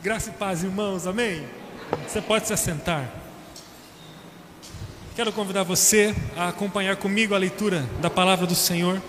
Graça 0.00 0.30
e 0.30 0.32
paz, 0.32 0.62
irmãos, 0.62 1.08
amém? 1.08 1.44
Você 2.06 2.22
pode 2.22 2.46
se 2.46 2.52
assentar. 2.52 3.12
Quero 5.16 5.32
convidar 5.32 5.64
você 5.64 6.14
a 6.36 6.50
acompanhar 6.50 6.94
comigo 6.94 7.34
a 7.34 7.38
leitura 7.38 7.84
da 8.00 8.08
palavra 8.08 8.46
do 8.46 8.54
Senhor, 8.54 9.02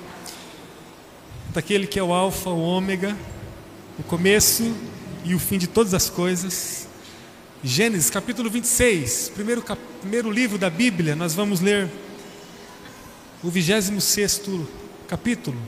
daquele 1.50 1.86
que 1.86 2.00
é 2.00 2.04
o 2.04 2.12
Alfa, 2.12 2.50
o 2.50 2.60
Ômega, 2.60 3.16
o 4.00 4.04
começo 4.04 4.76
e 5.24 5.36
o 5.36 5.40
fim 5.40 5.60
de 5.60 5.68
todas 5.68 5.94
as 5.94 6.10
coisas. 6.10 6.88
Gênesis 7.64 8.10
capítulo 8.10 8.50
26, 8.50 9.30
primeiro, 9.36 9.62
cap... 9.62 9.80
primeiro 10.02 10.32
livro 10.32 10.58
da 10.58 10.72
Bíblia, 10.72 11.16
nós 11.16 11.36
vamos 11.36 11.62
ler 11.62 11.88
o 13.44 13.52
26 13.52 14.42
capítulo, 15.08 15.62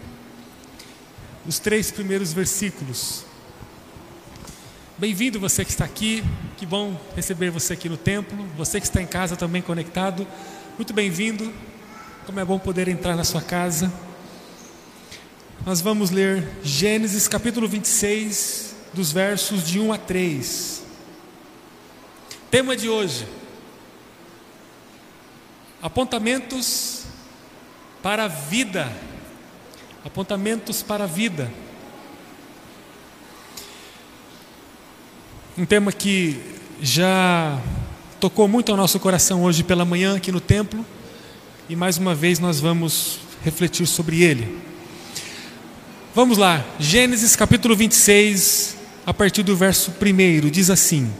os 1.46 1.60
três 1.60 1.92
primeiros 1.92 2.34
versículos. 2.34 3.30
Bem-vindo 5.02 5.40
você 5.40 5.66
que 5.66 5.72
está 5.72 5.84
aqui, 5.84 6.24
que 6.58 6.64
bom 6.64 6.96
receber 7.16 7.50
você 7.50 7.74
aqui 7.74 7.90
no 7.90 7.98
templo, 7.98 8.38
você 8.56 8.80
que 8.80 8.86
está 8.86 9.02
em 9.02 9.08
casa 9.08 9.36
também 9.36 9.60
conectado, 9.60 10.28
muito 10.78 10.94
bem-vindo, 10.94 11.52
como 12.24 12.40
é 12.40 12.46
bom 12.46 12.60
poder 12.60 12.88
entrar 12.88 13.16
na 13.16 13.24
sua 13.24 13.42
casa. 13.42 13.92
Nós 15.66 15.82
vamos 15.82 16.12
ler 16.12 16.48
Gênesis 16.62 17.28
capítulo 17.28 17.68
26, 17.68 18.76
dos 18.94 19.12
versos 19.12 19.66
de 19.66 19.80
1 19.80 19.92
a 19.92 19.98
3. 19.98 20.84
Tema 22.52 22.78
de 22.78 22.88
hoje: 22.88 23.28
apontamentos 25.82 27.06
para 28.04 28.26
a 28.26 28.28
vida. 28.28 28.96
Apontamentos 30.06 30.84
para 30.84 31.06
a 31.06 31.08
vida. 31.08 31.52
Um 35.58 35.66
tema 35.66 35.92
que 35.92 36.40
já 36.82 37.60
tocou 38.22 38.48
muito 38.48 38.72
ao 38.72 38.78
nosso 38.78 38.98
coração 39.02 39.44
hoje 39.44 39.66
pela 39.66 39.84
manhã 39.84 40.16
aqui 40.16 40.32
no 40.32 40.40
templo 40.40 40.86
e 41.68 41.76
mais 41.76 41.98
uma 41.98 42.16
vez 42.16 42.40
nós 42.40 42.62
vamos 42.62 43.20
refletir 43.44 43.86
sobre 43.86 44.24
ele. 44.24 44.58
Vamos 46.16 46.38
lá, 46.38 46.66
Gênesis 46.80 47.36
capítulo 47.36 47.76
26, 47.76 48.78
a 49.06 49.14
partir 49.14 49.44
do 49.44 49.54
verso 49.54 49.92
1, 49.92 50.50
diz 50.50 50.70
assim: 50.70 51.12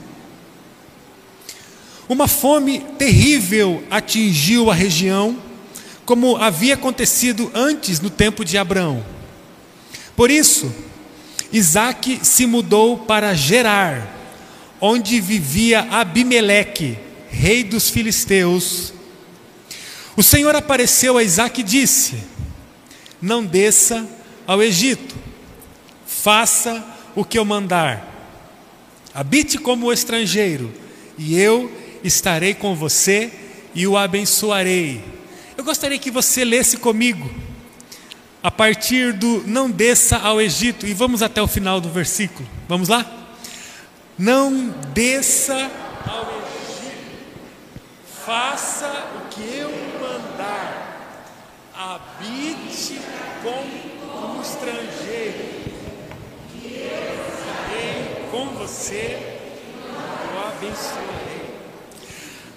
Uma 2.08 2.26
fome 2.26 2.78
terrível 2.96 3.84
atingiu 3.90 4.70
a 4.70 4.74
região, 4.74 5.36
como 6.06 6.38
havia 6.38 6.72
acontecido 6.72 7.50
antes 7.52 8.00
no 8.00 8.08
tempo 8.08 8.46
de 8.46 8.56
Abraão. 8.56 9.04
Por 10.16 10.30
isso, 10.30 10.74
Isaac 11.52 12.20
se 12.22 12.46
mudou 12.46 12.96
para 12.96 13.34
Gerar 13.34 14.21
onde 14.84 15.20
vivia 15.20 15.86
Abimeleque, 15.92 16.98
rei 17.30 17.62
dos 17.62 17.88
filisteus. 17.88 18.92
O 20.16 20.24
Senhor 20.24 20.56
apareceu 20.56 21.16
a 21.16 21.22
Isaac 21.22 21.60
e 21.60 21.64
disse: 21.64 22.16
Não 23.20 23.44
desça 23.44 24.04
ao 24.44 24.60
Egito, 24.60 25.14
faça 26.04 26.84
o 27.14 27.24
que 27.24 27.38
eu 27.38 27.44
mandar. 27.44 28.10
Habite 29.14 29.56
como 29.56 29.92
estrangeiro, 29.92 30.72
e 31.16 31.38
eu 31.38 31.70
estarei 32.02 32.52
com 32.52 32.74
você 32.74 33.30
e 33.72 33.86
o 33.86 33.96
abençoarei. 33.96 35.04
Eu 35.56 35.62
gostaria 35.62 35.98
que 35.98 36.10
você 36.10 36.44
lesse 36.44 36.76
comigo, 36.78 37.32
a 38.42 38.50
partir 38.50 39.12
do 39.12 39.44
não 39.46 39.70
desça 39.70 40.16
ao 40.16 40.40
Egito, 40.40 40.88
e 40.88 40.92
vamos 40.92 41.22
até 41.22 41.40
o 41.40 41.46
final 41.46 41.80
do 41.80 41.88
versículo. 41.88 42.48
Vamos 42.68 42.88
lá? 42.88 43.21
Não 44.22 44.68
desça 44.94 45.68
ao 46.06 46.22
Egito, 46.22 47.40
faça 48.24 48.86
o 49.16 49.28
que 49.28 49.40
eu 49.40 49.68
mandar, 50.00 51.26
habite 51.74 53.00
como 53.42 54.36
um 54.36 54.40
estrangeiro, 54.40 55.72
e 56.54 56.88
eu 56.88 58.30
com 58.30 58.46
você 58.50 59.18
o 59.92 60.46
abençoarei. 60.46 61.56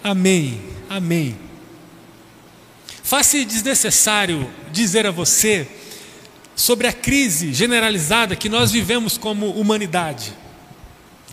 Amém, 0.04 0.62
amém. 0.88 1.36
Faz-se 3.02 3.44
desnecessário 3.44 4.54
dizer 4.72 5.08
a 5.08 5.12
você 5.12 5.68
sobre 6.56 6.86
a 6.86 6.94
crise 6.94 7.52
generalizada 7.52 8.36
que 8.36 8.50
nós 8.50 8.72
vivemos 8.72 9.18
como 9.18 9.50
humanidade. 9.50 10.44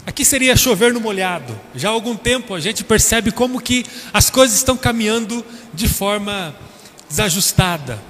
Aqui 0.05 0.25
seria 0.25 0.57
chover 0.57 0.93
no 0.93 1.01
molhado. 1.01 1.59
Já 1.75 1.89
há 1.89 1.93
algum 1.93 2.17
tempo 2.17 2.55
a 2.55 2.61
gente 2.61 2.83
percebe 2.83 3.31
como 3.31 3.61
que 3.61 3.87
as 4.13 4.31
coisas 4.31 4.57
estão 4.57 4.77
caminhando 4.77 5.45
de 5.73 5.89
forma 5.89 6.55
desajustada. 7.09 8.03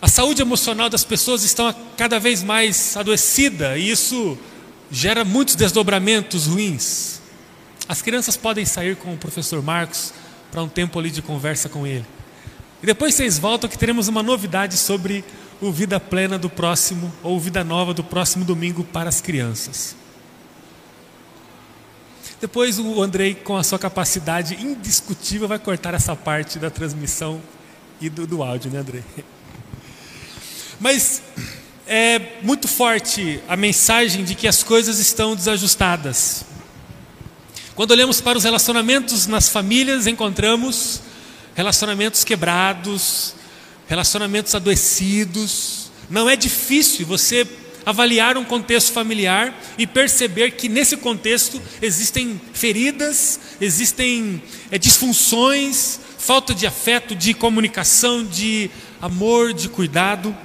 A 0.00 0.08
saúde 0.08 0.40
emocional 0.40 0.88
das 0.88 1.04
pessoas 1.04 1.42
está 1.42 1.74
cada 1.96 2.18
vez 2.18 2.42
mais 2.42 2.96
adoecida 2.96 3.76
e 3.76 3.90
isso 3.90 4.38
gera 4.90 5.24
muitos 5.24 5.56
desdobramentos 5.56 6.46
ruins. 6.46 7.20
As 7.88 8.00
crianças 8.00 8.36
podem 8.36 8.64
sair 8.64 8.96
com 8.96 9.12
o 9.12 9.16
professor 9.16 9.60
Marcos 9.60 10.12
para 10.52 10.62
um 10.62 10.68
tempo 10.68 10.98
ali 10.98 11.10
de 11.10 11.20
conversa 11.20 11.68
com 11.68 11.86
ele. 11.86 12.06
E 12.82 12.86
depois 12.86 13.14
vocês 13.14 13.38
voltam 13.38 13.68
que 13.68 13.76
teremos 13.76 14.08
uma 14.08 14.22
novidade 14.22 14.76
sobre 14.76 15.24
o 15.60 15.70
Vida 15.70 16.00
Plena 16.00 16.38
do 16.38 16.48
próximo, 16.48 17.12
ou 17.22 17.38
Vida 17.38 17.62
Nova 17.62 17.92
do 17.92 18.02
próximo 18.02 18.44
domingo 18.44 18.82
para 18.82 19.08
as 19.08 19.20
crianças. 19.20 19.94
Depois 22.40 22.78
o 22.78 23.02
Andrei, 23.02 23.34
com 23.34 23.56
a 23.56 23.62
sua 23.62 23.78
capacidade 23.78 24.54
indiscutível, 24.54 25.46
vai 25.46 25.58
cortar 25.58 25.92
essa 25.92 26.16
parte 26.16 26.58
da 26.58 26.70
transmissão 26.70 27.40
e 28.00 28.08
do, 28.08 28.26
do 28.26 28.42
áudio, 28.42 28.70
né, 28.70 28.78
Andrei? 28.78 29.04
Mas 30.80 31.20
é 31.86 32.38
muito 32.42 32.66
forte 32.66 33.42
a 33.46 33.56
mensagem 33.56 34.24
de 34.24 34.34
que 34.34 34.48
as 34.48 34.62
coisas 34.62 34.98
estão 34.98 35.36
desajustadas. 35.36 36.46
Quando 37.74 37.90
olhamos 37.90 38.20
para 38.22 38.38
os 38.38 38.44
relacionamentos 38.44 39.26
nas 39.26 39.50
famílias, 39.50 40.06
encontramos 40.06 41.02
relacionamentos 41.54 42.24
quebrados, 42.24 43.34
relacionamentos 43.90 44.54
adoecidos. 44.54 45.90
Não 46.08 46.30
é 46.30 46.36
difícil 46.36 47.04
você 47.04 47.44
avaliar 47.84 48.38
um 48.38 48.44
contexto 48.44 48.92
familiar 48.92 49.52
e 49.76 49.84
perceber 49.84 50.52
que 50.52 50.68
nesse 50.68 50.96
contexto 50.96 51.60
existem 51.82 52.40
feridas, 52.52 53.40
existem 53.60 54.40
é, 54.70 54.78
disfunções, 54.78 55.98
falta 56.18 56.54
de 56.54 56.68
afeto, 56.68 57.16
de 57.16 57.34
comunicação, 57.34 58.24
de 58.24 58.70
amor, 59.02 59.52
de 59.52 59.68
cuidado. 59.68 60.36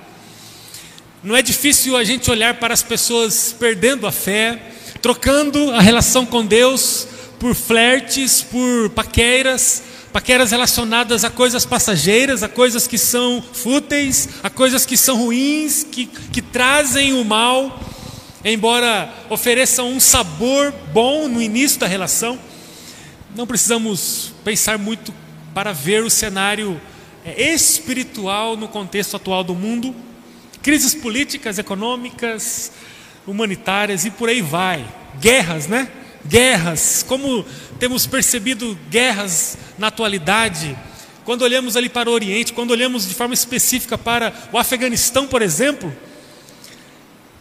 Não 1.21 1.35
é 1.35 1.43
difícil 1.43 1.95
a 1.95 2.03
gente 2.03 2.31
olhar 2.31 2.55
para 2.55 2.73
as 2.73 2.81
pessoas 2.81 3.55
perdendo 3.59 4.07
a 4.07 4.11
fé, 4.11 4.59
trocando 5.03 5.69
a 5.71 5.81
relação 5.81 6.25
com 6.25 6.43
Deus 6.43 7.07
por 7.39 7.53
flertes, 7.53 8.41
por 8.41 8.89
paqueras, 8.89 9.83
paqueras 10.15 10.51
relacionadas 10.51 11.25
a 11.25 11.29
coisas 11.29 11.65
passageiras, 11.65 12.41
a 12.41 12.47
coisas 12.47 12.87
que 12.87 12.97
são 12.97 13.43
fúteis, 13.51 14.29
a 14.41 14.49
coisas 14.49 14.85
que 14.85 14.95
são 14.95 15.17
ruins, 15.17 15.83
que, 15.83 16.05
que 16.05 16.41
trazem 16.41 17.11
o 17.11 17.25
mal, 17.25 17.77
embora 18.45 19.13
ofereçam 19.29 19.91
um 19.91 19.99
sabor 19.99 20.73
bom 20.93 21.27
no 21.27 21.41
início 21.41 21.81
da 21.81 21.85
relação. 21.85 22.39
Não 23.35 23.45
precisamos 23.45 24.31
pensar 24.41 24.77
muito 24.77 25.13
para 25.53 25.73
ver 25.73 26.01
o 26.01 26.09
cenário 26.09 26.79
é, 27.25 27.53
espiritual 27.53 28.55
no 28.55 28.69
contexto 28.69 29.17
atual 29.17 29.43
do 29.43 29.53
mundo, 29.53 29.93
crises 30.61 30.95
políticas, 30.95 31.59
econômicas, 31.59 32.71
humanitárias 33.27 34.05
e 34.05 34.11
por 34.11 34.29
aí 34.29 34.41
vai, 34.41 34.87
guerras, 35.19 35.67
né? 35.67 35.89
Guerras, 36.27 37.03
como 37.07 37.45
temos 37.79 38.05
percebido 38.07 38.77
guerras 38.89 39.57
na 39.77 39.87
atualidade, 39.87 40.77
quando 41.23 41.41
olhamos 41.41 41.75
ali 41.75 41.89
para 41.89 42.09
o 42.09 42.13
Oriente, 42.13 42.53
quando 42.53 42.71
olhamos 42.71 43.07
de 43.07 43.13
forma 43.13 43.33
específica 43.33 43.97
para 43.97 44.33
o 44.51 44.57
Afeganistão, 44.57 45.27
por 45.27 45.41
exemplo, 45.41 45.93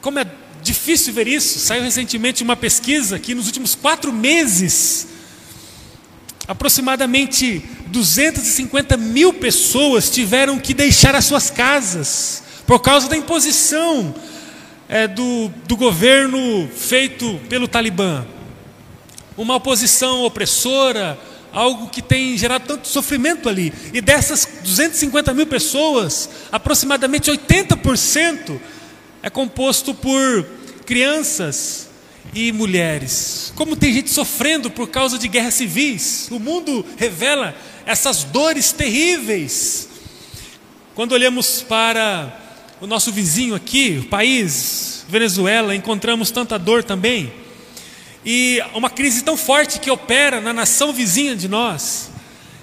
como 0.01 0.19
é 0.19 0.27
difícil 0.63 1.13
ver 1.13 1.29
isso. 1.29 1.59
Saiu 1.59 1.83
recentemente 1.83 2.43
uma 2.43 2.57
pesquisa 2.57 3.19
que 3.19 3.35
nos 3.35 3.47
últimos 3.47 3.75
quatro 3.75 4.13
meses, 4.13 5.09
aproximadamente 6.49 7.63
250 7.89 8.97
mil 8.97 9.35
pessoas 9.35 10.11
tiveram 10.11 10.59
que 10.59 10.73
deixar 10.73 11.15
as 11.15 11.27
suas 11.27 11.51
casas 11.51 12.43
por 12.67 12.81
causa 12.81 13.09
da 13.09 13.17
imposição 13.17 14.15
é, 14.89 15.07
do, 15.07 15.49
do 15.67 15.77
governo 15.77 16.69
feito 16.75 17.39
pelo 17.49 17.69
Talibã 17.69 18.27
uma 19.37 19.57
oposição 19.57 20.23
opressora, 20.23 21.19
algo 21.53 21.89
que 21.89 22.03
tem 22.03 22.37
gerado 22.37 22.67
tanto 22.67 22.89
sofrimento 22.89 23.49
ali. 23.49 23.73
E 23.93 24.01
dessas 24.01 24.47
250 24.63 25.33
mil 25.33 25.47
pessoas, 25.47 26.29
aproximadamente 26.51 27.31
80% 27.31 28.61
é 29.23 29.31
composto 29.31 29.95
por 29.95 30.47
crianças 30.85 31.89
e 32.35 32.53
mulheres. 32.53 33.53
Como 33.55 33.77
tem 33.77 33.93
gente 33.93 34.11
sofrendo 34.11 34.71
por 34.71 34.89
causa 34.89 35.19
de 35.19 35.29
guerras 35.29 35.55
civis. 35.55 36.29
O 36.31 36.39
mundo 36.39 36.85
revela 36.97 37.55
essas 37.87 38.25
dores 38.25 38.73
terríveis. 38.73 39.89
Quando 40.95 41.13
olhamos 41.13 41.63
para 41.63 42.41
o 42.81 42.87
nosso 42.87 43.13
vizinho 43.13 43.55
aqui, 43.55 44.01
o 44.05 44.09
país, 44.09 45.05
Venezuela, 45.09 45.75
encontramos 45.75 46.31
tanta 46.31 46.59
dor 46.59 46.85
também. 46.85 47.44
E 48.25 48.63
uma 48.73 48.89
crise 48.89 49.23
tão 49.23 49.37
forte 49.37 49.79
que 49.79 49.91
opera 49.91 50.41
na 50.41 50.53
nação 50.53 50.93
vizinha 50.93 51.37
de 51.37 51.47
nós, 51.47 52.11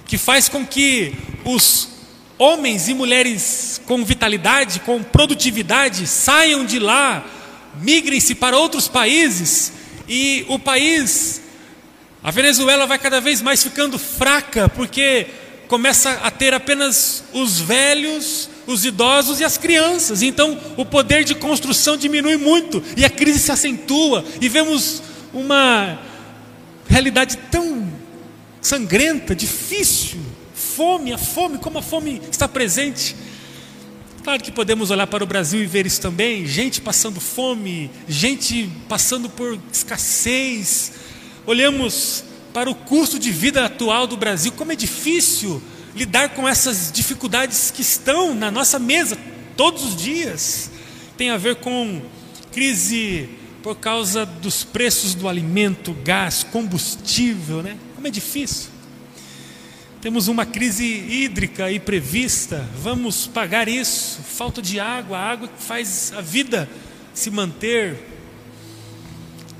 que 0.06 0.18
faz 0.18 0.48
com 0.48 0.66
que 0.66 1.14
os 1.44 1.88
homens 2.36 2.88
e 2.88 2.94
mulheres 2.94 3.80
com 3.86 4.04
vitalidade, 4.04 4.80
com 4.80 5.02
produtividade, 5.02 6.06
saiam 6.06 6.64
de 6.64 6.80
lá, 6.80 7.24
migrem-se 7.80 8.34
para 8.34 8.58
outros 8.58 8.88
países 8.88 9.72
e 10.08 10.44
o 10.48 10.58
país, 10.58 11.40
a 12.22 12.30
Venezuela 12.30 12.86
vai 12.86 12.98
cada 12.98 13.20
vez 13.20 13.40
mais 13.40 13.62
ficando 13.62 13.98
fraca, 13.98 14.68
porque 14.68 15.26
começa 15.68 16.10
a 16.22 16.30
ter 16.30 16.52
apenas 16.52 17.24
os 17.32 17.60
velhos, 17.60 18.48
os 18.66 18.84
idosos 18.84 19.40
e 19.40 19.44
as 19.44 19.56
crianças. 19.56 20.22
Então 20.22 20.60
o 20.76 20.84
poder 20.84 21.24
de 21.24 21.34
construção 21.34 21.96
diminui 21.96 22.36
muito 22.36 22.82
e 22.96 23.04
a 23.04 23.10
crise 23.10 23.38
se 23.38 23.50
acentua 23.50 24.24
e 24.40 24.48
vemos 24.48 25.02
uma 25.32 25.98
realidade 26.88 27.36
tão 27.50 27.90
sangrenta, 28.60 29.34
difícil, 29.34 30.20
fome, 30.54 31.12
a 31.12 31.18
fome, 31.18 31.58
como 31.58 31.78
a 31.78 31.82
fome 31.82 32.20
está 32.30 32.46
presente. 32.46 33.16
Claro 34.22 34.42
que 34.42 34.52
podemos 34.52 34.90
olhar 34.90 35.06
para 35.06 35.24
o 35.24 35.26
Brasil 35.26 35.62
e 35.62 35.66
ver 35.66 35.86
isso 35.86 36.00
também: 36.00 36.46
gente 36.46 36.80
passando 36.80 37.20
fome, 37.20 37.90
gente 38.08 38.70
passando 38.88 39.28
por 39.28 39.58
escassez. 39.72 40.92
Olhamos 41.44 42.22
para 42.52 42.70
o 42.70 42.74
custo 42.74 43.18
de 43.18 43.32
vida 43.32 43.64
atual 43.64 44.06
do 44.06 44.16
Brasil, 44.16 44.52
como 44.52 44.70
é 44.70 44.76
difícil 44.76 45.60
lidar 45.94 46.30
com 46.30 46.48
essas 46.48 46.92
dificuldades 46.92 47.70
que 47.70 47.82
estão 47.82 48.34
na 48.34 48.50
nossa 48.50 48.78
mesa 48.78 49.18
todos 49.56 49.84
os 49.84 49.96
dias. 49.96 50.70
Tem 51.16 51.30
a 51.30 51.36
ver 51.36 51.56
com 51.56 52.00
crise 52.52 53.28
por 53.62 53.76
causa 53.76 54.26
dos 54.26 54.64
preços 54.64 55.14
do 55.14 55.28
alimento, 55.28 55.94
gás, 56.04 56.42
combustível, 56.42 57.62
né? 57.62 57.78
Como 57.94 58.06
é 58.06 58.10
difícil. 58.10 58.70
Temos 60.00 60.26
uma 60.26 60.44
crise 60.44 60.84
hídrica 60.84 61.66
aí 61.66 61.78
prevista, 61.78 62.68
vamos 62.82 63.28
pagar 63.28 63.68
isso. 63.68 64.20
Falta 64.20 64.60
de 64.60 64.80
água, 64.80 65.16
água 65.16 65.46
que 65.46 65.62
faz 65.62 66.12
a 66.16 66.20
vida 66.20 66.68
se 67.14 67.30
manter. 67.30 68.08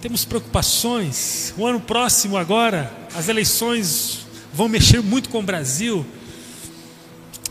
Temos 0.01 0.25
preocupações. 0.25 1.55
O 1.57 1.65
ano 1.65 1.79
próximo, 1.79 2.37
agora, 2.37 2.93
as 3.15 3.29
eleições 3.29 4.27
vão 4.53 4.69
mexer 4.69 5.01
muito 5.01 5.29
com 5.29 5.39
o 5.39 5.45
Brasil. 5.45 6.05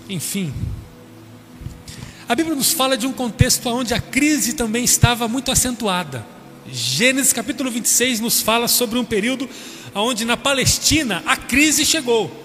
Enfim. 0.10 0.54
A 2.28 2.36
Bíblia 2.36 2.58
nos 2.58 2.74
fala 2.74 2.98
de 2.98 3.08
um 3.08 3.14
contexto 3.14 3.70
onde 3.70 3.94
a 3.94 4.02
crise 4.02 4.52
também 4.52 4.84
estava 4.84 5.30
muito 5.30 5.50
acentuada. 5.50 6.26
Gênesis 6.72 7.34
capítulo 7.34 7.70
26 7.70 8.20
nos 8.20 8.42
fala 8.42 8.68
sobre 8.68 8.98
um 8.98 9.04
período 9.04 9.50
onde 9.94 10.24
na 10.24 10.38
Palestina 10.38 11.22
a 11.26 11.36
crise 11.36 11.86
chegou 11.86 12.42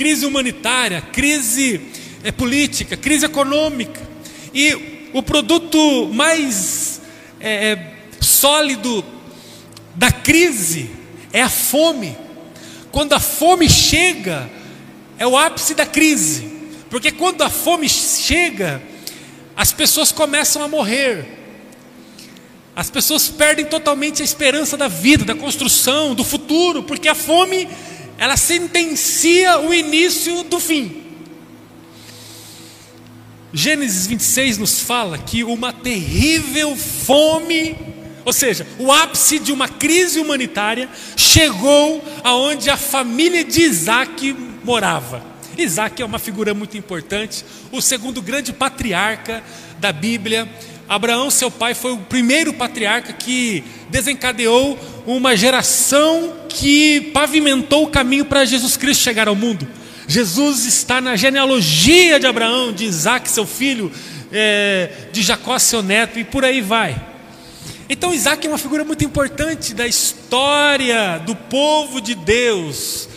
crise 0.00 0.24
humanitária, 0.24 1.02
crise 1.02 1.78
é, 2.24 2.32
política, 2.32 2.96
crise 2.96 3.26
econômica. 3.26 4.00
E 4.54 5.10
o 5.12 5.22
produto 5.22 6.08
mais 6.10 7.02
é, 7.38 7.78
sólido 8.18 9.04
da 9.94 10.10
crise 10.10 10.88
é 11.34 11.42
a 11.42 11.50
fome. 11.50 12.16
Quando 12.90 13.12
a 13.12 13.20
fome 13.20 13.68
chega, 13.68 14.50
é 15.18 15.26
o 15.26 15.36
ápice 15.36 15.74
da 15.74 15.84
crise. 15.84 16.50
Porque 16.88 17.12
quando 17.12 17.42
a 17.42 17.50
fome 17.50 17.86
chega, 17.86 18.80
as 19.54 19.70
pessoas 19.70 20.10
começam 20.10 20.62
a 20.62 20.68
morrer. 20.68 21.39
As 22.80 22.88
pessoas 22.88 23.28
perdem 23.28 23.66
totalmente 23.66 24.22
a 24.22 24.24
esperança 24.24 24.74
da 24.74 24.88
vida, 24.88 25.22
da 25.22 25.34
construção, 25.34 26.14
do 26.14 26.24
futuro, 26.24 26.82
porque 26.82 27.08
a 27.08 27.14
fome 27.14 27.68
ela 28.16 28.38
sentencia 28.38 29.60
o 29.60 29.74
início 29.74 30.44
do 30.44 30.58
fim. 30.58 31.02
Gênesis 33.52 34.06
26 34.06 34.56
nos 34.56 34.80
fala 34.80 35.18
que 35.18 35.44
uma 35.44 35.74
terrível 35.74 36.74
fome, 36.74 37.76
ou 38.24 38.32
seja, 38.32 38.66
o 38.78 38.90
ápice 38.90 39.38
de 39.38 39.52
uma 39.52 39.68
crise 39.68 40.18
humanitária, 40.18 40.88
chegou 41.18 42.02
aonde 42.24 42.70
a 42.70 42.78
família 42.78 43.44
de 43.44 43.60
Isaac 43.60 44.32
morava. 44.64 45.22
Isaac 45.58 46.00
é 46.00 46.04
uma 46.06 46.18
figura 46.18 46.54
muito 46.54 46.78
importante, 46.78 47.44
o 47.70 47.82
segundo 47.82 48.22
grande 48.22 48.54
patriarca 48.54 49.44
da 49.78 49.92
Bíblia. 49.92 50.48
Abraão, 50.90 51.30
seu 51.30 51.52
pai, 51.52 51.72
foi 51.72 51.92
o 51.92 51.98
primeiro 51.98 52.52
patriarca 52.52 53.12
que 53.12 53.62
desencadeou 53.90 54.76
uma 55.06 55.36
geração 55.36 56.34
que 56.48 57.12
pavimentou 57.14 57.84
o 57.84 57.90
caminho 57.90 58.24
para 58.24 58.44
Jesus 58.44 58.76
Cristo 58.76 59.04
chegar 59.04 59.28
ao 59.28 59.36
mundo. 59.36 59.68
Jesus 60.08 60.64
está 60.66 61.00
na 61.00 61.14
genealogia 61.14 62.18
de 62.18 62.26
Abraão, 62.26 62.72
de 62.72 62.86
Isaac, 62.86 63.30
seu 63.30 63.46
filho, 63.46 63.92
é, 64.32 64.90
de 65.12 65.22
Jacó, 65.22 65.56
seu 65.60 65.80
neto, 65.80 66.18
e 66.18 66.24
por 66.24 66.44
aí 66.44 66.60
vai. 66.60 67.00
Então, 67.88 68.12
Isaac 68.12 68.44
é 68.44 68.50
uma 68.50 68.58
figura 68.58 68.82
muito 68.82 69.04
importante 69.04 69.72
da 69.72 69.86
história 69.86 71.20
do 71.24 71.36
povo 71.36 72.00
de 72.00 72.16
Deus. 72.16 73.08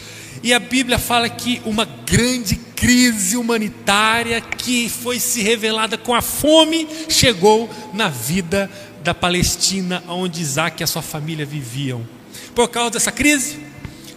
E 0.44 0.54
a 0.54 0.60
Bíblia 0.60 1.00
fala 1.00 1.28
que 1.28 1.60
uma 1.66 1.86
grande 1.86 2.54
crise 2.76 3.38
humanitária 3.38 4.42
que 4.42 4.90
foi 4.90 5.20
se 5.20 5.42
revelada 5.42 5.98
com 5.98 6.14
a 6.14 6.22
fome 6.22 6.88
chegou 7.10 7.70
na 7.94 8.10
vida 8.10 8.70
da 9.04 9.14
Palestina, 9.14 10.04
onde 10.08 10.42
Isaac 10.42 10.82
e 10.82 10.84
a 10.84 10.88
sua 10.88 11.02
família 11.02 11.46
viviam. 11.46 12.08
Por 12.56 12.70
causa 12.70 12.92
dessa 12.92 13.12
crise, 13.12 13.60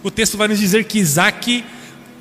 o 0.03 0.09
texto 0.09 0.37
vai 0.37 0.47
nos 0.47 0.59
dizer 0.59 0.85
que 0.85 0.99
Isaac, 0.99 1.63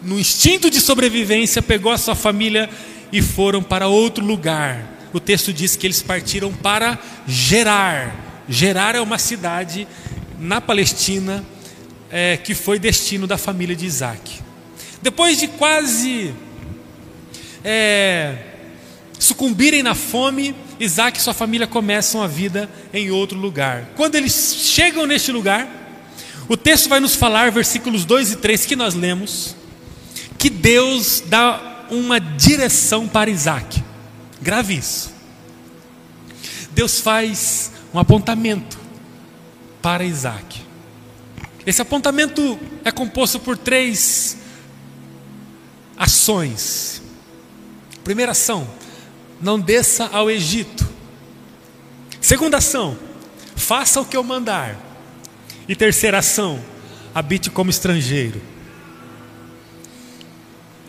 no 0.02 0.18
instinto 0.18 0.70
de 0.70 0.80
sobrevivência, 0.80 1.62
pegou 1.62 1.92
a 1.92 1.98
sua 1.98 2.14
família 2.14 2.68
e 3.12 3.22
foram 3.22 3.62
para 3.62 3.86
outro 3.86 4.24
lugar. 4.24 5.08
O 5.12 5.20
texto 5.20 5.52
diz 5.52 5.76
que 5.76 5.86
eles 5.86 6.02
partiram 6.02 6.52
para 6.52 6.98
Gerar. 7.26 8.14
Gerar 8.48 8.94
é 8.94 9.00
uma 9.00 9.18
cidade 9.18 9.86
na 10.38 10.60
Palestina 10.60 11.44
é, 12.10 12.36
que 12.36 12.54
foi 12.54 12.78
destino 12.78 13.26
da 13.26 13.36
família 13.38 13.74
de 13.74 13.86
Isaac. 13.86 14.45
Depois 15.06 15.38
de 15.38 15.46
quase 15.46 16.34
é, 17.62 18.38
sucumbirem 19.16 19.80
na 19.80 19.94
fome, 19.94 20.52
Isaac 20.80 21.16
e 21.16 21.22
sua 21.22 21.32
família 21.32 21.64
começam 21.64 22.20
a 22.20 22.26
vida 22.26 22.68
em 22.92 23.12
outro 23.12 23.38
lugar. 23.38 23.90
Quando 23.94 24.16
eles 24.16 24.56
chegam 24.64 25.06
neste 25.06 25.30
lugar, 25.30 25.68
o 26.48 26.56
texto 26.56 26.88
vai 26.88 26.98
nos 26.98 27.14
falar, 27.14 27.52
versículos 27.52 28.04
2 28.04 28.32
e 28.32 28.36
3 28.38 28.66
que 28.66 28.74
nós 28.74 28.94
lemos, 28.94 29.54
que 30.36 30.50
Deus 30.50 31.22
dá 31.24 31.86
uma 31.88 32.18
direção 32.18 33.06
para 33.06 33.30
Isaac. 33.30 33.80
Grave 34.42 34.74
isso. 34.74 35.14
Deus 36.72 36.98
faz 36.98 37.70
um 37.94 38.00
apontamento 38.00 38.76
para 39.80 40.02
Isaac. 40.02 40.62
Esse 41.64 41.80
apontamento 41.80 42.58
é 42.84 42.90
composto 42.90 43.38
por 43.38 43.56
três 43.56 44.38
ações. 45.96 47.02
Primeira 48.04 48.32
ação, 48.32 48.68
não 49.40 49.58
desça 49.58 50.08
ao 50.12 50.30
Egito. 50.30 50.86
Segunda 52.20 52.58
ação, 52.58 52.96
faça 53.54 54.00
o 54.00 54.04
que 54.04 54.16
eu 54.16 54.22
mandar. 54.22 54.76
E 55.68 55.74
terceira 55.74 56.18
ação, 56.18 56.60
habite 57.14 57.50
como 57.50 57.70
estrangeiro. 57.70 58.40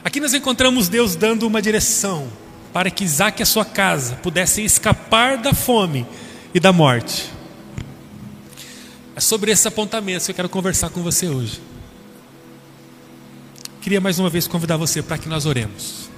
Aqui 0.03 0.19
nós 0.19 0.33
encontramos 0.33 0.87
Deus 0.87 1.15
dando 1.15 1.45
uma 1.45 1.61
direção 1.61 2.31
para 2.71 2.91
que 2.91 3.03
Isaac 3.03 3.41
e 3.41 3.43
a 3.43 3.45
sua 3.45 3.65
casa 3.65 4.15
pudessem 4.15 4.63
escapar 4.63 5.37
da 5.37 5.53
fome 5.53 6.05
e 6.53 6.59
da 6.59 6.71
morte. 6.71 7.31
É 9.15 9.19
sobre 9.19 9.51
esses 9.51 9.65
apontamentos 9.65 10.25
que 10.27 10.31
eu 10.31 10.35
quero 10.35 10.49
conversar 10.49 10.89
com 10.89 11.01
você 11.01 11.27
hoje. 11.27 11.59
Queria 13.87 14.01
mais 14.01 14.19
uma 14.19 14.29
vez 14.29 14.49
convidar 14.49 14.75
você 14.75 15.01
para 15.01 15.17
que 15.17 15.29
nós 15.29 15.45
oremos. 15.45 16.09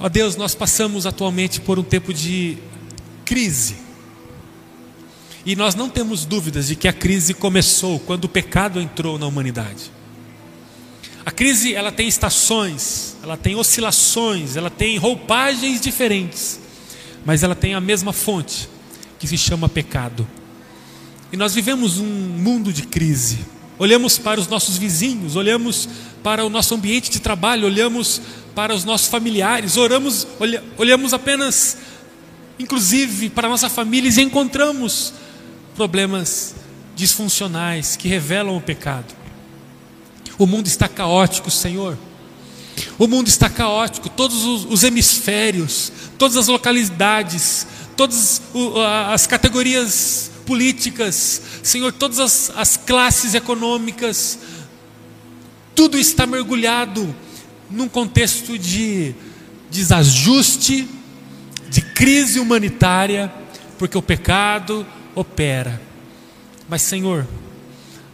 Ó 0.00 0.08
Deus, 0.08 0.34
nós 0.34 0.52
passamos 0.52 1.06
atualmente 1.06 1.60
por 1.60 1.78
um 1.78 1.84
tempo 1.84 2.12
de 2.12 2.58
crise. 3.24 3.76
E 5.44 5.54
nós 5.54 5.76
não 5.76 5.88
temos 5.88 6.24
dúvidas 6.24 6.66
de 6.66 6.74
que 6.74 6.88
a 6.88 6.92
crise 6.92 7.34
começou 7.34 8.00
quando 8.00 8.24
o 8.24 8.28
pecado 8.28 8.80
entrou 8.80 9.16
na 9.16 9.28
humanidade. 9.28 9.92
A 11.24 11.30
crise, 11.30 11.72
ela 11.72 11.92
tem 11.92 12.08
estações, 12.08 13.16
ela 13.22 13.36
tem 13.36 13.54
oscilações, 13.54 14.56
ela 14.56 14.70
tem 14.70 14.96
roupagens 14.96 15.80
diferentes, 15.80 16.58
mas 17.24 17.44
ela 17.44 17.54
tem 17.54 17.74
a 17.74 17.80
mesma 17.80 18.12
fonte. 18.12 18.68
que 19.20 19.28
se 19.28 19.38
chama 19.38 19.68
pecado. 19.68 20.26
E 21.30 21.36
nós 21.36 21.54
vivemos 21.54 22.00
um 22.00 22.04
mundo 22.04 22.72
de 22.72 22.82
crise. 22.82 23.54
Olhamos 23.78 24.18
para 24.18 24.40
os 24.40 24.48
nossos 24.48 24.78
vizinhos, 24.78 25.36
olhamos 25.36 25.88
para 26.22 26.44
o 26.44 26.48
nosso 26.48 26.74
ambiente 26.74 27.10
de 27.10 27.20
trabalho, 27.20 27.66
olhamos 27.66 28.20
para 28.54 28.74
os 28.74 28.84
nossos 28.84 29.08
familiares, 29.08 29.76
oramos, 29.76 30.26
olha, 30.40 30.64
olhamos 30.78 31.12
apenas, 31.12 31.76
inclusive, 32.58 33.28
para 33.28 33.48
a 33.48 33.50
nossa 33.50 33.68
família 33.68 34.10
e 34.10 34.22
encontramos 34.22 35.12
problemas 35.74 36.54
disfuncionais 36.94 37.96
que 37.96 38.08
revelam 38.08 38.56
o 38.56 38.60
pecado. 38.60 39.14
O 40.38 40.46
mundo 40.46 40.66
está 40.66 40.88
caótico, 40.88 41.50
Senhor. 41.50 41.98
O 42.98 43.06
mundo 43.06 43.28
está 43.28 43.50
caótico, 43.50 44.08
todos 44.08 44.44
os, 44.44 44.64
os 44.64 44.84
hemisférios, 44.84 45.92
todas 46.18 46.36
as 46.36 46.48
localidades, 46.48 47.66
todas 47.96 48.40
as 49.12 49.26
categorias 49.26 50.30
políticas, 50.46 51.42
Senhor, 51.62 51.92
todas 51.92 52.18
as, 52.18 52.52
as 52.56 52.76
classes 52.76 53.34
econômicas, 53.34 54.38
tudo 55.74 55.98
está 55.98 56.26
mergulhado 56.26 57.14
num 57.70 57.88
contexto 57.88 58.58
de 58.58 59.14
desajuste, 59.70 60.88
de 61.68 61.82
crise 61.82 62.38
humanitária, 62.38 63.30
porque 63.78 63.98
o 63.98 64.02
pecado 64.02 64.86
opera. 65.14 65.82
Mas, 66.68 66.82
Senhor, 66.82 67.26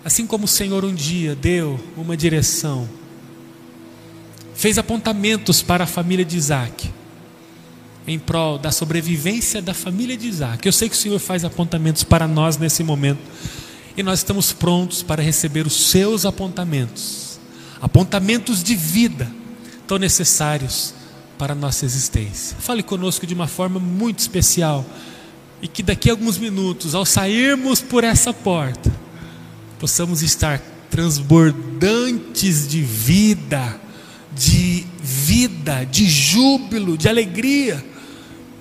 assim 0.04 0.26
como 0.26 0.46
o 0.46 0.48
Senhor 0.48 0.84
um 0.84 0.94
dia 0.94 1.34
deu 1.34 1.78
uma 1.96 2.16
direção, 2.16 2.88
fez 4.54 4.78
apontamentos 4.78 5.62
para 5.62 5.84
a 5.84 5.86
família 5.86 6.24
de 6.24 6.36
Isaac, 6.36 6.90
em 8.06 8.18
prol 8.18 8.59
da 8.59 8.73
sobrevivência 8.73 9.62
da 9.62 9.75
família 9.75 10.16
de 10.16 10.26
Isaac. 10.26 10.66
Eu 10.66 10.73
sei 10.73 10.88
que 10.88 10.94
o 10.94 10.99
Senhor 10.99 11.18
faz 11.18 11.44
apontamentos 11.44 12.02
para 12.02 12.26
nós 12.26 12.56
nesse 12.56 12.82
momento, 12.82 13.21
e 13.97 14.02
nós 14.02 14.21
estamos 14.21 14.52
prontos 14.52 15.02
para 15.02 15.23
receber 15.23 15.66
os 15.66 15.90
seus 15.90 16.25
apontamentos 16.25 17.32
apontamentos 17.82 18.62
de 18.62 18.76
vida 18.76 19.28
tão 19.88 19.99
necessários 19.99 20.94
para 21.37 21.52
a 21.52 21.56
nossa 21.56 21.85
existência. 21.85 22.56
Fale 22.61 22.80
conosco 22.80 23.26
de 23.26 23.35
uma 23.35 23.49
forma 23.49 23.80
muito 23.80 24.21
especial 24.21 24.87
e 25.61 25.66
que 25.66 25.82
daqui 25.82 26.09
a 26.09 26.12
alguns 26.12 26.38
minutos, 26.38 26.94
ao 26.94 27.04
sairmos 27.04 27.80
por 27.80 28.04
essa 28.04 28.32
porta, 28.32 28.92
possamos 29.80 30.23
estar 30.23 30.61
transbordantes 30.88 32.68
de 32.68 32.80
vida, 32.80 33.80
de 34.32 34.87
vida, 35.02 35.85
de 35.85 36.09
júbilo, 36.09 36.97
de 36.97 37.09
alegria 37.09 37.85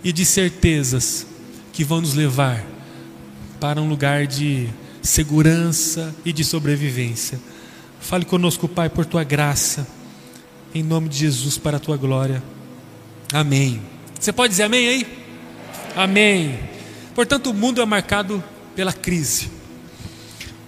e 0.04 0.12
de 0.12 0.26
certezas 0.26 1.26
que 1.72 1.84
vão 1.84 2.02
nos 2.02 2.14
levar 2.14 2.64
para 3.60 3.82
um 3.82 3.88
lugar 3.88 4.26
de 4.26 4.70
segurança 5.02 6.14
e 6.26 6.34
de 6.34 6.44
sobrevivência. 6.44 7.40
Fale 8.00 8.26
conosco, 8.26 8.68
Pai, 8.68 8.90
por 8.90 9.06
tua 9.06 9.24
graça, 9.24 9.88
em 10.74 10.84
nome 10.84 11.10
de 11.10 11.20
Jesus, 11.20 11.58
para 11.58 11.78
a 11.78 11.80
tua 11.80 11.98
glória. 11.98 12.42
Amém. 13.32 13.82
Você 14.20 14.34
pode 14.34 14.52
dizer 14.52 14.64
amém 14.64 14.88
aí? 14.88 15.08
Amém. 15.96 16.60
Portanto, 17.14 17.52
o 17.52 17.54
mundo 17.54 17.82
é 17.82 17.86
marcado 17.86 18.44
pela 18.76 18.94
crise. 18.94 19.50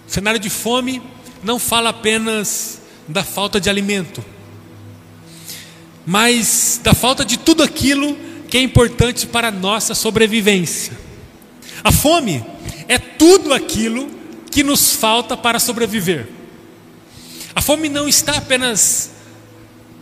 O 0.06 0.10
cenário 0.10 0.38
de 0.38 0.50
fome 0.50 1.02
não 1.42 1.58
fala 1.58 1.90
apenas 1.90 2.80
da 3.08 3.22
falta 3.22 3.60
de 3.60 3.68
alimento, 3.68 4.24
mas 6.06 6.80
da 6.82 6.94
falta 6.94 7.24
de 7.24 7.38
tudo 7.38 7.62
aquilo 7.62 8.16
que 8.54 8.58
é 8.58 8.62
importante 8.62 9.26
para 9.26 9.48
a 9.48 9.50
nossa 9.50 9.96
sobrevivência. 9.96 10.96
A 11.82 11.90
fome 11.90 12.46
é 12.86 12.98
tudo 12.98 13.52
aquilo 13.52 14.08
que 14.48 14.62
nos 14.62 14.92
falta 14.92 15.36
para 15.36 15.58
sobreviver. 15.58 16.28
A 17.52 17.60
fome 17.60 17.88
não 17.88 18.06
está 18.08 18.36
apenas 18.36 19.10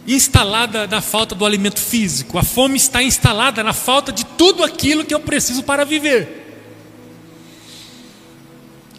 instalada 0.07 0.87
na 0.87 1.01
falta 1.01 1.35
do 1.35 1.47
alimento 1.47 1.81
físico, 1.81 2.37
a 2.37 2.43
fome 2.43 2.77
está 2.77 3.03
instalada 3.03 3.65
na 3.65 3.73
falta 3.73 4.13
de 4.13 4.27
tudo 4.27 4.63
aquilo 4.63 5.03
que 5.03 5.15
eu 5.15 5.21
preciso 5.21 5.63
para 5.63 5.83
viver. 5.87 6.61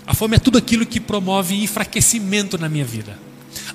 A 0.08 0.16
fome 0.16 0.38
é 0.38 0.40
tudo 0.40 0.58
aquilo 0.58 0.84
que 0.84 1.00
promove 1.00 1.62
enfraquecimento 1.62 2.58
na 2.58 2.68
minha 2.68 2.86
vida. 2.86 3.20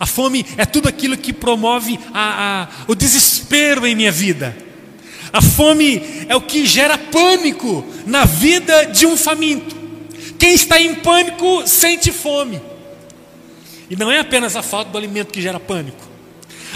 A 0.01 0.07
fome 0.07 0.45
é 0.57 0.67
tudo 0.67 0.89
aquilo 0.89 1.17
que 1.17 1.33
promove 1.33 2.01
a, 2.13 2.65
a, 2.65 2.69
o 2.89 2.97
desespero 2.97 3.87
em 3.87 3.95
minha 3.95 4.11
vida. 4.11 4.67
A 5.33 5.43
fome 5.43 6.03
é 6.29 6.35
o 6.35 6.41
que 6.41 6.67
gera 6.67 6.97
pânico 6.97 7.85
na 8.07 8.25
vida 8.25 8.87
de 8.87 9.07
um 9.07 9.17
faminto. 9.17 9.77
Quem 10.39 10.55
está 10.55 10.81
em 10.81 10.95
pânico 10.97 11.67
sente 11.67 12.13
fome. 12.13 12.61
E 13.91 13.97
não 13.97 14.11
é 14.11 14.19
apenas 14.19 14.57
a 14.57 14.63
falta 14.63 14.91
do 14.91 14.99
alimento 14.99 15.33
que 15.33 15.43
gera 15.43 15.59
pânico. 15.59 16.09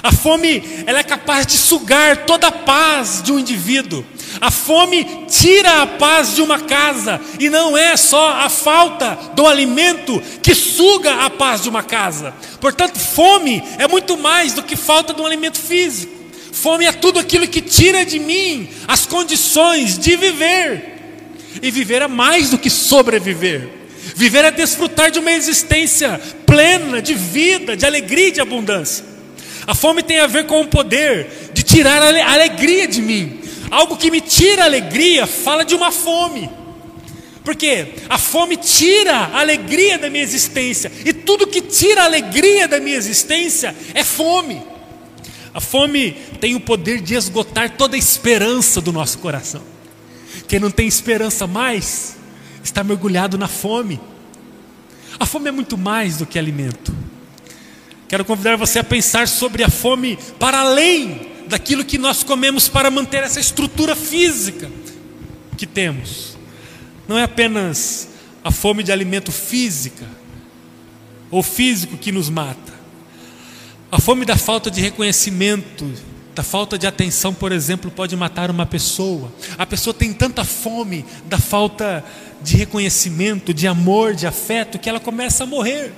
A 0.03 0.11
fome, 0.11 0.63
ela 0.85 0.99
é 0.99 1.05
capaz 1.05 1.47
de 1.47 1.57
sugar 1.57 2.25
toda 2.27 2.49
a 2.49 2.53
paz 2.53 3.23
de 3.23 3.33
um 3.33 3.39
indivíduo. 3.39 4.05
A 4.41 4.51
fome 4.51 5.05
tira 5.29 5.83
a 5.83 5.87
paz 5.87 6.35
de 6.35 6.43
uma 6.43 6.59
casa, 6.59 7.21
e 7.39 7.49
não 7.49 7.77
é 7.77 7.97
só 7.97 8.33
a 8.33 8.49
falta 8.49 9.17
do 9.35 9.47
alimento 9.47 10.21
que 10.43 10.55
suga 10.55 11.25
a 11.25 11.31
paz 11.31 11.63
de 11.63 11.69
uma 11.69 11.83
casa. 11.83 12.35
Portanto, 12.61 12.99
fome 12.99 13.63
é 13.79 13.87
muito 13.87 14.17
mais 14.17 14.55
do 14.55 14.63
que 14.63 14.75
falta 14.75 15.15
de 15.15 15.21
um 15.21 15.27
alimento 15.27 15.59
físico. 15.59 16.22
Fome 16.53 16.85
é 16.85 16.93
tudo 16.93 17.19
aquilo 17.19 17.49
que 17.49 17.63
tira 17.63 18.05
de 18.05 18.19
mim 18.19 18.69
as 18.87 19.07
condições 19.07 19.99
de 19.99 20.17
viver. 20.17 20.93
E 21.63 21.71
viver 21.71 22.03
é 22.03 22.07
mais 22.07 22.51
do 22.51 22.59
que 22.59 22.69
sobreviver. 22.69 23.69
Viver 24.15 24.45
é 24.45 24.51
desfrutar 24.51 25.11
de 25.11 25.19
uma 25.19 25.33
existência 25.33 26.21
plena 26.47 27.01
de 27.01 27.15
vida, 27.15 27.77
de 27.77 27.87
alegria 27.87 28.29
e 28.29 28.33
de 28.33 28.41
abundância. 28.41 29.05
A 29.67 29.75
fome 29.75 30.03
tem 30.03 30.19
a 30.19 30.27
ver 30.27 30.45
com 30.47 30.61
o 30.61 30.69
poder 30.69 31.51
de 31.55 31.63
tirar 31.63 32.03
a 32.03 32.33
alegria 32.33 32.87
de 32.87 33.01
mim. 33.01 33.41
Algo 33.71 33.97
que 33.97 34.11
me 34.11 34.21
tira 34.21 34.63
a 34.63 34.67
alegria 34.67 35.27
fala 35.27 35.65
de 35.65 35.75
uma 35.75 35.91
fome. 35.91 36.51
Porque 37.43 37.87
a 38.09 38.19
fome 38.19 38.57
tira 38.57 39.15
a 39.15 39.41
alegria 39.41 39.99
da 39.99 40.11
minha 40.11 40.23
existência, 40.23 40.93
e 41.05 41.13
tudo 41.13 41.47
que 41.47 41.61
tira 41.61 42.03
a 42.03 42.05
alegria 42.05 42.69
da 42.69 42.79
minha 42.79 42.97
existência 42.97 43.75
é 43.95 44.05
fome. 44.05 44.63
A 45.55 45.61
fome 45.61 46.13
tem 46.41 46.55
o 46.55 46.61
poder 46.61 47.01
de 47.01 47.15
esgotar 47.15 47.77
toda 47.77 47.95
a 47.95 47.99
esperança 47.99 48.81
do 48.81 48.93
nosso 48.93 49.19
coração. 49.19 49.63
Quem 50.49 50.59
não 50.59 50.71
tem 50.71 50.87
esperança 50.87 51.47
mais 51.47 52.17
está 52.65 52.83
mergulhado 52.83 53.37
na 53.37 53.49
fome. 53.49 54.01
A 55.19 55.27
fome 55.27 55.49
é 55.49 55.53
muito 55.53 55.77
mais 55.77 56.19
do 56.19 56.27
que 56.27 56.39
alimento. 56.39 56.95
Quero 58.09 58.25
convidar 58.25 58.57
você 58.57 58.79
a 58.79 58.85
pensar 58.85 59.29
sobre 59.29 59.63
a 59.63 59.69
fome 59.69 60.19
para 60.39 60.61
além 60.61 61.33
daquilo 61.49 61.85
que 61.85 61.99
nós 61.99 62.23
comemos 62.23 62.69
para 62.69 62.91
manter 62.91 63.23
essa 63.23 63.41
estrutura 63.41 63.95
física 63.95 64.71
que 65.57 65.67
temos. 65.67 66.37
Não 67.07 67.19
é 67.19 67.25
apenas 67.25 68.09
a 68.43 68.51
fome 68.51 68.83
de 68.83 68.93
alimento 68.93 69.31
física 69.31 70.07
ou 71.31 71.43
físico 71.43 71.97
que 71.97 72.13
nos 72.13 72.29
mata. 72.29 72.73
A 73.93 74.01
fome 74.01 74.25
da 74.25 74.39
falta 74.39 74.71
de 74.71 74.81
reconhecimento, 74.81 75.93
da 76.35 76.43
falta 76.43 76.79
de 76.79 76.87
atenção, 76.87 77.35
por 77.35 77.53
exemplo, 77.53 77.91
pode 77.91 78.17
matar 78.17 78.51
uma 78.51 78.65
pessoa. 78.65 79.31
A 79.59 79.67
pessoa 79.67 79.93
tem 79.93 80.15
tanta 80.15 80.47
fome 80.47 81.05
da 81.27 81.37
falta 81.37 82.03
de 82.41 82.57
reconhecimento, 82.57 83.53
de 83.53 83.67
amor, 83.67 84.15
de 84.15 84.27
afeto, 84.27 84.79
que 84.79 84.89
ela 84.89 84.99
começa 84.99 85.45
a 85.45 85.47
morrer. 85.47 85.93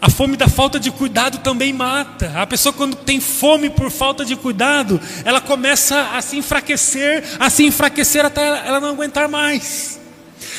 A 0.00 0.08
fome 0.08 0.36
da 0.36 0.46
falta 0.46 0.78
de 0.78 0.92
cuidado 0.92 1.38
também 1.38 1.72
mata. 1.72 2.32
A 2.36 2.46
pessoa, 2.46 2.72
quando 2.72 2.94
tem 2.94 3.18
fome 3.18 3.68
por 3.68 3.90
falta 3.90 4.24
de 4.24 4.36
cuidado, 4.36 5.00
ela 5.24 5.40
começa 5.40 6.10
a 6.14 6.22
se 6.22 6.36
enfraquecer, 6.36 7.24
a 7.40 7.50
se 7.50 7.64
enfraquecer 7.64 8.24
até 8.24 8.46
ela 8.46 8.78
não 8.78 8.90
aguentar 8.90 9.28
mais. 9.28 10.00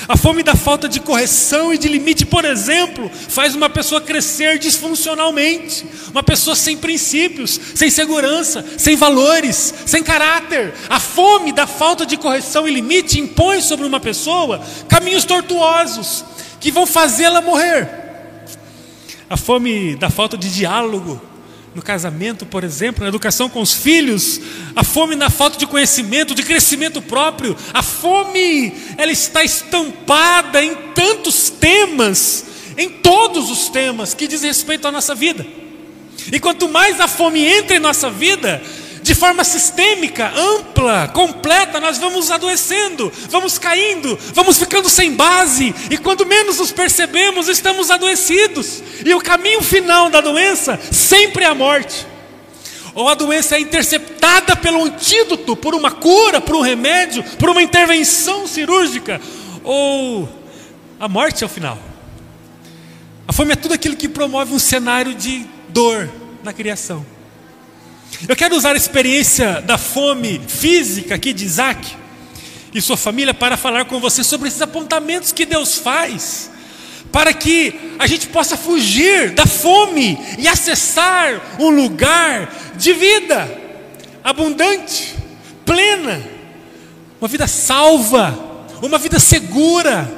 A 0.08 0.18
fome 0.18 0.44
da 0.44 0.56
falta 0.56 0.88
de 0.90 1.00
correção 1.00 1.74
e 1.74 1.78
de 1.78 1.88
limite, 1.88 2.26
por 2.26 2.46
exemplo, 2.46 3.10
faz 3.10 3.56
uma 3.56 3.70
pessoa 3.70 4.02
crescer 4.02 4.60
disfuncionalmente. 4.60 5.86
Uma 6.12 6.24
pessoa 6.24 6.56
sem 6.56 6.78
princípios, 6.78 7.60
sem 7.76 7.90
segurança, 7.90 8.66
sem 8.78 8.96
valores, 8.96 9.74
sem 9.86 10.04
caráter. 10.04 10.74
A 10.90 11.00
fome 11.00 11.52
da 11.52 11.68
falta 11.68 12.06
de 12.06 12.18
correção 12.18 12.68
e 12.68 12.72
limite 12.72 13.20
impõe 13.20 13.62
sobre 13.62 13.86
uma 13.86 14.00
pessoa 14.00 14.62
caminhos 14.88 15.26
tortuosos 15.26 16.26
que 16.60 16.72
vão 16.72 16.86
fazê-la 16.86 17.42
morrer 17.42 18.04
a 19.34 19.38
fome 19.38 19.96
da 19.96 20.12
falta 20.12 20.38
de 20.38 20.54
diálogo 20.54 21.20
no 21.76 21.82
casamento, 21.82 22.46
por 22.46 22.64
exemplo, 22.64 23.04
na 23.04 23.10
educação 23.10 23.50
com 23.50 23.62
os 23.62 23.74
filhos, 23.74 24.40
a 24.76 24.84
fome 24.84 25.16
na 25.16 25.30
falta 25.30 25.58
de 25.58 25.66
conhecimento, 25.66 26.36
de 26.36 26.44
crescimento 26.44 27.02
próprio, 27.02 27.56
a 27.74 27.82
fome, 27.82 28.74
ela 28.98 29.12
está 29.12 29.44
estampada 29.44 30.64
em 30.64 30.76
tantos 30.94 31.50
temas, 31.50 32.46
em 32.78 32.90
todos 32.90 33.50
os 33.50 33.70
temas 33.70 34.14
que 34.14 34.28
diz 34.28 34.44
respeito 34.44 34.88
à 34.88 34.92
nossa 34.92 35.16
vida. 35.16 35.46
E 36.32 36.40
quanto 36.40 36.70
mais 36.70 37.00
a 37.00 37.08
fome 37.08 37.44
entra 37.44 37.76
em 37.76 37.80
nossa 37.80 38.10
vida, 38.10 38.62
de 39.04 39.14
forma 39.14 39.44
sistêmica, 39.44 40.32
ampla, 40.34 41.10
completa, 41.10 41.78
nós 41.78 41.98
vamos 41.98 42.32
adoecendo, 42.32 43.12
vamos 43.30 43.60
caindo, 43.60 44.18
vamos 44.34 44.58
ficando 44.58 44.90
sem 44.90 45.12
base, 45.12 45.76
e 45.92 45.98
quando 45.98 46.26
menos 46.26 46.58
nos 46.58 46.72
percebemos, 46.72 47.50
estamos 47.50 47.92
adoecidos. 47.92 48.82
E 49.06 49.14
o 49.14 49.20
caminho 49.20 49.62
final 49.62 50.10
da 50.10 50.22
doença 50.22 50.80
sempre 50.90 51.44
é 51.44 51.48
a 51.48 51.54
morte. 51.54 52.08
Ou 52.96 53.10
a 53.10 53.14
doença 53.14 53.58
é 53.58 53.60
interceptada 53.60 54.56
pelo 54.56 54.86
antídoto, 54.86 55.56
por 55.58 55.76
uma 55.76 55.92
cura, 55.92 56.40
por 56.40 56.56
um 56.56 56.62
remédio, 56.62 57.24
por 57.38 57.50
uma 57.50 57.62
intervenção 57.62 58.48
cirúrgica, 58.48 59.20
ou 59.66 60.30
a 60.98 61.10
morte 61.10 61.44
é 61.44 61.46
o 61.46 61.50
final. 61.50 61.78
A 63.28 63.34
fome 63.34 63.52
é 63.52 63.56
tudo 63.58 63.74
aquilo 63.74 63.98
que 63.98 64.08
promove 64.08 64.54
um 64.54 64.60
cenário 64.60 65.14
de 65.14 65.46
dor 65.68 66.10
na 66.42 66.54
criação. 66.54 67.13
Eu 68.28 68.36
quero 68.36 68.56
usar 68.56 68.74
a 68.74 68.78
experiência 68.78 69.62
da 69.62 69.78
fome 69.78 70.40
física 70.48 71.16
aqui 71.16 71.34
de 71.34 71.44
Isaac 71.44 71.96
e 72.74 72.82
sua 72.82 72.96
família 72.96 73.34
para 73.34 73.58
falar 73.58 73.86
com 73.86 74.00
você 74.00 74.24
sobre 74.24 74.48
esses 74.48 74.62
apontamentos 74.62 75.32
que 75.32 75.46
Deus 75.46 75.78
faz, 75.78 76.50
para 77.12 77.34
que 77.34 77.96
a 78.00 78.08
gente 78.08 78.28
possa 78.28 78.56
fugir 78.56 79.32
da 79.32 79.46
fome 79.46 80.18
e 80.38 80.48
acessar 80.48 81.58
um 81.60 81.70
lugar 81.70 82.74
de 82.76 82.94
vida 82.94 83.62
abundante, 84.24 85.16
plena, 85.66 86.24
uma 87.20 87.28
vida 87.28 87.46
salva, 87.46 88.68
uma 88.82 88.98
vida 88.98 89.20
segura. 89.20 90.10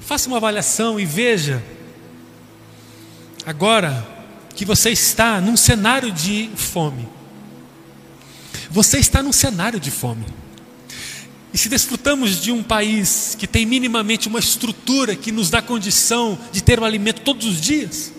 Faça 0.00 0.28
uma 0.28 0.36
avaliação 0.36 1.00
e 1.00 1.06
veja 1.06 1.62
agora 3.46 4.13
que 4.54 4.64
você 4.64 4.90
está 4.90 5.40
num 5.40 5.56
cenário 5.56 6.10
de 6.10 6.50
fome. 6.54 7.08
Você 8.70 8.98
está 8.98 9.22
num 9.22 9.32
cenário 9.32 9.78
de 9.78 9.90
fome. 9.90 10.24
E 11.52 11.58
se 11.58 11.68
desfrutamos 11.68 12.40
de 12.40 12.50
um 12.50 12.62
país 12.62 13.36
que 13.38 13.46
tem 13.46 13.64
minimamente 13.64 14.26
uma 14.26 14.40
estrutura 14.40 15.14
que 15.14 15.30
nos 15.30 15.50
dá 15.50 15.62
condição 15.62 16.36
de 16.50 16.60
ter 16.60 16.80
o 16.80 16.84
alimento 16.84 17.20
todos 17.20 17.46
os 17.46 17.60
dias, 17.60 18.12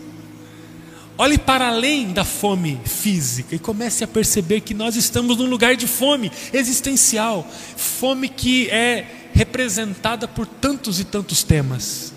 olhe 1.18 1.38
para 1.38 1.68
além 1.68 2.14
da 2.14 2.24
fome 2.24 2.80
física 2.86 3.54
e 3.54 3.60
comece 3.60 4.06
a 4.06 4.08
perceber 4.08 4.62
que 4.62 4.74
nós 4.74 4.96
estamos 4.96 5.38
num 5.38 5.50
lugar 5.50 5.76
de 5.76 5.86
fome 5.86 6.32
existencial, 6.54 7.46
fome 7.76 8.30
que 8.30 8.70
é 8.70 9.30
representada 9.34 10.30
por 10.30 10.48
tantos 10.48 11.02
e 11.02 11.04
tantos 11.04 11.44
temas. 11.44 12.14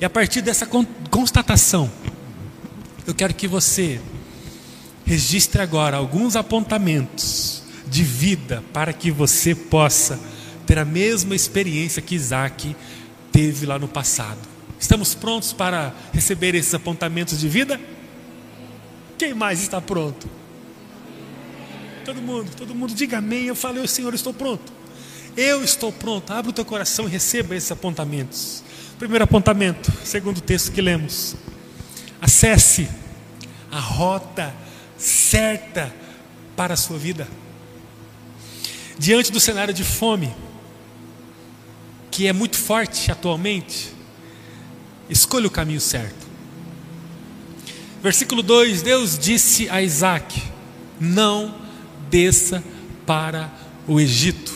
E 0.00 0.04
a 0.04 0.10
partir 0.10 0.42
dessa 0.42 0.68
constatação, 1.10 1.90
eu 3.06 3.14
quero 3.14 3.34
que 3.34 3.46
você 3.46 4.00
registre 5.04 5.60
agora 5.60 5.96
alguns 5.96 6.36
apontamentos 6.36 7.62
de 7.86 8.02
vida 8.02 8.64
para 8.72 8.92
que 8.92 9.10
você 9.10 9.54
possa 9.54 10.18
ter 10.66 10.78
a 10.78 10.84
mesma 10.84 11.34
experiência 11.34 12.00
que 12.00 12.14
Isaac 12.14 12.74
teve 13.30 13.66
lá 13.66 13.78
no 13.78 13.86
passado. 13.86 14.38
Estamos 14.80 15.14
prontos 15.14 15.52
para 15.52 15.94
receber 16.12 16.54
esses 16.54 16.74
apontamentos 16.74 17.38
de 17.38 17.48
vida? 17.48 17.80
Quem 19.18 19.34
mais 19.34 19.60
está 19.60 19.80
pronto? 19.80 20.28
Todo 22.04 22.20
mundo, 22.20 22.50
todo 22.56 22.74
mundo, 22.74 22.94
diga 22.94 23.18
amém. 23.18 23.44
Eu 23.44 23.54
falei, 23.54 23.86
Senhor, 23.86 24.12
estou 24.14 24.32
pronto. 24.32 24.72
Eu 25.36 25.62
estou 25.62 25.92
pronto. 25.92 26.32
Abra 26.32 26.50
o 26.50 26.52
teu 26.52 26.64
coração 26.64 27.06
e 27.06 27.10
receba 27.10 27.54
esses 27.56 27.70
apontamentos. 27.70 28.62
Primeiro 28.98 29.24
apontamento, 29.24 29.92
segundo 30.04 30.40
texto 30.40 30.72
que 30.72 30.80
lemos. 30.80 31.34
Acesse 32.24 32.88
a 33.70 33.78
rota 33.78 34.54
certa 34.96 35.94
para 36.56 36.72
a 36.72 36.76
sua 36.76 36.96
vida. 36.96 37.28
Diante 38.98 39.30
do 39.30 39.38
cenário 39.38 39.74
de 39.74 39.84
fome, 39.84 40.34
que 42.10 42.26
é 42.26 42.32
muito 42.32 42.56
forte 42.56 43.12
atualmente, 43.12 43.92
escolha 45.10 45.48
o 45.48 45.50
caminho 45.50 45.82
certo. 45.82 46.26
Versículo 48.02 48.42
2: 48.42 48.80
Deus 48.80 49.18
disse 49.18 49.68
a 49.68 49.82
Isaac: 49.82 50.42
Não 50.98 51.54
desça 52.08 52.64
para 53.04 53.52
o 53.86 54.00
Egito. 54.00 54.50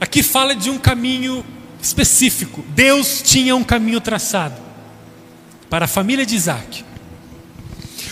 Aqui 0.00 0.22
fala 0.22 0.56
de 0.56 0.70
um 0.70 0.78
caminho 0.78 1.44
específico. 1.78 2.64
Deus 2.70 3.20
tinha 3.20 3.54
um 3.54 3.62
caminho 3.62 4.00
traçado 4.00 4.67
para 5.70 5.84
a 5.84 5.88
família 5.88 6.24
de 6.24 6.34
Isaac. 6.34 6.84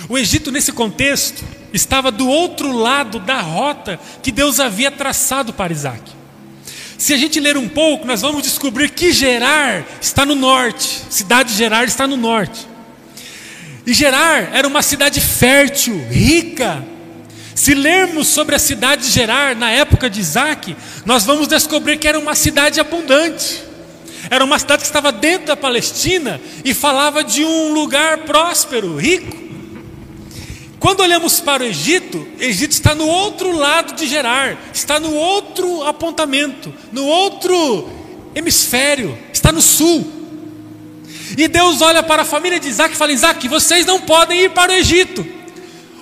O 0.08 0.16
Egito, 0.16 0.52
nesse 0.52 0.72
contexto, 0.72 1.44
estava 1.72 2.10
do 2.10 2.28
outro 2.28 2.72
lado 2.72 3.18
da 3.18 3.40
rota 3.40 3.98
que 4.22 4.30
Deus 4.30 4.60
havia 4.60 4.90
traçado 4.90 5.52
para 5.52 5.72
Isaac. 5.72 6.16
Se 6.98 7.12
a 7.12 7.16
gente 7.16 7.38
ler 7.40 7.56
um 7.56 7.68
pouco, 7.68 8.06
nós 8.06 8.22
vamos 8.22 8.42
descobrir 8.42 8.90
que 8.90 9.12
Gerar 9.12 9.84
está 10.00 10.24
no 10.24 10.34
norte, 10.34 11.02
cidade 11.10 11.50
de 11.50 11.56
Gerar 11.56 11.84
está 11.84 12.06
no 12.06 12.16
norte. 12.16 12.66
E 13.86 13.92
Gerar 13.92 14.54
era 14.54 14.66
uma 14.66 14.82
cidade 14.82 15.20
fértil, 15.20 16.06
rica. 16.08 16.84
Se 17.54 17.74
lermos 17.74 18.28
sobre 18.28 18.54
a 18.54 18.58
cidade 18.58 19.06
de 19.06 19.12
Gerar 19.12 19.54
na 19.54 19.70
época 19.70 20.08
de 20.08 20.20
Isaac, 20.20 20.76
nós 21.04 21.24
vamos 21.24 21.48
descobrir 21.48 21.98
que 21.98 22.08
era 22.08 22.18
uma 22.18 22.34
cidade 22.34 22.80
abundante. 22.80 23.62
Era 24.30 24.44
uma 24.44 24.58
cidade 24.58 24.82
que 24.82 24.86
estava 24.86 25.12
dentro 25.12 25.46
da 25.46 25.56
Palestina 25.56 26.40
e 26.64 26.74
falava 26.74 27.22
de 27.22 27.44
um 27.44 27.72
lugar 27.72 28.18
próspero, 28.18 28.96
rico. 28.96 29.46
Quando 30.78 31.00
olhamos 31.00 31.40
para 31.40 31.62
o 31.62 31.66
Egito, 31.66 32.26
Egito 32.38 32.72
está 32.72 32.94
no 32.94 33.06
outro 33.06 33.50
lado 33.52 33.94
de 33.94 34.06
Gerar, 34.06 34.56
está 34.72 35.00
no 35.00 35.14
outro 35.14 35.82
apontamento, 35.84 36.72
no 36.92 37.04
outro 37.06 37.88
hemisfério, 38.34 39.16
está 39.32 39.50
no 39.50 39.62
sul. 39.62 40.12
E 41.36 41.48
Deus 41.48 41.80
olha 41.80 42.02
para 42.02 42.22
a 42.22 42.24
família 42.24 42.60
de 42.60 42.68
Isaac 42.68 42.94
e 42.94 42.96
fala: 42.96 43.12
Isaac, 43.12 43.48
vocês 43.48 43.86
não 43.86 44.00
podem 44.00 44.42
ir 44.42 44.50
para 44.50 44.72
o 44.72 44.74
Egito. 44.74 45.26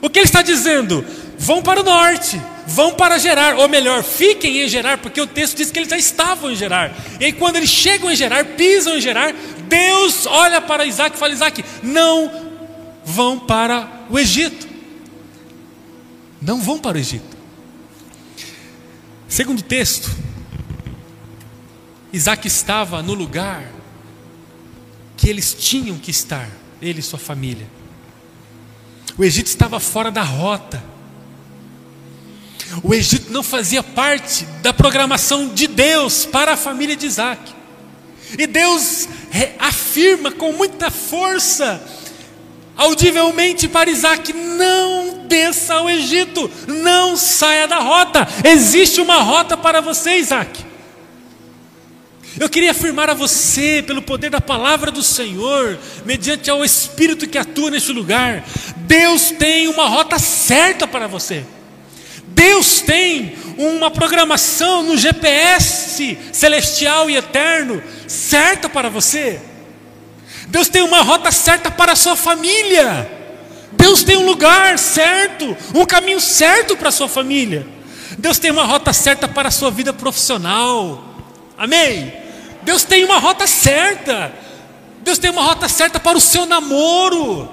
O 0.03 0.11
que 0.11 0.19
ele 0.19 0.27
está 0.27 0.43
dizendo? 0.43 1.05
Vão 1.39 1.63
para 1.63 1.81
o 1.81 1.85
norte, 1.85 2.41
vão 2.67 2.95
para 2.95 3.19
Gerar, 3.19 3.57
ou 3.57 3.69
melhor, 3.69 4.03
fiquem 4.03 4.63
em 4.63 4.69
Gerar, 4.69 4.99
porque 4.99 5.21
o 5.21 5.27
texto 5.27 5.57
diz 5.57 5.71
que 5.71 5.79
eles 5.79 5.89
já 5.89 5.99
estavam 5.99 6.51
em 6.51 6.57
Gerar. 6.57 6.95
E 7.21 7.27
aí, 7.27 7.33
quando 7.33 7.57
eles 7.57 7.71
chegam 7.71 8.11
em 8.11 8.17
Gerar, 8.17 8.45
pisam 8.45 8.97
em 8.97 9.01
Gerar, 9.01 9.35
Deus 9.69 10.27
olha 10.27 10.61
para 10.61 10.85
Isaac 10.85 11.17
e 11.17 11.19
fala: 11.19 11.33
Isaac, 11.33 11.65
não 11.83 12.53
vão 13.05 13.39
para 13.39 14.07
o 14.11 14.19
Egito. 14.19 14.69
Não 16.41 16.61
vão 16.61 16.79
para 16.79 16.97
o 16.97 17.01
Egito. 17.01 17.35
Segundo 19.29 19.63
texto, 19.63 20.11
Isaac 22.13 22.47
estava 22.47 23.03
no 23.03 23.15
lugar 23.15 23.65
que 25.17 25.29
eles 25.29 25.55
tinham 25.55 25.97
que 25.99 26.11
estar, 26.11 26.49
ele 26.81 27.01
e 27.01 27.03
sua 27.03 27.19
família. 27.19 27.67
O 29.17 29.25
Egito 29.25 29.47
estava 29.47 29.81
fora 29.81 30.11
da 30.11 30.23
rota. 30.23 30.94
O 32.83 32.95
Egito 32.95 33.33
não 33.33 33.43
fazia 33.43 33.83
parte 33.83 34.45
da 34.63 34.73
programação 34.73 35.49
de 35.49 35.67
Deus 35.67 36.27
para 36.27 36.53
a 36.53 36.57
família 36.57 36.97
de 36.97 37.07
Isaac. 37.07 37.53
E 38.39 38.47
Deus 38.47 39.09
afirma 39.59 40.31
com 40.33 40.53
muita 40.53 40.91
força, 40.91 41.83
audivelmente 42.77 43.69
para 43.69 43.91
Isaac: 43.91 44.33
não 44.33 45.27
desça 45.27 45.75
ao 45.75 45.89
Egito, 45.89 46.51
não 46.67 47.17
saia 47.17 47.69
da 47.69 47.79
rota. 47.79 48.27
Existe 48.45 49.01
uma 49.01 49.17
rota 49.17 49.57
para 49.57 49.81
você, 49.81 50.17
Isaac. 50.17 50.65
Eu 52.39 52.49
queria 52.49 52.73
afirmar 52.73 53.09
a 53.09 53.15
você, 53.15 53.83
pelo 53.87 54.03
poder 54.03 54.29
da 54.29 54.41
palavra 54.41 54.91
do 54.91 55.05
Senhor, 55.05 55.79
mediante 56.05 56.51
ao 56.51 56.65
Espírito 56.65 57.29
que 57.29 57.39
atua 57.39 57.71
neste 57.71 57.93
lugar, 57.93 58.45
Deus 58.79 59.31
tem 59.31 59.69
uma 59.69 59.87
rota 59.87 60.19
certa 60.19 60.87
para 60.87 61.07
você. 61.07 61.45
Deus 62.45 62.83
tem 62.83 63.35
uma 63.57 63.91
programação 63.91 64.83
no 64.83 64.99
GPS 64.99 66.19
celestial 66.31 67.09
e 67.09 67.17
eterno 67.17 67.83
certa 68.07 68.69
para 68.69 68.91
você. 68.91 69.41
Deus 70.49 70.69
tem 70.69 70.83
uma 70.83 71.01
rota 71.01 71.33
certa 71.33 71.71
para 71.71 71.93
a 71.93 71.97
sua 71.97 72.15
família. 72.15 73.11
Deus 73.73 74.05
tem 74.05 74.19
um 74.19 74.27
lugar 74.27 74.79
certo, 74.79 75.57
um 75.75 75.87
caminho 75.87 76.21
certo 76.21 76.77
para 76.77 76.91
a 76.91 76.93
sua 76.93 77.09
família. 77.09 77.67
Deus 78.19 78.39
tem 78.39 78.51
uma 78.51 78.65
rota 78.65 78.93
certa 78.93 79.27
para 79.27 79.49
a 79.49 79.51
sua 79.51 79.71
vida 79.71 79.95
profissional. 79.95 81.03
Amém? 81.57 82.13
Deus 82.61 82.85
tem 82.85 83.05
uma 83.05 83.19
rota 83.19 83.47
certa. 83.47 84.31
Deus 85.01 85.17
tem 85.17 85.31
uma 85.31 85.43
rota 85.43 85.67
certa 85.67 85.99
para 85.99 86.19
o 86.19 86.21
seu 86.21 86.45
namoro. 86.45 87.49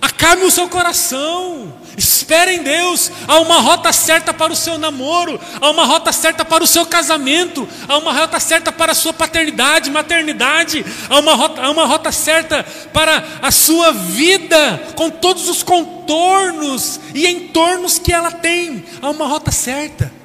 Acalme 0.00 0.44
o 0.44 0.50
seu 0.50 0.66
coração. 0.66 1.74
Espere 1.96 2.54
em 2.54 2.62
Deus. 2.62 3.10
Há 3.28 3.40
uma 3.40 3.60
rota 3.60 3.92
certa 3.92 4.32
para 4.32 4.52
o 4.52 4.56
seu 4.56 4.78
namoro, 4.78 5.38
há 5.60 5.70
uma 5.70 5.84
rota 5.84 6.12
certa 6.12 6.44
para 6.44 6.64
o 6.64 6.66
seu 6.66 6.86
casamento, 6.86 7.68
há 7.88 7.98
uma 7.98 8.12
rota 8.12 8.40
certa 8.40 8.72
para 8.72 8.92
a 8.92 8.94
sua 8.94 9.12
paternidade, 9.12 9.90
maternidade, 9.90 10.84
há 11.08 11.18
uma 11.18 11.34
rota, 11.34 11.62
há 11.62 11.70
uma 11.70 11.84
rota 11.84 12.10
certa 12.10 12.64
para 12.92 13.24
a 13.42 13.50
sua 13.50 13.92
vida, 13.92 14.92
com 14.96 15.10
todos 15.10 15.48
os 15.48 15.62
contornos 15.62 17.00
e 17.14 17.26
entornos 17.26 17.98
que 17.98 18.12
ela 18.12 18.30
tem. 18.30 18.84
Há 19.00 19.10
uma 19.10 19.26
rota 19.26 19.50
certa. 19.50 20.22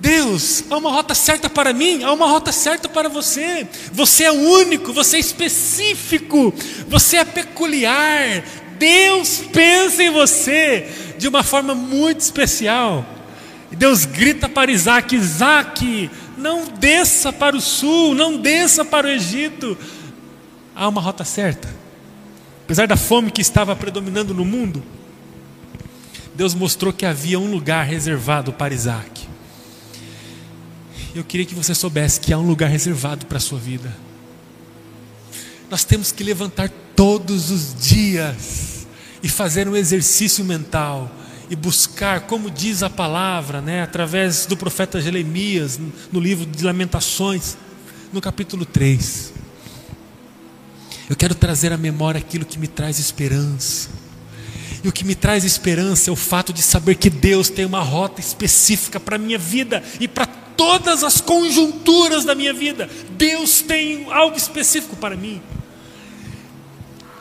Deus, 0.00 0.64
há 0.70 0.78
uma 0.78 0.90
rota 0.90 1.14
certa 1.14 1.50
para 1.50 1.74
mim, 1.74 2.02
há 2.02 2.10
uma 2.12 2.26
rota 2.26 2.50
certa 2.50 2.88
para 2.88 3.06
você. 3.08 3.68
Você 3.92 4.24
é 4.24 4.32
único, 4.32 4.94
você 4.94 5.18
é 5.18 5.20
específico, 5.20 6.54
você 6.88 7.18
é 7.18 7.24
peculiar. 7.24 8.42
Deus 8.80 9.44
pensa 9.52 10.02
em 10.02 10.10
você 10.10 11.14
de 11.16 11.28
uma 11.28 11.44
forma 11.44 11.72
muito 11.74 12.18
especial. 12.18 13.06
E 13.70 13.76
Deus 13.76 14.04
grita 14.04 14.48
para 14.48 14.72
Isaac: 14.72 15.14
Isaac, 15.14 16.10
não 16.36 16.64
desça 16.66 17.32
para 17.32 17.54
o 17.56 17.60
sul, 17.60 18.14
não 18.14 18.36
desça 18.36 18.84
para 18.84 19.06
o 19.06 19.10
Egito. 19.10 19.78
Há 20.74 20.88
uma 20.88 21.00
rota 21.00 21.22
certa. 21.22 21.68
Apesar 22.64 22.88
da 22.88 22.96
fome 22.96 23.30
que 23.30 23.40
estava 23.40 23.76
predominando 23.76 24.34
no 24.34 24.44
mundo, 24.44 24.82
Deus 26.34 26.54
mostrou 26.54 26.92
que 26.92 27.06
havia 27.06 27.38
um 27.38 27.50
lugar 27.50 27.84
reservado 27.84 28.52
para 28.52 28.74
Isaac 28.74 29.30
eu 31.14 31.24
queria 31.24 31.46
que 31.46 31.54
você 31.54 31.74
soubesse 31.74 32.20
que 32.20 32.32
há 32.32 32.38
um 32.38 32.46
lugar 32.46 32.70
reservado 32.70 33.26
para 33.26 33.38
a 33.38 33.40
sua 33.40 33.58
vida. 33.58 33.94
Nós 35.68 35.84
temos 35.84 36.12
que 36.12 36.22
levantar 36.22 36.68
todos 36.94 37.50
os 37.50 37.74
dias 37.74 38.69
e 39.22 39.28
fazer 39.28 39.68
um 39.68 39.76
exercício 39.76 40.44
mental 40.44 41.10
e 41.50 41.56
buscar, 41.56 42.20
como 42.22 42.50
diz 42.50 42.82
a 42.82 42.88
palavra, 42.88 43.60
né, 43.60 43.82
através 43.82 44.46
do 44.46 44.56
profeta 44.56 45.00
Jeremias, 45.00 45.80
no 46.12 46.20
livro 46.20 46.46
de 46.46 46.64
Lamentações, 46.64 47.56
no 48.12 48.20
capítulo 48.20 48.64
3. 48.64 49.32
Eu 51.08 51.16
quero 51.16 51.34
trazer 51.34 51.72
à 51.72 51.76
memória 51.76 52.20
aquilo 52.20 52.44
que 52.44 52.56
me 52.56 52.68
traz 52.68 53.00
esperança. 53.00 53.88
E 54.82 54.88
o 54.88 54.92
que 54.92 55.04
me 55.04 55.16
traz 55.16 55.44
esperança 55.44 56.08
é 56.08 56.12
o 56.12 56.16
fato 56.16 56.52
de 56.52 56.62
saber 56.62 56.94
que 56.94 57.10
Deus 57.10 57.50
tem 57.50 57.64
uma 57.64 57.82
rota 57.82 58.20
específica 58.20 59.00
para 59.00 59.16
a 59.16 59.18
minha 59.18 59.36
vida 59.36 59.82
e 59.98 60.06
para 60.06 60.26
todas 60.26 61.02
as 61.02 61.20
conjunturas 61.20 62.24
da 62.24 62.34
minha 62.34 62.52
vida. 62.52 62.88
Deus 63.18 63.60
tem 63.60 64.06
algo 64.12 64.36
específico 64.36 64.94
para 64.94 65.16
mim. 65.16 65.42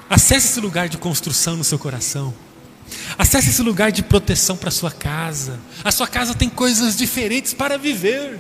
Acesse 0.10 0.48
esse 0.48 0.60
lugar 0.60 0.89
de 0.89 0.98
construção 0.98 1.56
no 1.56 1.63
seu 1.63 1.78
coração. 1.78 2.34
Acesse 3.17 3.50
esse 3.50 3.62
lugar 3.62 3.91
de 3.91 4.02
proteção 4.02 4.58
para 4.58 4.72
sua 4.72 4.91
casa. 4.91 5.60
A 5.84 5.91
sua 5.91 6.08
casa 6.08 6.34
tem 6.34 6.50
coisas 6.50 6.98
diferentes 6.98 7.54
para 7.54 7.78
viver. 7.78 8.39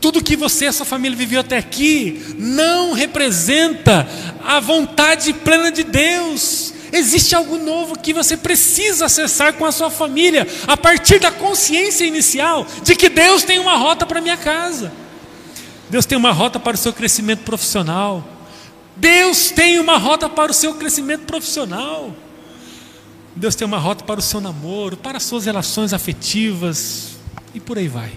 Tudo 0.00 0.22
que 0.22 0.36
você 0.36 0.66
e 0.66 0.68
a 0.68 0.72
sua 0.72 0.86
família 0.86 1.16
viveu 1.16 1.40
até 1.40 1.58
aqui 1.58 2.34
não 2.38 2.92
representa 2.92 4.08
a 4.44 4.60
vontade 4.60 5.32
plena 5.32 5.72
de 5.72 5.82
Deus. 5.82 6.72
Existe 6.92 7.34
algo 7.34 7.56
novo 7.56 7.98
que 7.98 8.12
você 8.12 8.36
precisa 8.36 9.06
acessar 9.06 9.54
com 9.54 9.64
a 9.64 9.72
sua 9.72 9.90
família, 9.90 10.46
a 10.66 10.76
partir 10.76 11.18
da 11.18 11.30
consciência 11.30 12.04
inicial 12.04 12.66
de 12.82 12.94
que 12.94 13.08
Deus 13.08 13.42
tem 13.42 13.58
uma 13.58 13.76
rota 13.76 14.04
para 14.04 14.20
minha 14.20 14.36
casa. 14.36 14.92
Deus 15.88 16.04
tem 16.04 16.18
uma 16.18 16.32
rota 16.32 16.60
para 16.60 16.74
o 16.74 16.78
seu 16.78 16.92
crescimento 16.92 17.40
profissional. 17.44 18.31
Deus 18.96 19.50
tem 19.50 19.78
uma 19.78 19.96
rota 19.96 20.28
para 20.28 20.50
o 20.50 20.54
seu 20.54 20.74
crescimento 20.74 21.24
profissional. 21.24 22.14
Deus 23.34 23.54
tem 23.54 23.66
uma 23.66 23.78
rota 23.78 24.04
para 24.04 24.20
o 24.20 24.22
seu 24.22 24.40
namoro, 24.40 24.96
para 24.96 25.16
as 25.16 25.22
suas 25.22 25.46
relações 25.46 25.92
afetivas 25.92 27.16
e 27.54 27.60
por 27.60 27.78
aí 27.78 27.88
vai. 27.88 28.12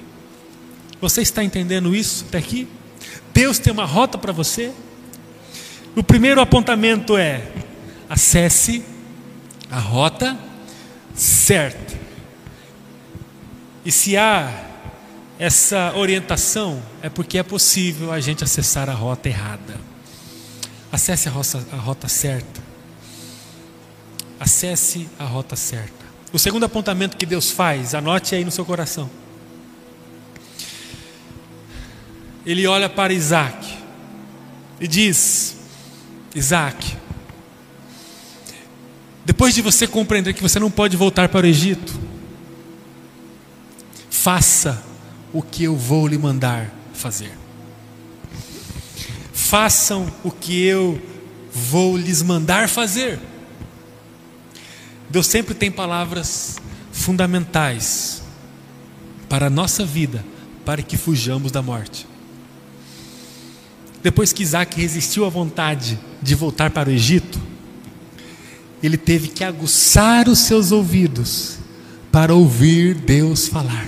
Você 1.00 1.22
está 1.22 1.44
entendendo 1.44 1.96
isso 1.96 2.26
até 2.28 2.38
aqui? 2.38 2.68
Deus 3.34 3.60
tem 3.60 3.72
uma 3.72 3.86
rota 3.86 4.18
para 4.18 4.34
você? 4.34 4.72
O 5.96 6.04
primeiro 6.04 6.42
apontamento 6.42 7.18
é: 7.18 7.48
acesse 8.10 8.84
a 9.72 9.80
rota 9.80 10.38
certa. 11.14 11.96
E 13.86 13.92
se 13.92 14.18
há 14.18 14.52
essa 15.38 15.94
orientação, 15.96 16.82
é 17.02 17.10
porque 17.10 17.38
é 17.38 17.44
possível 17.44 18.12
a 18.12 18.20
gente 18.20 18.44
acessar 18.44 18.90
a 18.90 18.94
rota 18.94 19.30
errada. 19.30 19.95
Acesse 20.96 21.28
a 21.28 21.32
rota, 21.32 21.68
a 21.74 21.76
rota 21.76 22.08
certa. 22.08 22.64
Acesse 24.40 25.10
a 25.20 25.26
rota 25.26 25.54
certa. 25.54 26.06
O 26.32 26.40
segundo 26.40 26.64
apontamento 26.64 27.18
que 27.18 27.26
Deus 27.26 27.52
faz, 27.52 27.94
anote 27.94 28.34
aí 28.34 28.46
no 28.46 28.50
seu 28.50 28.64
coração. 28.64 29.10
Ele 32.46 32.66
olha 32.66 32.88
para 32.88 33.12
Isaac 33.12 33.78
e 34.80 34.88
diz: 34.88 35.58
Isaac, 36.34 36.96
depois 39.26 39.54
de 39.54 39.62
você 39.62 39.86
compreender 39.86 40.34
que 40.34 40.42
você 40.42 40.60
não 40.60 40.72
pode 40.72 40.96
voltar 40.96 41.28
para 41.28 41.46
o 41.46 41.50
Egito, 41.50 41.94
faça 44.10 44.82
o 45.34 45.42
que 45.42 45.66
eu 45.66 45.76
vou 45.76 46.08
lhe 46.08 46.18
mandar 46.18 46.74
fazer. 46.94 47.45
Façam 49.46 50.12
o 50.24 50.32
que 50.32 50.66
eu 50.66 51.00
vou 51.54 51.96
lhes 51.96 52.24
mandar 52.24 52.68
fazer. 52.68 53.20
Deus 55.08 55.28
sempre 55.28 55.54
tem 55.54 55.70
palavras 55.70 56.56
fundamentais 56.92 58.24
para 59.30 59.46
a 59.46 59.50
nossa 59.50 59.86
vida, 59.86 60.26
para 60.66 60.82
que 60.82 60.98
fujamos 60.98 61.52
da 61.52 61.62
morte. 61.62 62.08
Depois 64.02 64.34
que 64.34 64.42
Isaac 64.42 64.82
resistiu 64.82 65.26
à 65.26 65.30
vontade 65.30 66.00
de 66.24 66.34
voltar 66.34 66.72
para 66.72 66.90
o 66.90 66.92
Egito, 66.92 67.40
ele 68.82 68.98
teve 68.98 69.28
que 69.28 69.44
aguçar 69.44 70.28
os 70.28 70.40
seus 70.40 70.72
ouvidos 70.72 71.60
para 72.12 72.34
ouvir 72.34 72.96
Deus 72.96 73.48
falar. 73.48 73.86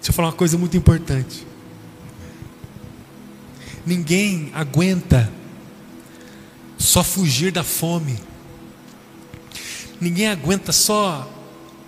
Deixa 0.00 0.10
eu 0.10 0.12
falar 0.12 0.30
uma 0.30 0.34
coisa 0.34 0.58
muito 0.58 0.76
importante. 0.76 1.51
Ninguém 3.84 4.50
aguenta 4.54 5.30
só 6.78 7.02
fugir 7.02 7.50
da 7.52 7.64
fome. 7.64 8.18
Ninguém 10.00 10.28
aguenta 10.28 10.72
só 10.72 11.30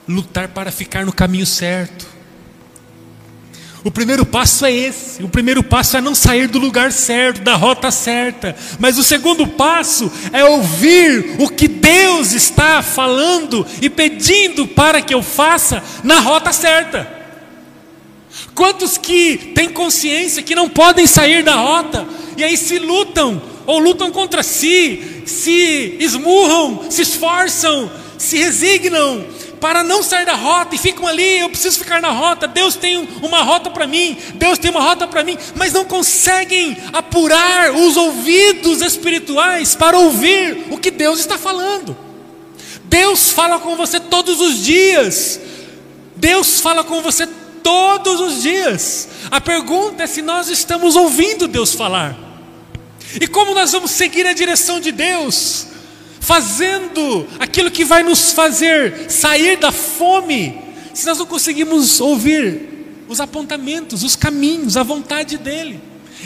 lutar 0.06 0.48
para 0.48 0.70
ficar 0.70 1.04
no 1.04 1.12
caminho 1.12 1.46
certo. 1.46 2.14
O 3.84 3.90
primeiro 3.90 4.24
passo 4.24 4.64
é 4.64 4.72
esse. 4.72 5.22
O 5.22 5.28
primeiro 5.28 5.62
passo 5.62 5.96
é 5.98 6.00
não 6.00 6.14
sair 6.14 6.48
do 6.48 6.58
lugar 6.58 6.90
certo, 6.90 7.42
da 7.42 7.54
rota 7.54 7.90
certa. 7.90 8.56
Mas 8.78 8.96
o 8.96 9.04
segundo 9.04 9.46
passo 9.46 10.10
é 10.32 10.42
ouvir 10.42 11.36
o 11.38 11.50
que 11.50 11.68
Deus 11.68 12.32
está 12.32 12.82
falando 12.82 13.66
e 13.82 13.90
pedindo 13.90 14.66
para 14.66 15.02
que 15.02 15.12
eu 15.12 15.22
faça 15.22 15.82
na 16.02 16.20
rota 16.20 16.50
certa. 16.50 17.23
Quantos 18.54 18.98
que 18.98 19.52
têm 19.54 19.68
consciência 19.68 20.42
que 20.42 20.54
não 20.54 20.68
podem 20.68 21.06
sair 21.06 21.42
da 21.42 21.54
rota 21.54 22.06
e 22.36 22.44
aí 22.44 22.56
se 22.56 22.78
lutam 22.78 23.40
ou 23.66 23.78
lutam 23.78 24.10
contra 24.10 24.42
si, 24.42 25.22
se 25.26 25.96
esmurram, 25.98 26.86
se 26.90 27.02
esforçam, 27.02 27.90
se 28.18 28.36
resignam, 28.38 29.24
para 29.64 29.82
não 29.82 30.02
sair 30.02 30.26
da 30.26 30.34
rota 30.34 30.74
e 30.74 30.78
ficam 30.78 31.06
ali, 31.06 31.38
eu 31.38 31.48
preciso 31.48 31.78
ficar 31.78 32.02
na 32.02 32.10
rota, 32.10 32.46
Deus 32.46 32.76
tem 32.76 33.08
uma 33.22 33.42
rota 33.42 33.70
para 33.70 33.86
mim, 33.86 34.14
Deus 34.34 34.58
tem 34.58 34.70
uma 34.70 34.82
rota 34.82 35.06
para 35.06 35.24
mim, 35.24 35.38
mas 35.54 35.72
não 35.72 35.86
conseguem 35.86 36.76
apurar 36.92 37.70
os 37.72 37.96
ouvidos 37.96 38.82
espirituais 38.82 39.74
para 39.74 39.98
ouvir 39.98 40.66
o 40.70 40.76
que 40.76 40.90
Deus 40.90 41.18
está 41.18 41.38
falando. 41.38 41.96
Deus 42.84 43.30
fala 43.30 43.58
com 43.58 43.74
você 43.74 43.98
todos 43.98 44.38
os 44.38 44.62
dias. 44.62 45.40
Deus 46.14 46.60
fala 46.60 46.84
com 46.84 47.00
você 47.00 47.26
todos 47.64 48.20
os 48.20 48.42
dias. 48.42 49.08
A 49.28 49.40
pergunta 49.40 50.04
é 50.04 50.06
se 50.06 50.22
nós 50.22 50.48
estamos 50.48 50.94
ouvindo 50.94 51.48
Deus 51.48 51.74
falar. 51.74 52.16
E 53.20 53.26
como 53.26 53.54
nós 53.54 53.72
vamos 53.72 53.90
seguir 53.90 54.24
a 54.26 54.32
direção 54.32 54.78
de 54.78 54.92
Deus? 54.92 55.74
fazendo 56.24 57.26
aquilo 57.38 57.70
que 57.70 57.84
vai 57.84 58.02
nos 58.02 58.32
fazer 58.32 59.10
sair 59.10 59.58
da 59.58 59.70
fome, 59.70 60.58
se 60.94 61.04
nós 61.04 61.18
não 61.18 61.26
conseguimos 61.26 62.00
ouvir 62.00 63.04
os 63.06 63.20
apontamentos, 63.20 64.02
os 64.02 64.16
caminhos, 64.16 64.78
a 64.78 64.82
vontade 64.82 65.36
dEle. 65.36 65.78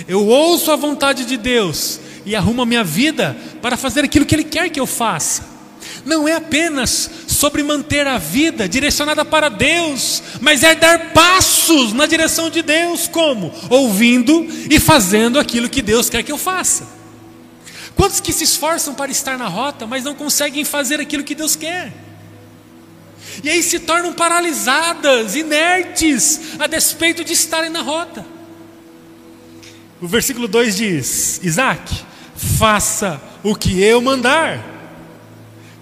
Eu 0.06 0.24
ouço 0.24 0.70
a 0.70 0.76
vontade 0.76 1.24
de 1.24 1.36
Deus 1.36 1.98
e 2.24 2.36
arrumo 2.36 2.62
a 2.62 2.66
minha 2.66 2.84
vida 2.84 3.36
para 3.60 3.76
fazer 3.76 4.04
aquilo 4.04 4.24
que 4.24 4.36
Ele 4.36 4.44
quer 4.44 4.70
que 4.70 4.78
eu 4.78 4.86
faça. 4.86 5.57
Não 6.04 6.26
é 6.26 6.34
apenas 6.34 7.10
sobre 7.26 7.62
manter 7.62 8.06
a 8.06 8.18
vida 8.18 8.68
direcionada 8.68 9.24
para 9.24 9.48
Deus, 9.48 10.22
mas 10.40 10.62
é 10.62 10.74
dar 10.74 11.12
passos 11.12 11.92
na 11.92 12.06
direção 12.06 12.50
de 12.50 12.62
Deus, 12.62 13.06
como? 13.06 13.52
Ouvindo 13.68 14.46
e 14.70 14.80
fazendo 14.80 15.38
aquilo 15.38 15.68
que 15.68 15.82
Deus 15.82 16.08
quer 16.10 16.22
que 16.22 16.32
eu 16.32 16.38
faça. 16.38 16.86
Quantos 17.94 18.20
que 18.20 18.32
se 18.32 18.44
esforçam 18.44 18.94
para 18.94 19.10
estar 19.10 19.36
na 19.36 19.48
rota, 19.48 19.86
mas 19.86 20.04
não 20.04 20.14
conseguem 20.14 20.64
fazer 20.64 21.00
aquilo 21.00 21.24
que 21.24 21.34
Deus 21.34 21.56
quer? 21.56 21.92
E 23.42 23.50
aí 23.50 23.62
se 23.62 23.78
tornam 23.80 24.12
paralisadas, 24.12 25.36
inertes, 25.36 26.40
a 26.58 26.66
despeito 26.66 27.24
de 27.24 27.32
estarem 27.32 27.70
na 27.70 27.82
rota. 27.82 28.24
O 30.00 30.06
versículo 30.06 30.46
2 30.46 30.76
diz: 30.76 31.40
Isaac, 31.42 31.92
faça 32.36 33.20
o 33.42 33.54
que 33.54 33.82
eu 33.82 34.00
mandar. 34.00 34.77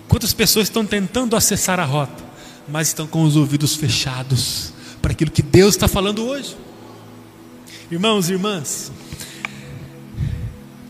Quantas 0.08 0.32
pessoas 0.32 0.68
estão 0.68 0.84
tentando 0.86 1.36
acessar 1.36 1.80
a 1.80 1.84
rota, 1.84 2.24
mas 2.68 2.88
estão 2.88 3.06
com 3.06 3.22
os 3.22 3.36
ouvidos 3.36 3.74
fechados 3.74 4.72
para 5.02 5.12
aquilo 5.12 5.30
que 5.30 5.42
Deus 5.42 5.74
está 5.74 5.88
falando 5.88 6.24
hoje? 6.24 6.56
Irmãos 7.90 8.28
e 8.28 8.32
irmãs, 8.32 8.90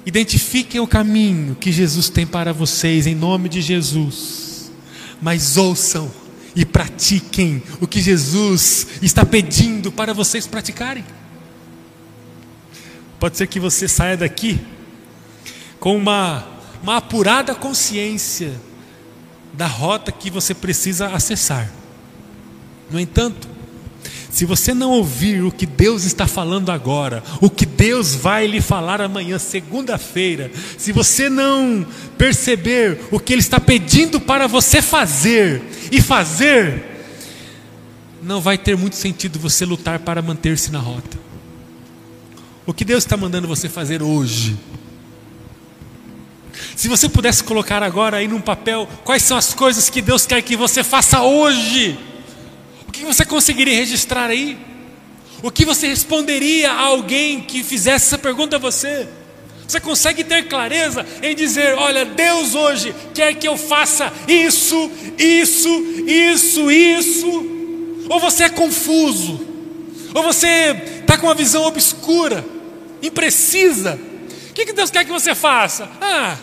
identifiquem 0.05 0.81
o 0.81 0.87
caminho 0.87 1.55
que 1.55 1.73
Jesus 1.73 2.09
tem 2.09 2.27
para 2.27 2.53
vocês, 2.53 3.07
em 3.07 3.15
nome 3.15 3.49
de 3.49 3.61
Jesus, 3.61 4.71
mas 5.21 5.57
ouçam 5.57 6.11
e 6.55 6.65
pratiquem 6.65 7.63
o 7.81 7.87
que 7.87 8.01
Jesus 8.01 8.87
está 9.03 9.27
pedindo 9.27 9.93
para 9.93 10.15
vocês 10.15 10.47
praticarem. 10.47 11.05
Pode 13.19 13.37
ser 13.37 13.47
que 13.47 13.61
você 13.61 13.89
saia 13.89 14.17
daqui 14.17 14.59
com 15.79 15.97
uma, 15.97 16.47
uma 16.83 16.97
apurada 16.97 17.55
consciência 17.55 18.59
da 19.57 19.67
rota 19.67 20.13
que 20.13 20.31
você 20.31 20.55
precisa 20.55 21.09
acessar. 21.09 21.71
No 22.91 23.01
entanto, 23.01 23.49
se 24.31 24.45
você 24.45 24.75
não 24.75 24.91
ouvir 24.91 25.43
o 25.43 25.51
que 25.51 25.65
Deus 25.65 26.05
está 26.05 26.27
falando 26.27 26.71
agora, 26.71 27.23
o 27.41 27.49
que 27.49 27.65
Deus 27.65 28.15
vai 28.15 28.47
lhe 28.47 28.61
falar 28.61 29.01
amanhã, 29.01 29.39
segunda-feira, 29.39 30.51
se 30.77 30.93
você 30.93 31.31
não 31.31 31.87
perceber 32.19 33.01
o 33.11 33.19
que 33.19 33.33
Ele 33.33 33.41
está 33.41 33.59
pedindo 33.59 34.21
para 34.21 34.47
você 34.47 34.83
fazer 34.83 35.63
e 35.91 36.03
fazer, 36.03 36.85
não 38.23 38.41
vai 38.41 38.59
ter 38.59 38.77
muito 38.77 38.97
sentido 38.97 39.39
você 39.39 39.65
lutar 39.65 40.01
para 40.01 40.21
manter-se 40.21 40.71
na 40.71 40.81
rota. 40.81 41.19
O 42.67 42.75
que 42.75 42.85
Deus 42.85 43.05
está 43.05 43.17
mandando 43.17 43.49
você 43.49 43.69
fazer 43.71 44.03
hoje? 44.03 44.55
Se 46.75 46.89
você 46.89 47.09
pudesse 47.09 47.43
colocar 47.45 47.83
agora 47.83 48.19
aí 48.19 48.29
num 48.29 48.41
papel 48.41 48.89
quais 49.05 49.23
são 49.23 49.37
as 49.37 49.55
coisas 49.55 49.91
que 49.91 50.01
Deus 50.01 50.27
quer 50.27 50.43
que 50.43 50.57
você 50.57 50.83
faça 50.83 51.23
hoje, 51.23 51.99
o 52.89 52.93
que 52.93 53.05
você 53.05 53.25
conseguiria 53.25 53.75
registrar 53.75 54.31
aí? 54.31 54.59
O 55.43 55.51
que 55.51 55.65
você 55.65 55.87
responderia 55.87 56.73
a 56.73 56.81
alguém 56.81 57.41
que 57.43 57.63
fizesse 57.63 58.07
essa 58.07 58.19
pergunta 58.19 58.57
a 58.57 58.59
você? 58.59 59.07
Você 59.67 59.81
consegue 59.81 60.25
ter 60.25 60.49
clareza 60.49 61.05
em 61.23 61.35
dizer: 61.35 61.75
Olha, 61.75 62.05
Deus 62.05 62.55
hoje 62.55 62.95
quer 63.13 63.35
que 63.35 63.47
eu 63.47 63.57
faça 63.57 64.13
isso, 64.27 64.91
isso, 65.19 65.69
isso, 66.07 66.71
isso? 66.71 68.07
Ou 68.09 68.21
você 68.21 68.45
é 68.45 68.49
confuso? 68.49 69.41
Ou 70.15 70.23
você 70.23 71.01
está 71.01 71.19
com 71.19 71.27
uma 71.27 71.35
visão 71.35 71.65
obscura? 71.65 72.57
imprecisa. 73.03 73.99
O 74.51 74.55
que, 74.55 74.73
Deus 74.73 74.91
quer 74.91 75.05
que 75.05 75.11
você 75.11 75.35
faça? 75.35 75.89
Ah, 76.01 76.37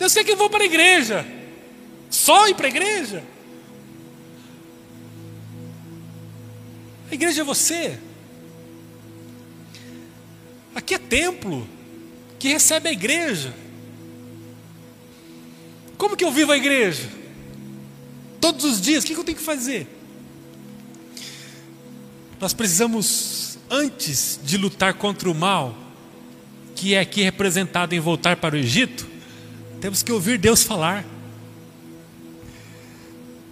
Deus 0.00 0.14
quer 0.14 0.24
que 0.24 0.32
eu 0.32 0.36
vou 0.36 0.48
para 0.48 0.62
a 0.62 0.66
igreja. 0.66 1.26
Só 2.08 2.48
ir 2.48 2.54
para 2.54 2.68
a 2.68 2.70
igreja? 2.70 3.22
A 7.10 7.14
igreja 7.14 7.42
é 7.42 7.44
você. 7.44 7.98
Aqui 10.74 10.94
é 10.94 10.98
templo 10.98 11.68
que 12.38 12.48
recebe 12.48 12.88
a 12.88 12.92
igreja. 12.92 13.54
Como 15.98 16.16
que 16.16 16.24
eu 16.24 16.32
vivo 16.32 16.50
a 16.50 16.56
igreja? 16.56 17.06
Todos 18.40 18.64
os 18.64 18.80
dias, 18.80 19.04
o 19.04 19.06
que 19.06 19.12
eu 19.12 19.22
tenho 19.22 19.36
que 19.36 19.44
fazer? 19.44 19.86
Nós 22.40 22.54
precisamos 22.54 23.58
antes 23.68 24.40
de 24.42 24.56
lutar 24.56 24.94
contra 24.94 25.30
o 25.30 25.34
mal, 25.34 25.76
que 26.74 26.94
é 26.94 27.00
aqui 27.00 27.20
representado 27.20 27.94
em 27.94 28.00
voltar 28.00 28.36
para 28.36 28.54
o 28.54 28.58
Egito, 28.58 29.09
temos 29.80 30.02
que 30.02 30.12
ouvir 30.12 30.38
Deus 30.38 30.62
falar. 30.62 31.04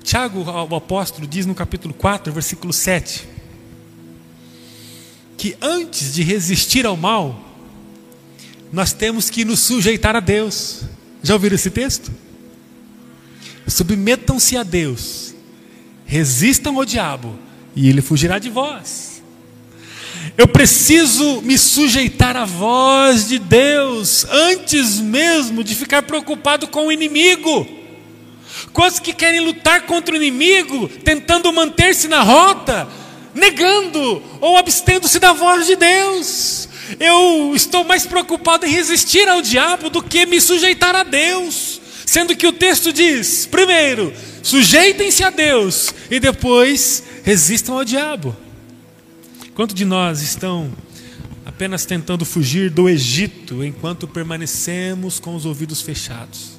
Tiago, 0.03 0.41
o 0.41 0.77
apóstolo, 0.77 1.27
diz 1.27 1.47
no 1.47 1.55
capítulo 1.55 1.93
4, 1.93 2.33
versículo 2.33 2.73
7, 2.73 3.29
que 5.37 5.57
antes 5.61 6.15
de 6.15 6.23
resistir 6.23 6.87
ao 6.87 6.97
mal, 6.97 7.45
nós 8.73 8.93
temos 8.93 9.31
que 9.31 9.45
nos 9.45 9.61
sujeitar 9.61 10.17
a 10.17 10.21
Deus. 10.21 10.83
Já 11.23 11.35
ouviram 11.35 11.55
esse 11.55 11.71
texto? 11.71 12.11
Submetam-se 13.67 14.57
a 14.57 14.63
Deus, 14.63 15.35
resistam 16.07 16.77
ao 16.79 16.85
diabo, 16.85 17.39
e 17.77 17.89
ele 17.89 18.01
fugirá 18.01 18.39
de 18.39 18.49
vós. 18.49 19.08
Eu 20.37 20.47
preciso 20.47 21.43
me 21.43 21.59
sujeitar 21.59 22.37
à 22.37 22.45
voz 22.45 23.29
de 23.29 23.39
Deus 23.39 24.25
antes 24.31 25.01
mesmo 25.01 25.65
de 25.65 25.75
ficar 25.75 26.03
preocupado 26.03 26.69
com 26.69 26.87
o 26.87 26.93
inimigo. 26.93 27.67
Quantos 28.73 29.01
que 29.01 29.13
querem 29.13 29.41
lutar 29.41 29.83
contra 29.83 30.15
o 30.15 30.17
inimigo, 30.17 30.89
tentando 31.05 31.53
manter-se 31.53 32.09
na 32.09 32.23
rota, 32.23 32.89
negando 33.35 34.23
ou 34.41 34.57
abstendo-se 34.57 35.19
da 35.19 35.33
voz 35.33 35.67
de 35.67 35.77
Deus? 35.77 36.69
Eu 36.99 37.53
estou 37.55 37.85
mais 37.85 38.07
preocupado 38.07 38.65
em 38.65 38.71
resistir 38.71 39.29
ao 39.29 39.43
diabo 39.43 39.91
do 39.91 40.03
que 40.03 40.25
me 40.27 40.41
sujeitar 40.41 40.95
a 40.95 41.03
Deus. 41.03 41.81
Sendo 42.07 42.35
que 42.35 42.47
o 42.47 42.53
texto 42.53 42.93
diz: 42.93 43.45
primeiro, 43.45 44.13
sujeitem-se 44.43 45.23
a 45.23 45.31
Deus, 45.31 45.93
e 46.11 46.19
depois 46.19 47.03
resistam 47.23 47.77
ao 47.77 47.85
diabo. 47.85 48.35
Quanto 49.59 49.75
de 49.75 49.85
nós 49.85 50.23
estão 50.23 50.73
apenas 51.45 51.85
tentando 51.85 52.25
fugir 52.25 52.71
do 52.71 52.89
Egito 52.89 53.65
enquanto 53.65 54.07
permanecemos 54.07 55.19
com 55.19 55.35
os 55.35 55.45
ouvidos 55.45 55.83
fechados? 55.83 56.53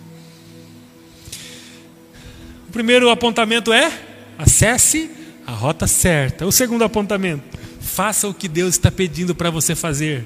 O 2.67 2.71
primeiro 2.73 3.09
apontamento 3.09 3.71
é: 3.71 3.97
acesse 4.37 5.09
a 5.47 5.53
rota 5.53 5.87
certa. 5.87 6.45
O 6.45 6.51
segundo 6.51 6.83
apontamento: 6.83 7.57
faça 7.79 8.27
o 8.27 8.33
que 8.33 8.49
Deus 8.49 8.75
está 8.75 8.91
pedindo 8.91 9.33
para 9.33 9.49
você 9.49 9.75
fazer. 9.75 10.25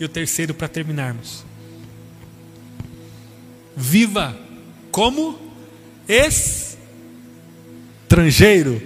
E 0.00 0.04
o 0.04 0.08
terceiro, 0.08 0.54
para 0.54 0.66
terminarmos: 0.66 1.44
viva 3.76 4.36
como 4.90 5.38
estrangeiro 6.08 8.82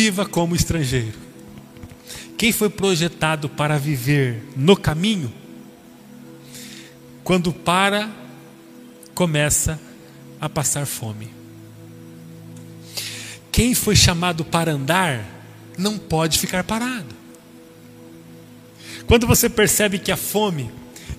viva 0.00 0.24
como 0.24 0.56
estrangeiro. 0.56 1.18
Quem 2.38 2.52
foi 2.52 2.70
projetado 2.70 3.50
para 3.50 3.76
viver 3.76 4.42
no 4.56 4.74
caminho, 4.74 5.30
quando 7.22 7.52
para, 7.52 8.10
começa 9.14 9.78
a 10.40 10.48
passar 10.48 10.86
fome. 10.86 11.28
Quem 13.52 13.74
foi 13.74 13.94
chamado 13.94 14.42
para 14.42 14.72
andar, 14.72 15.22
não 15.76 15.98
pode 15.98 16.38
ficar 16.38 16.64
parado. 16.64 17.14
Quando 19.06 19.26
você 19.26 19.50
percebe 19.50 19.98
que 19.98 20.10
a 20.10 20.16
fome 20.16 20.70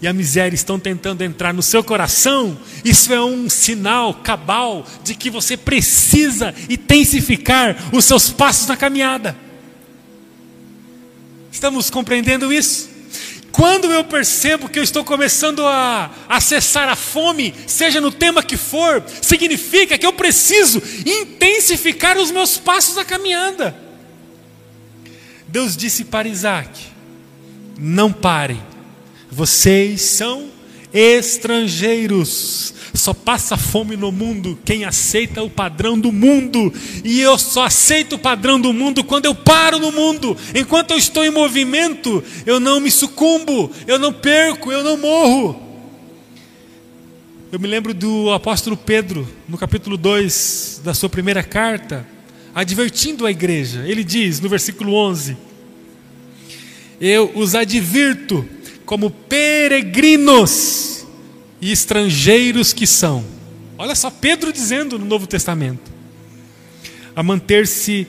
e 0.02 0.08
a 0.08 0.14
miséria 0.14 0.56
estão 0.56 0.80
tentando 0.80 1.24
entrar 1.24 1.54
no 1.54 1.62
seu 1.62 1.84
coração, 1.84 2.58
isso 2.84 3.14
é 3.14 3.24
um 3.24 3.48
sinal 3.48 4.16
cabal 4.16 4.86
de 5.04 5.14
que 5.14 5.30
você 5.30 5.56
precisa 5.56 6.56
intensificar 6.68 7.78
os 7.94 8.06
seus 8.06 8.32
passos 8.32 8.68
na 8.68 8.76
caminhada. 8.76 9.38
Estamos 11.52 11.92
compreendendo 11.92 12.52
isso? 12.52 12.90
Quando 13.52 13.92
eu 13.92 14.04
percebo 14.04 14.70
que 14.70 14.80
eu 14.80 14.84
estou 14.84 15.04
começando 15.04 15.64
a 15.68 16.10
acessar 16.28 16.90
a 16.90 16.96
fome, 16.96 17.54
seja 17.68 18.02
no 18.02 18.12
tema 18.12 18.42
que 18.42 18.58
for, 18.58 19.04
significa 19.22 19.98
que 19.98 20.06
eu 20.06 20.14
preciso 20.14 20.82
intensificar 21.06 22.18
os 22.18 22.32
meus 22.32 22.58
passos 22.58 22.96
na 22.96 23.06
caminhada. 23.06 23.76
Deus 25.48 25.76
disse 25.76 26.06
para 26.06 26.30
Isaac: 26.30 26.88
não 27.78 28.12
parem 28.12 28.71
vocês 29.32 30.02
são 30.02 30.50
estrangeiros. 30.94 32.74
Só 32.94 33.14
passa 33.14 33.56
fome 33.56 33.96
no 33.96 34.12
mundo 34.12 34.60
quem 34.66 34.84
aceita 34.84 35.42
o 35.42 35.50
padrão 35.50 35.98
do 35.98 36.12
mundo. 36.12 36.74
E 37.06 37.22
eu 37.22 37.38
só 37.38 37.64
aceito 37.64 38.16
o 38.16 38.20
padrão 38.20 38.60
do 38.60 38.74
mundo 38.74 39.04
quando 39.04 39.26
eu 39.26 39.34
paro 39.34 39.80
no 39.80 39.92
mundo. 39.92 40.36
Enquanto 40.54 40.92
eu 40.92 40.98
estou 40.98 41.24
em 41.24 41.32
movimento, 41.32 42.22
eu 42.46 42.60
não 42.60 42.82
me 42.82 42.92
sucumbo, 42.92 43.72
eu 43.88 43.98
não 43.98 44.12
perco, 44.12 44.72
eu 44.72 44.84
não 44.84 44.98
morro. 44.98 45.72
Eu 47.52 47.60
me 47.60 47.68
lembro 47.68 47.94
do 47.94 48.32
apóstolo 48.32 48.78
Pedro, 48.78 49.28
no 49.48 49.58
capítulo 49.58 49.98
2 49.98 50.82
da 50.84 50.94
sua 50.94 51.10
primeira 51.10 51.44
carta, 51.44 52.06
advertindo 52.54 53.26
a 53.26 53.32
igreja. 53.32 53.86
Ele 53.88 54.04
diz 54.04 54.40
no 54.42 54.50
versículo 54.50 54.94
11: 54.94 55.38
Eu 57.00 57.32
os 57.36 57.56
advirto 57.56 58.46
como 58.92 59.10
peregrinos 59.10 61.06
e 61.62 61.72
estrangeiros 61.72 62.74
que 62.74 62.86
são. 62.86 63.24
Olha 63.78 63.96
só 63.96 64.12
Pedro 64.12 64.52
dizendo 64.52 65.00
no 65.00 65.06
Novo 65.06 65.26
Testamento. 65.26 65.90
A 67.16 67.24
manter-se 67.24 68.06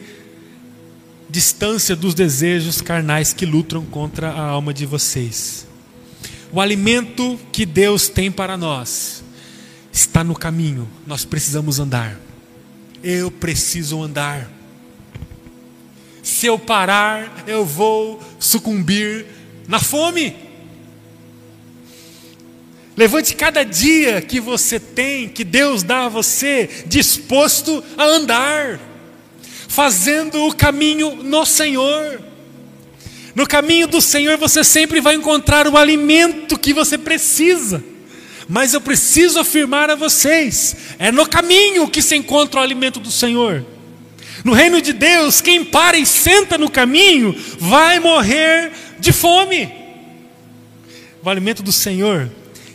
distância 1.31 1.95
dos 1.95 2.15
desejos 2.15 2.81
carnais 2.81 3.33
que 3.33 3.47
lutam 3.47 3.85
contra 3.85 4.31
a 4.31 4.41
alma 4.41 4.75
de 4.75 4.85
vocês. 4.85 5.69
O 6.51 6.61
alimento 6.61 7.39
que 7.53 7.65
Deus 7.65 8.09
tem 8.09 8.29
para 8.29 8.57
nós 8.57 9.23
está 9.93 10.25
no 10.25 10.35
caminho, 10.35 10.89
nós 11.07 11.25
precisamos 11.25 11.79
andar. 11.79 12.19
Eu 13.05 13.31
preciso 13.31 14.03
andar. 14.03 14.51
Se 16.25 16.47
eu 16.47 16.59
parar, 16.59 17.45
eu 17.47 17.65
vou 17.65 18.21
sucumbir 18.41 19.27
na 19.69 19.79
fome. 19.79 20.42
Levante 22.97 23.35
cada 23.35 23.65
dia 23.65 24.21
que 24.21 24.39
você 24.39 24.79
tem, 24.79 25.29
que 25.29 25.45
Deus 25.45 25.83
dá 25.83 26.05
a 26.05 26.09
você, 26.09 26.69
disposto 26.87 27.83
a 27.97 28.05
andar, 28.05 28.79
fazendo 29.67 30.47
o 30.47 30.55
caminho 30.55 31.17
no 31.17 31.47
Senhor. 31.47 32.21
No 33.35 33.47
caminho 33.47 33.87
do 33.87 34.01
Senhor 34.01 34.37
você 34.37 34.63
sempre 34.63 35.01
vai 35.01 35.15
encontrar 35.15 35.67
o 35.67 35.77
alimento 35.77 36.59
que 36.59 36.75
você 36.75 36.99
precisa. 36.99 37.83
Mas 38.47 38.75
eu 38.75 38.81
preciso 38.81 39.39
afirmar 39.39 39.91
a 39.91 39.95
vocês: 39.95 40.77
é 40.99 41.11
no 41.11 41.27
caminho 41.27 41.89
que 41.89 42.03
se 42.03 42.15
encontra 42.15 42.61
o 42.61 42.63
alimento 42.63 43.01
do 43.01 43.11
Senhor. 43.11 43.65
No 44.45 44.53
reino 44.53 44.83
de 44.83 44.93
Deus, 44.93 45.41
quem 45.41 45.65
para 45.65 45.97
e 45.97 46.05
senta 46.05 46.59
no 46.59 46.71
caminho 46.71 47.35
vai 47.59 47.99
morrer 48.01 48.73
de 48.99 49.13
fome. 49.13 49.73
O 51.23 51.31
alimento 51.31 51.63
do 51.63 51.73
Senhor, 51.73 52.29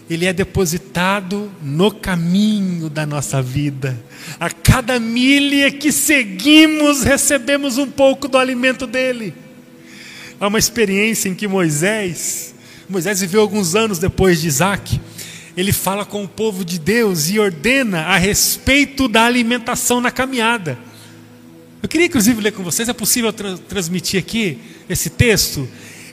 ele 0.09 0.25
é 0.25 0.31
depositado 0.31 1.51
no 1.61 1.91
caminho 1.91 2.89
da 2.89 3.05
nossa 3.05 3.41
vida. 3.41 4.01
A 4.39 4.49
cada 4.49 4.99
milha 4.99 5.71
que 5.71 5.91
seguimos, 5.91 7.03
recebemos 7.03 7.77
um 7.77 7.87
pouco 7.87 8.27
do 8.27 8.37
alimento 8.37 8.87
dele. 8.87 9.33
Há 10.39 10.47
uma 10.47 10.59
experiência 10.59 11.27
em 11.27 11.35
que 11.35 11.47
Moisés, 11.47 12.53
Moisés 12.87 13.19
viveu 13.19 13.41
alguns 13.41 13.75
anos 13.75 13.99
depois 13.99 14.39
de 14.39 14.47
Isaac, 14.47 14.99
ele 15.57 15.73
fala 15.73 16.05
com 16.05 16.23
o 16.23 16.27
povo 16.27 16.63
de 16.63 16.79
Deus 16.79 17.29
e 17.29 17.39
ordena 17.39 18.03
a 18.03 18.17
respeito 18.17 19.07
da 19.07 19.25
alimentação 19.25 19.99
na 19.99 20.11
caminhada. 20.11 20.77
Eu 21.81 21.89
queria 21.89 22.07
inclusive 22.07 22.41
ler 22.41 22.51
com 22.51 22.63
vocês, 22.63 22.87
é 22.87 22.93
possível 22.93 23.33
tra 23.33 23.57
transmitir 23.57 24.19
aqui 24.19 24.59
esse 24.87 25.09
texto? 25.09 25.67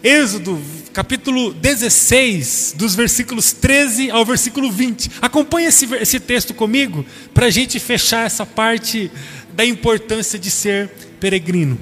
Êxodo, 0.05 0.61
capítulo 0.93 1.55
16, 1.55 2.75
dos 2.77 2.95
versículos 2.95 3.55
13 3.55 4.11
ao 4.11 4.23
versículo 4.23 4.71
20. 4.71 5.13
Acompanhe 5.23 5.69
esse, 5.69 5.87
esse 5.95 6.21
texto 6.21 6.53
comigo, 6.53 7.07
para 7.33 7.47
a 7.47 7.51
gente 7.51 7.81
fechar 7.81 8.27
essa 8.27 8.45
parte 8.45 9.11
da 9.55 9.65
importância 9.65 10.39
de 10.39 10.51
ser 10.51 10.91
peregrino. 11.19 11.81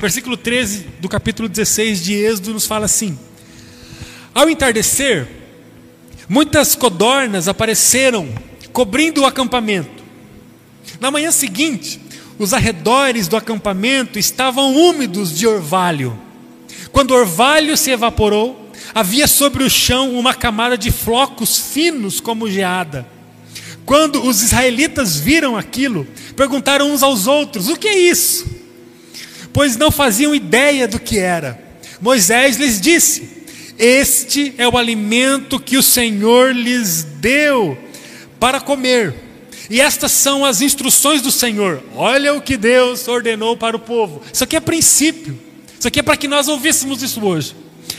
Versículo 0.00 0.34
13 0.34 0.86
do 0.98 1.10
capítulo 1.10 1.46
16 1.46 2.02
de 2.02 2.14
Êxodo 2.14 2.54
nos 2.54 2.66
fala 2.66 2.86
assim: 2.86 3.18
Ao 4.34 4.48
entardecer, 4.48 5.28
muitas 6.26 6.74
codornas 6.74 7.48
apareceram, 7.48 8.30
cobrindo 8.72 9.20
o 9.20 9.26
acampamento. 9.26 10.02
Na 10.98 11.10
manhã 11.10 11.30
seguinte, 11.30 12.00
os 12.38 12.54
arredores 12.54 13.28
do 13.28 13.36
acampamento 13.36 14.18
estavam 14.18 14.74
úmidos 14.74 15.36
de 15.36 15.46
orvalho. 15.46 16.18
Quando 16.92 17.12
o 17.12 17.16
orvalho 17.16 17.76
se 17.76 17.90
evaporou, 17.90 18.70
havia 18.94 19.26
sobre 19.26 19.64
o 19.64 19.70
chão 19.70 20.12
uma 20.12 20.34
camada 20.34 20.76
de 20.76 20.90
flocos 20.92 21.58
finos 21.58 22.20
como 22.20 22.50
geada. 22.50 23.06
Quando 23.84 24.24
os 24.24 24.42
israelitas 24.42 25.16
viram 25.16 25.56
aquilo, 25.56 26.06
perguntaram 26.36 26.92
uns 26.92 27.02
aos 27.02 27.26
outros: 27.26 27.68
O 27.68 27.76
que 27.76 27.88
é 27.88 27.98
isso? 27.98 28.46
Pois 29.52 29.76
não 29.76 29.90
faziam 29.90 30.34
ideia 30.34 30.86
do 30.86 31.00
que 31.00 31.18
era. 31.18 31.60
Moisés 32.00 32.56
lhes 32.56 32.80
disse: 32.80 33.44
Este 33.78 34.54
é 34.58 34.68
o 34.68 34.76
alimento 34.76 35.58
que 35.58 35.76
o 35.76 35.82
Senhor 35.82 36.54
lhes 36.54 37.02
deu 37.02 37.76
para 38.38 38.60
comer. 38.60 39.14
E 39.70 39.80
estas 39.80 40.12
são 40.12 40.44
as 40.44 40.60
instruções 40.60 41.22
do 41.22 41.30
Senhor. 41.30 41.82
Olha 41.94 42.34
o 42.34 42.42
que 42.42 42.56
Deus 42.56 43.08
ordenou 43.08 43.56
para 43.56 43.76
o 43.76 43.80
povo. 43.80 44.20
Isso 44.32 44.44
aqui 44.44 44.56
é 44.56 44.60
princípio. 44.60 45.51
Isso 45.82 45.88
aqui 45.88 45.98
é 45.98 46.02
para 46.04 46.16
que 46.16 46.28
nós 46.28 46.46
ouvíssemos 46.46 47.02
isso 47.02 47.20
hoje. 47.24 47.56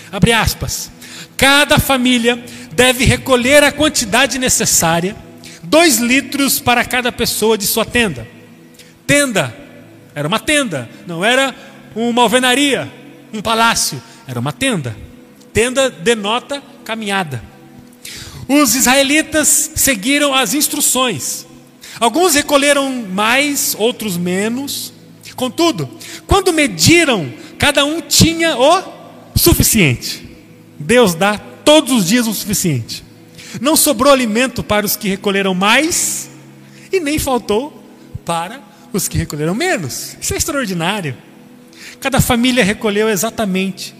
Abre 0.09 0.31
aspas. 0.31 0.89
Cada 1.35 1.77
família 1.77 2.41
deve 2.71 3.03
recolher 3.03 3.61
a 3.61 3.73
quantidade 3.73 4.39
necessária, 4.39 5.13
dois 5.61 5.97
litros 5.97 6.61
para 6.61 6.85
cada 6.85 7.11
pessoa 7.11 7.57
de 7.57 7.67
sua 7.67 7.83
tenda. 7.83 8.25
Tenda 9.05 9.53
era 10.15 10.25
uma 10.25 10.39
tenda, 10.39 10.89
não 11.05 11.25
era 11.25 11.53
uma 11.93 12.21
alvenaria, 12.21 12.89
um 13.33 13.41
palácio, 13.41 14.01
era 14.25 14.39
uma 14.39 14.53
tenda. 14.53 14.95
Tenda 15.51 15.89
denota 15.89 16.63
caminhada. 16.85 17.43
Os 18.47 18.75
israelitas 18.75 19.71
seguiram 19.75 20.33
as 20.33 20.53
instruções. 20.53 21.45
Alguns 21.99 22.33
recolheram 22.33 22.89
mais, 23.11 23.75
outros 23.77 24.15
menos. 24.15 24.93
Contudo, 25.35 25.89
quando 26.25 26.53
mediram, 26.53 27.43
cada 27.57 27.85
um 27.85 28.01
tinha 28.01 28.57
o 28.57 28.83
suficiente. 29.35 30.27
Deus 30.79 31.13
dá 31.13 31.37
todos 31.37 31.91
os 31.91 32.07
dias 32.07 32.27
o 32.27 32.33
suficiente. 32.33 33.03
Não 33.61 33.75
sobrou 33.75 34.11
alimento 34.11 34.63
para 34.63 34.85
os 34.85 34.95
que 34.95 35.07
recolheram 35.07 35.53
mais, 35.53 36.29
e 36.91 36.99
nem 36.99 37.17
faltou 37.19 37.83
para 38.25 38.61
os 38.91 39.07
que 39.07 39.17
recolheram 39.17 39.55
menos. 39.55 40.17
Isso 40.19 40.33
é 40.33 40.37
extraordinário. 40.37 41.15
Cada 41.99 42.19
família 42.19 42.63
recolheu 42.63 43.09
exatamente 43.09 43.95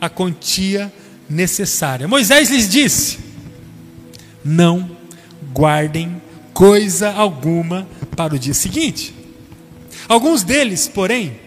a 0.00 0.08
quantia 0.08 0.92
necessária. 1.28 2.08
Moisés 2.08 2.50
lhes 2.50 2.68
disse: 2.68 3.18
Não 4.44 4.90
guardem 5.52 6.20
coisa 6.52 7.10
alguma 7.12 7.86
para 8.14 8.34
o 8.34 8.38
dia 8.38 8.54
seguinte. 8.54 9.14
Alguns 10.08 10.42
deles, 10.42 10.88
porém, 10.88 11.38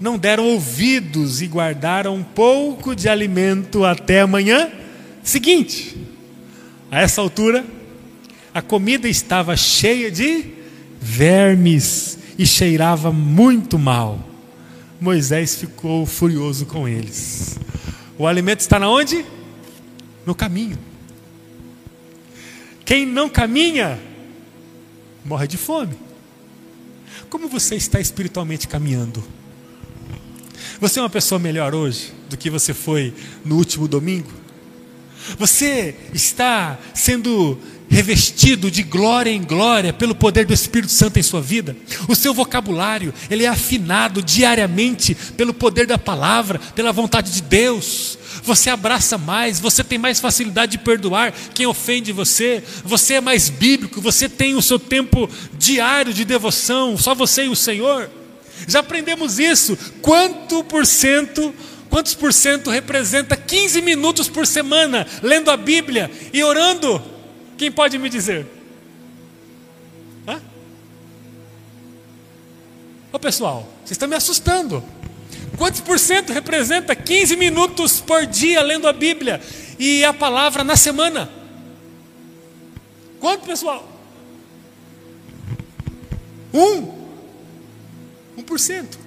não 0.00 0.18
deram 0.18 0.46
ouvidos 0.46 1.40
e 1.40 1.46
guardaram 1.46 2.16
um 2.16 2.22
pouco 2.22 2.94
de 2.94 3.08
alimento 3.08 3.84
até 3.84 4.20
amanhã 4.20 4.70
seguinte. 5.22 5.96
A 6.90 7.00
essa 7.00 7.20
altura, 7.20 7.64
a 8.52 8.62
comida 8.62 9.08
estava 9.08 9.56
cheia 9.56 10.10
de 10.10 10.44
vermes 11.00 12.18
e 12.38 12.46
cheirava 12.46 13.12
muito 13.12 13.78
mal. 13.78 14.28
Moisés 15.00 15.56
ficou 15.56 16.06
furioso 16.06 16.66
com 16.66 16.88
eles. 16.88 17.58
O 18.16 18.26
alimento 18.26 18.60
está 18.60 18.78
na 18.78 18.88
onde? 18.88 19.24
No 20.24 20.34
caminho. 20.34 20.78
Quem 22.84 23.06
não 23.06 23.28
caminha 23.28 23.98
morre 25.24 25.46
de 25.46 25.56
fome. 25.56 25.96
Como 27.30 27.48
você 27.48 27.74
está 27.74 27.98
espiritualmente 27.98 28.68
caminhando? 28.68 29.24
Você 30.80 30.98
é 30.98 31.02
uma 31.02 31.10
pessoa 31.10 31.38
melhor 31.38 31.74
hoje 31.74 32.12
do 32.28 32.36
que 32.36 32.50
você 32.50 32.74
foi 32.74 33.12
no 33.44 33.56
último 33.56 33.88
domingo? 33.88 34.30
Você 35.38 35.94
está 36.12 36.78
sendo 36.92 37.58
revestido 37.88 38.70
de 38.70 38.82
glória 38.82 39.30
em 39.30 39.42
glória 39.42 39.92
pelo 39.92 40.14
poder 40.14 40.44
do 40.44 40.52
Espírito 40.52 40.92
Santo 40.92 41.18
em 41.18 41.22
sua 41.22 41.40
vida. 41.40 41.76
O 42.08 42.14
seu 42.14 42.34
vocabulário, 42.34 43.14
ele 43.30 43.44
é 43.44 43.48
afinado 43.48 44.22
diariamente 44.22 45.14
pelo 45.36 45.54
poder 45.54 45.86
da 45.86 45.96
palavra, 45.96 46.58
pela 46.74 46.92
vontade 46.92 47.30
de 47.30 47.42
Deus. 47.42 48.18
Você 48.42 48.68
abraça 48.68 49.16
mais, 49.16 49.60
você 49.60 49.82
tem 49.84 49.98
mais 49.98 50.20
facilidade 50.20 50.72
de 50.72 50.78
perdoar 50.78 51.32
quem 51.54 51.66
ofende 51.66 52.12
você. 52.12 52.62
Você 52.84 53.14
é 53.14 53.20
mais 53.20 53.48
bíblico, 53.48 54.00
você 54.00 54.28
tem 54.28 54.54
o 54.54 54.62
seu 54.62 54.78
tempo 54.78 55.30
diário 55.56 56.12
de 56.12 56.24
devoção, 56.24 56.98
só 56.98 57.14
você 57.14 57.44
e 57.44 57.48
o 57.48 57.56
Senhor. 57.56 58.10
Já 58.66 58.80
aprendemos 58.80 59.38
isso. 59.38 59.76
Quanto 60.00 60.64
por 60.64 60.86
cento 60.86 61.54
Quantos 61.90 62.14
por 62.14 62.32
cento 62.32 62.70
representa 62.70 63.36
15 63.36 63.80
minutos 63.80 64.28
por 64.28 64.48
semana 64.48 65.06
lendo 65.22 65.48
a 65.48 65.56
Bíblia 65.56 66.10
e 66.32 66.42
orando? 66.42 67.00
Quem 67.56 67.70
pode 67.70 67.98
me 67.98 68.08
dizer? 68.08 68.48
Ô 73.14 73.18
pessoal, 73.20 73.60
vocês 73.78 73.92
estão 73.92 74.08
me 74.08 74.16
assustando. 74.16 74.82
Quantos 75.56 75.80
por 75.80 76.00
cento 76.00 76.32
representa 76.32 76.96
15 76.96 77.36
minutos 77.36 78.00
por 78.00 78.26
dia 78.26 78.60
lendo 78.60 78.88
a 78.88 78.92
Bíblia 78.92 79.40
e 79.78 80.04
a 80.04 80.12
palavra 80.12 80.64
na 80.64 80.76
semana? 80.76 81.30
Quanto, 83.20 83.46
pessoal? 83.46 83.88
Um. 86.52 87.03
Um 88.36 88.42
por 88.42 88.58
cento. 88.58 88.98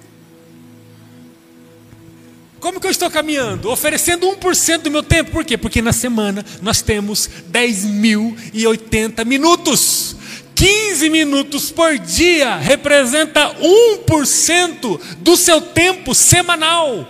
Como 2.60 2.80
que 2.80 2.86
eu 2.86 2.90
estou 2.90 3.10
caminhando? 3.10 3.70
Oferecendo 3.70 4.26
1% 4.26 4.78
do 4.78 4.90
meu 4.90 5.02
tempo. 5.02 5.30
Por 5.30 5.44
quê? 5.44 5.56
Porque 5.56 5.80
na 5.80 5.92
semana 5.92 6.44
nós 6.60 6.82
temos 6.82 7.30
10.080 7.50 9.24
minutos. 9.24 10.16
15 10.54 11.08
minutos 11.08 11.70
por 11.70 11.96
dia 11.98 12.56
representa 12.56 13.54
1% 13.60 15.00
do 15.18 15.36
seu 15.36 15.60
tempo 15.60 16.14
semanal. 16.16 17.06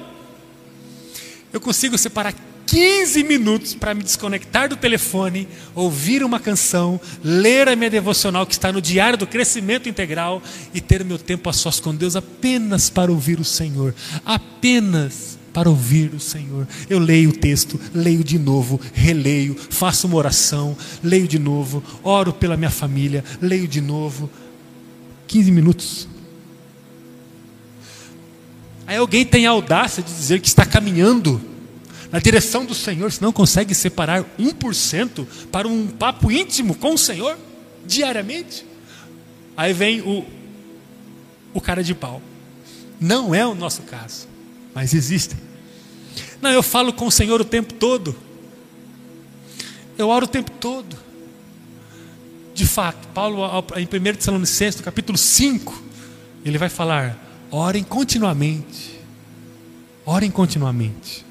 Eu 1.50 1.60
consigo 1.60 1.96
separar 1.96 2.34
15 2.68 3.24
minutos 3.24 3.72
para 3.72 3.94
me 3.94 4.02
desconectar 4.02 4.68
do 4.68 4.76
telefone, 4.76 5.48
ouvir 5.74 6.22
uma 6.22 6.38
canção, 6.38 7.00
ler 7.24 7.66
a 7.66 7.74
minha 7.74 7.88
devocional 7.88 8.44
que 8.44 8.52
está 8.52 8.70
no 8.70 8.82
Diário 8.82 9.16
do 9.16 9.26
Crescimento 9.26 9.88
Integral 9.88 10.42
e 10.74 10.78
ter 10.78 11.02
meu 11.02 11.18
tempo 11.18 11.48
a 11.48 11.52
sós 11.54 11.80
com 11.80 11.94
Deus 11.94 12.14
apenas 12.14 12.90
para 12.90 13.10
ouvir 13.10 13.40
o 13.40 13.44
Senhor. 13.44 13.94
Apenas 14.22 15.38
para 15.50 15.70
ouvir 15.70 16.12
o 16.12 16.20
Senhor. 16.20 16.68
Eu 16.90 16.98
leio 16.98 17.30
o 17.30 17.32
texto, 17.32 17.80
leio 17.94 18.22
de 18.22 18.38
novo, 18.38 18.78
releio, 18.92 19.56
faço 19.70 20.06
uma 20.06 20.16
oração, 20.16 20.76
leio 21.02 21.26
de 21.26 21.38
novo, 21.38 21.82
oro 22.02 22.34
pela 22.34 22.54
minha 22.54 22.70
família, 22.70 23.24
leio 23.40 23.66
de 23.66 23.80
novo. 23.80 24.28
15 25.26 25.50
minutos. 25.50 26.08
Aí 28.86 28.98
alguém 28.98 29.24
tem 29.24 29.46
a 29.46 29.50
audácia 29.52 30.02
de 30.02 30.12
dizer 30.12 30.42
que 30.42 30.48
está 30.48 30.66
caminhando 30.66 31.56
na 32.10 32.18
direção 32.18 32.64
do 32.64 32.74
Senhor, 32.74 33.12
se 33.12 33.20
não 33.20 33.32
consegue 33.32 33.74
separar 33.74 34.24
1% 34.38 35.26
para 35.52 35.68
um 35.68 35.86
papo 35.86 36.30
íntimo 36.32 36.74
com 36.74 36.94
o 36.94 36.98
Senhor, 36.98 37.38
diariamente. 37.86 38.64
Aí 39.56 39.72
vem 39.72 40.00
o, 40.00 40.24
o 41.52 41.60
cara 41.60 41.82
de 41.82 41.94
pau. 41.94 42.22
Não 43.00 43.34
é 43.34 43.46
o 43.46 43.54
nosso 43.54 43.82
caso, 43.82 44.26
mas 44.74 44.94
existem. 44.94 45.38
Não, 46.40 46.50
eu 46.50 46.62
falo 46.62 46.92
com 46.92 47.06
o 47.06 47.10
Senhor 47.10 47.40
o 47.40 47.44
tempo 47.44 47.74
todo. 47.74 48.16
Eu 49.96 50.08
oro 50.08 50.24
o 50.24 50.28
tempo 50.28 50.50
todo. 50.52 50.96
De 52.54 52.66
fato, 52.66 53.06
Paulo, 53.08 53.42
em 53.76 53.84
1 53.84 54.16
Tessalonicenses, 54.16 54.80
capítulo 54.80 55.18
5, 55.18 55.82
ele 56.44 56.56
vai 56.56 56.68
falar: 56.68 57.18
orem 57.50 57.84
continuamente. 57.84 58.98
Orem 60.06 60.30
continuamente. 60.30 61.27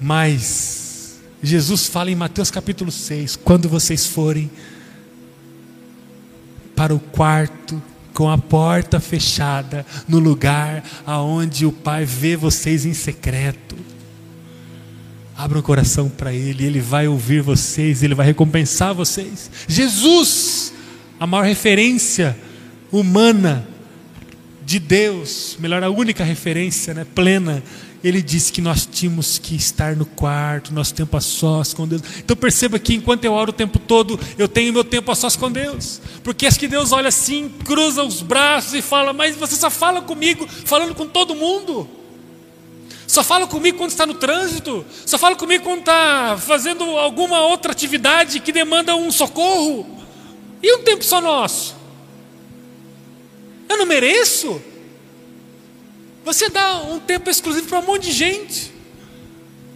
Mas 0.00 1.20
Jesus 1.42 1.86
fala 1.86 2.10
em 2.10 2.14
Mateus 2.14 2.50
capítulo 2.50 2.90
6: 2.90 3.36
quando 3.36 3.68
vocês 3.68 4.06
forem 4.06 4.50
para 6.74 6.94
o 6.94 6.98
quarto, 6.98 7.80
com 8.14 8.30
a 8.30 8.38
porta 8.38 8.98
fechada, 8.98 9.84
no 10.08 10.18
lugar 10.18 10.82
aonde 11.06 11.66
o 11.66 11.72
Pai 11.72 12.06
vê 12.06 12.36
vocês 12.36 12.86
em 12.86 12.94
secreto. 12.94 13.76
Abra 15.36 15.58
o 15.58 15.62
coração 15.62 16.08
para 16.08 16.32
Ele, 16.32 16.64
Ele 16.64 16.80
vai 16.80 17.06
ouvir 17.06 17.42
vocês, 17.42 18.02
Ele 18.02 18.14
vai 18.14 18.26
recompensar 18.26 18.94
vocês. 18.94 19.50
Jesus, 19.68 20.72
a 21.18 21.26
maior 21.26 21.44
referência 21.44 22.36
humana 22.90 23.66
de 24.64 24.78
Deus, 24.78 25.56
melhor, 25.58 25.82
a 25.82 25.90
única 25.90 26.24
referência 26.24 26.94
né, 26.94 27.06
plena 27.14 27.62
ele 28.02 28.22
disse 28.22 28.50
que 28.50 28.62
nós 28.62 28.86
tínhamos 28.86 29.38
que 29.38 29.54
estar 29.54 29.94
no 29.94 30.06
quarto, 30.06 30.72
nosso 30.72 30.94
tempo 30.94 31.16
a 31.16 31.20
sós 31.20 31.74
com 31.74 31.86
Deus. 31.86 32.02
Então 32.18 32.36
perceba 32.36 32.78
que 32.78 32.94
enquanto 32.94 33.24
eu 33.24 33.32
oro 33.32 33.50
o 33.50 33.54
tempo 33.54 33.78
todo, 33.78 34.18
eu 34.38 34.48
tenho 34.48 34.72
meu 34.72 34.84
tempo 34.84 35.10
a 35.12 35.14
sós 35.14 35.36
com 35.36 35.50
Deus. 35.50 36.00
Porque 36.24 36.46
acho 36.46 36.58
que 36.58 36.66
Deus 36.66 36.92
olha 36.92 37.08
assim, 37.08 37.50
cruza 37.64 38.02
os 38.02 38.22
braços 38.22 38.72
e 38.74 38.80
fala: 38.80 39.12
Mas 39.12 39.36
você 39.36 39.54
só 39.54 39.68
fala 39.68 40.00
comigo, 40.00 40.48
falando 40.48 40.94
com 40.94 41.06
todo 41.06 41.34
mundo. 41.34 41.88
Só 43.06 43.24
fala 43.24 43.46
comigo 43.46 43.76
quando 43.76 43.90
está 43.90 44.06
no 44.06 44.14
trânsito. 44.14 44.86
Só 45.04 45.18
fala 45.18 45.36
comigo 45.36 45.64
quando 45.64 45.80
está 45.80 46.38
fazendo 46.40 46.84
alguma 46.96 47.40
outra 47.40 47.72
atividade 47.72 48.40
que 48.40 48.52
demanda 48.52 48.94
um 48.94 49.10
socorro. 49.10 49.98
E 50.62 50.76
um 50.76 50.82
tempo 50.84 51.04
só 51.04 51.20
nosso? 51.20 51.76
Eu 53.68 53.78
não 53.78 53.86
mereço? 53.86 54.62
Você 56.24 56.48
dá 56.48 56.82
um 56.82 57.00
tempo 57.00 57.30
exclusivo 57.30 57.66
para 57.66 57.78
um 57.78 57.86
monte 57.86 58.04
de 58.06 58.12
gente. 58.12 58.72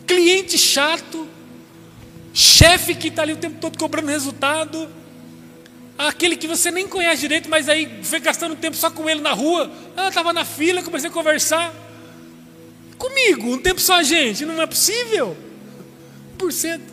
Cliente 0.07 0.59
chato, 0.59 1.27
chefe 2.33 2.95
que 2.95 3.09
está 3.09 3.23
ali 3.23 3.33
o 3.33 3.39
tempo 3.39 3.59
todo 3.59 3.79
cobrando 3.79 4.09
resultado, 4.09 4.91
aquele 5.97 6.37
que 6.37 6.47
você 6.47 6.71
nem 6.71 6.87
conhece 6.87 7.23
direito, 7.23 7.49
mas 7.49 7.69
aí 7.69 8.01
foi 8.03 8.21
gastando 8.21 8.55
tempo 8.57 8.77
só 8.77 8.91
com 8.91 9.09
ele 9.09 9.21
na 9.21 9.33
rua. 9.33 9.71
Ah, 9.97 10.09
estava 10.09 10.33
na 10.33 10.45
fila, 10.45 10.83
comecei 10.83 11.09
a 11.09 11.13
conversar. 11.13 11.75
Comigo, 12.99 13.55
um 13.55 13.59
tempo 13.59 13.81
só 13.81 13.95
a 13.95 14.03
gente, 14.03 14.45
não 14.45 14.61
é 14.61 14.67
possível. 14.67 15.37
Por 16.37 16.53
cento. 16.53 16.93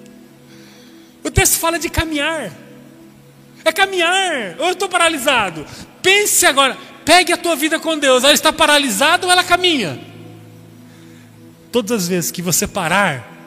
O 1.24 1.30
texto 1.30 1.58
fala 1.60 1.78
de 1.78 1.90
caminhar. 1.90 2.52
É 3.64 3.72
caminhar. 3.72 4.56
Ou 4.60 4.68
eu 4.68 4.74
estou 4.74 4.90
paralisado. 4.90 5.66
Pense 6.02 6.46
agora, 6.46 6.78
Pegue 7.06 7.34
a 7.34 7.38
tua 7.38 7.56
vida 7.56 7.80
com 7.80 7.98
Deus. 7.98 8.24
Ela 8.24 8.34
está 8.34 8.54
paralisada 8.54 9.26
ou 9.26 9.32
ela 9.32 9.44
caminha? 9.44 10.00
Todas 11.72 12.04
as 12.04 12.08
vezes 12.08 12.32
que 12.32 12.42
você 12.42 12.68
parar, 12.68 13.41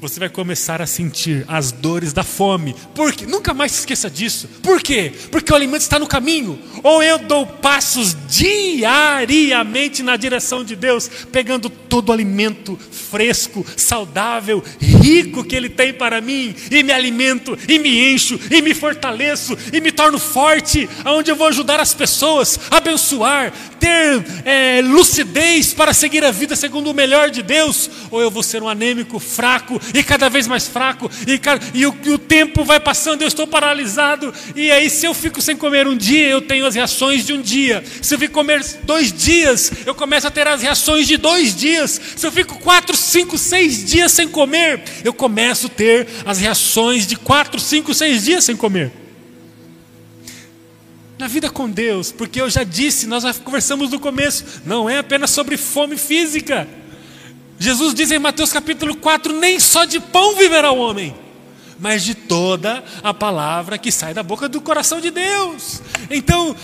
você 0.00 0.18
vai 0.18 0.30
começar 0.30 0.80
a 0.80 0.86
sentir 0.86 1.44
as 1.46 1.70
dores 1.70 2.12
da 2.12 2.22
fome. 2.22 2.74
Por 2.94 3.12
quê? 3.12 3.26
Nunca 3.26 3.52
mais 3.52 3.72
se 3.72 3.80
esqueça 3.80 4.08
disso. 4.08 4.48
Por 4.62 4.82
quê? 4.82 5.12
Porque 5.30 5.52
o 5.52 5.54
alimento 5.56 5.82
está 5.82 5.98
no 5.98 6.06
caminho. 6.06 6.58
Ou 6.82 7.02
eu 7.02 7.18
dou 7.18 7.46
passos 7.46 8.16
diariamente 8.26 10.02
na 10.02 10.16
direção 10.16 10.64
de 10.64 10.74
Deus, 10.74 11.10
pegando 11.30 11.68
todo 11.68 12.08
o 12.08 12.12
alimento 12.12 12.78
fresco, 12.90 13.66
saudável, 13.76 14.62
rico 14.80 15.44
que 15.44 15.54
Ele 15.54 15.68
tem 15.68 15.92
para 15.92 16.20
mim, 16.20 16.54
e 16.70 16.82
me 16.82 16.92
alimento, 16.92 17.58
e 17.68 17.78
me 17.78 18.14
encho, 18.14 18.38
e 18.50 18.62
me 18.62 18.72
fortaleço, 18.72 19.58
e 19.72 19.80
me 19.80 19.90
torno 19.90 20.18
forte, 20.18 20.88
aonde 21.04 21.30
eu 21.30 21.36
vou 21.36 21.48
ajudar 21.48 21.80
as 21.80 21.92
pessoas, 21.92 22.58
abençoar, 22.70 23.52
ter 23.80 24.24
é, 24.44 24.80
lucidez 24.82 25.74
para 25.74 25.92
seguir 25.92 26.24
a 26.24 26.30
vida 26.30 26.54
segundo 26.54 26.90
o 26.90 26.94
melhor 26.94 27.30
de 27.30 27.42
Deus, 27.42 27.90
ou 28.10 28.20
eu 28.20 28.30
vou 28.30 28.42
ser 28.42 28.62
um 28.62 28.68
anêmico, 28.68 29.18
fraco, 29.18 29.80
e 29.94 30.02
cada 30.02 30.28
vez 30.28 30.46
mais 30.46 30.66
fraco, 30.66 31.10
e, 31.26 31.40
e, 31.78 31.86
o, 31.86 31.96
e 32.04 32.10
o 32.10 32.18
tempo 32.18 32.64
vai 32.64 32.80
passando, 32.80 33.22
eu 33.22 33.28
estou 33.28 33.46
paralisado, 33.46 34.32
e 34.54 34.70
aí 34.70 34.88
se 34.88 35.06
eu 35.06 35.14
fico 35.14 35.40
sem 35.40 35.56
comer 35.56 35.86
um 35.86 35.96
dia, 35.96 36.28
eu 36.28 36.40
tenho 36.40 36.66
as 36.66 36.74
reações 36.74 37.24
de 37.24 37.32
um 37.32 37.40
dia, 37.40 37.82
se 38.00 38.14
eu 38.14 38.18
fico 38.18 38.34
comer 38.34 38.64
dois 38.84 39.12
dias, 39.12 39.72
eu 39.86 39.94
começo 39.94 40.26
a 40.26 40.30
ter 40.30 40.46
as 40.46 40.62
reações 40.62 41.06
de 41.06 41.16
dois 41.16 41.54
dias, 41.54 42.00
se 42.16 42.26
eu 42.26 42.32
fico 42.32 42.58
quatro, 42.58 42.96
cinco, 42.96 43.36
seis 43.36 43.84
dias 43.84 44.12
sem 44.12 44.28
comer, 44.28 44.82
eu 45.04 45.12
começo 45.12 45.66
a 45.66 45.70
ter 45.70 46.06
as 46.24 46.38
reações 46.38 47.06
de 47.06 47.16
quatro, 47.16 47.60
cinco, 47.60 47.92
seis 47.94 48.24
dias 48.24 48.44
sem 48.44 48.56
comer. 48.56 48.92
Na 51.18 51.28
vida 51.28 51.50
com 51.50 51.68
Deus, 51.68 52.10
porque 52.10 52.40
eu 52.40 52.48
já 52.48 52.64
disse, 52.64 53.06
nós 53.06 53.24
já 53.24 53.34
conversamos 53.34 53.90
no 53.90 54.00
começo, 54.00 54.62
não 54.64 54.88
é 54.88 54.98
apenas 54.98 55.30
sobre 55.30 55.58
fome 55.58 55.98
física. 55.98 56.66
Jesus 57.62 57.92
diz 57.92 58.10
em 58.10 58.18
Mateus 58.18 58.50
capítulo 58.50 58.96
4: 58.96 59.38
nem 59.38 59.60
só 59.60 59.84
de 59.84 60.00
pão 60.00 60.34
viverá 60.34 60.72
o 60.72 60.78
homem, 60.78 61.14
mas 61.78 62.02
de 62.02 62.14
toda 62.14 62.82
a 63.02 63.12
palavra 63.12 63.76
que 63.76 63.92
sai 63.92 64.14
da 64.14 64.22
boca 64.22 64.48
do 64.48 64.62
coração 64.62 64.98
de 64.98 65.10
Deus. 65.10 65.82
Então, 66.10 66.56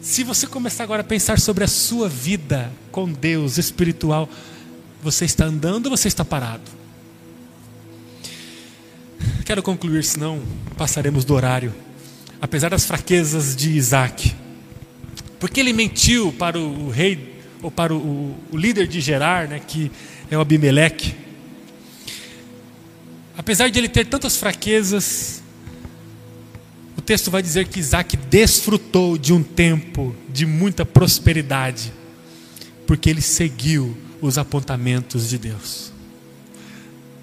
se 0.00 0.24
você 0.24 0.46
começar 0.46 0.84
agora 0.84 1.02
a 1.02 1.04
pensar 1.04 1.38
sobre 1.38 1.62
a 1.62 1.68
sua 1.68 2.08
vida 2.08 2.72
com 2.90 3.12
Deus 3.12 3.58
espiritual, 3.58 4.26
você 5.02 5.26
está 5.26 5.44
andando 5.44 5.86
ou 5.86 5.90
você 5.96 6.08
está 6.08 6.24
parado? 6.24 6.70
Quero 9.44 9.62
concluir, 9.62 10.02
senão 10.04 10.42
passaremos 10.78 11.22
do 11.22 11.34
horário. 11.34 11.74
Apesar 12.40 12.70
das 12.70 12.86
fraquezas 12.86 13.54
de 13.54 13.72
Isaac, 13.72 14.34
porque 15.38 15.60
ele 15.60 15.74
mentiu 15.74 16.32
para 16.38 16.58
o 16.58 16.88
rei, 16.88 17.37
ou 17.62 17.70
para 17.70 17.94
o, 17.94 18.36
o 18.50 18.56
líder 18.56 18.86
de 18.86 19.00
Gerar, 19.00 19.48
né, 19.48 19.60
que 19.60 19.90
é 20.30 20.36
o 20.36 20.40
Abimeleque. 20.40 21.14
Apesar 23.36 23.68
de 23.68 23.78
ele 23.78 23.88
ter 23.88 24.06
tantas 24.06 24.36
fraquezas, 24.36 25.42
o 26.96 27.00
texto 27.00 27.30
vai 27.30 27.42
dizer 27.42 27.68
que 27.68 27.78
Isaac 27.78 28.16
desfrutou 28.16 29.16
de 29.16 29.32
um 29.32 29.42
tempo 29.42 30.14
de 30.28 30.44
muita 30.44 30.84
prosperidade, 30.84 31.92
porque 32.86 33.08
ele 33.08 33.22
seguiu 33.22 33.96
os 34.20 34.36
apontamentos 34.38 35.28
de 35.28 35.38
Deus. 35.38 35.92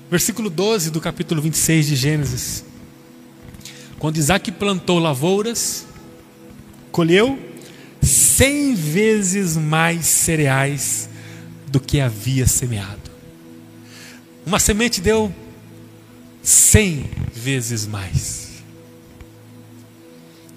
Versículo 0.10 0.50
12 0.50 0.92
do 0.92 1.02
capítulo 1.02 1.42
26 1.42 1.88
de 1.88 1.96
Gênesis. 1.96 2.64
Quando 4.00 4.18
Isaac 4.18 4.52
plantou 4.52 5.00
lavouras, 5.00 5.86
colheu 6.92 7.38
cem 8.36 8.74
vezes 8.74 9.56
mais 9.56 10.06
cereais 10.06 11.10
do 11.68 11.80
que 11.80 12.00
havia 12.00 12.48
semeado. 12.48 13.12
Uma 14.46 14.60
semente 14.60 15.02
deu 15.02 15.34
cem 16.42 17.10
vezes 17.34 17.86
mais. 17.86 18.64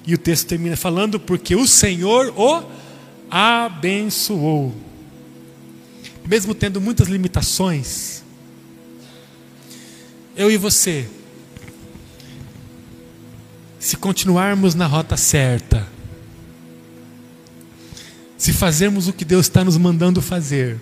E 0.07 0.15
o 0.15 0.19
texto 0.19 0.47
termina 0.47 0.77
falando: 0.77 1.19
porque 1.19 1.55
o 1.55 1.67
Senhor 1.67 2.33
o 2.37 2.63
abençoou 3.31 4.75
mesmo 6.29 6.55
tendo 6.55 6.79
muitas 6.79 7.09
limitações, 7.09 8.23
eu 10.37 10.51
e 10.51 10.59
você, 10.59 11.09
se 13.81 13.97
continuarmos 13.97 14.75
na 14.75 14.87
rota 14.87 15.17
certa, 15.17 15.89
se 18.39 18.53
fazermos 18.53 19.09
o 19.09 19.13
que 19.13 19.25
Deus 19.25 19.47
está 19.47 19.65
nos 19.65 19.77
mandando 19.77 20.23
fazer, 20.23 20.79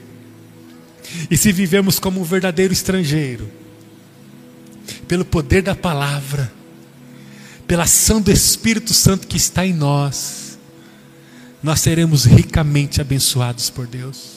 e 1.30 1.36
se 1.36 1.50
vivemos 1.50 1.98
como 1.98 2.20
um 2.20 2.24
verdadeiro 2.24 2.72
estrangeiro, 2.72 3.50
pelo 5.08 5.24
poder 5.24 5.62
da 5.62 5.74
palavra, 5.74 6.52
pela 7.66 7.84
ação 7.84 8.20
do 8.20 8.30
Espírito 8.30 8.92
Santo 8.92 9.26
que 9.26 9.36
está 9.36 9.66
em 9.66 9.72
nós, 9.72 10.58
nós 11.62 11.80
seremos 11.80 12.24
ricamente 12.24 13.00
abençoados 13.00 13.70
por 13.70 13.86
Deus. 13.86 14.36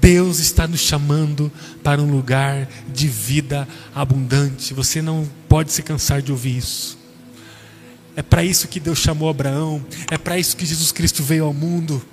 Deus 0.00 0.38
está 0.38 0.68
nos 0.68 0.80
chamando 0.80 1.50
para 1.82 2.02
um 2.02 2.10
lugar 2.10 2.68
de 2.92 3.08
vida 3.08 3.66
abundante. 3.94 4.74
Você 4.74 5.00
não 5.00 5.28
pode 5.48 5.72
se 5.72 5.82
cansar 5.82 6.20
de 6.20 6.30
ouvir 6.30 6.58
isso. 6.58 6.98
É 8.16 8.22
para 8.22 8.44
isso 8.44 8.68
que 8.68 8.78
Deus 8.78 8.98
chamou 8.98 9.28
Abraão, 9.28 9.84
é 10.10 10.16
para 10.16 10.38
isso 10.38 10.56
que 10.56 10.64
Jesus 10.64 10.92
Cristo 10.92 11.22
veio 11.22 11.44
ao 11.44 11.54
mundo. 11.54 12.04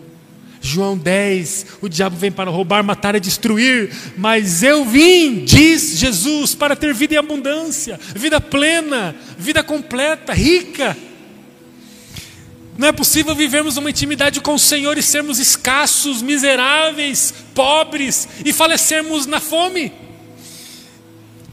João 0.64 0.96
10, 0.96 1.66
o 1.82 1.90
diabo 1.90 2.16
vem 2.16 2.32
para 2.32 2.52
roubar, 2.52 2.84
matar 2.84 3.16
e 3.16 3.20
destruir, 3.20 3.92
mas 4.16 4.62
eu 4.62 4.86
vim, 4.86 5.44
diz 5.44 5.98
Jesus, 5.98 6.54
para 6.54 6.76
ter 6.76 6.94
vida 6.94 7.16
em 7.16 7.18
abundância, 7.18 8.00
vida 8.16 8.40
plena, 8.40 9.16
vida 9.40 9.64
completa, 9.64 10.34
rica. 10.34 10.96
Não 12.78 12.88
é 12.88 12.92
possível 12.92 13.36
vivermos 13.36 13.78
uma 13.78 13.90
intimidade 13.90 14.40
com 14.40 14.54
o 14.54 14.60
Senhor 14.60 14.98
e 14.98 15.04
sermos 15.04 15.40
escassos, 15.40 16.22
miseráveis, 16.22 17.34
pobres 17.56 18.28
e 18.46 18.54
falecermos 18.54 19.26
na 19.26 19.40
fome. 19.40 19.92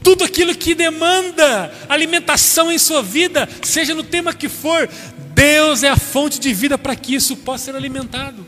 Tudo 0.09 0.23
aquilo 0.23 0.55
que 0.55 0.73
demanda 0.73 1.71
alimentação 1.87 2.71
em 2.71 2.79
sua 2.79 3.03
vida, 3.03 3.47
seja 3.61 3.93
no 3.93 4.01
tema 4.01 4.33
que 4.33 4.49
for, 4.49 4.89
Deus 5.35 5.83
é 5.83 5.89
a 5.89 5.95
fonte 5.95 6.39
de 6.39 6.51
vida 6.51 6.79
para 6.79 6.95
que 6.95 7.13
isso 7.13 7.37
possa 7.37 7.65
ser 7.65 7.75
alimentado. 7.75 8.43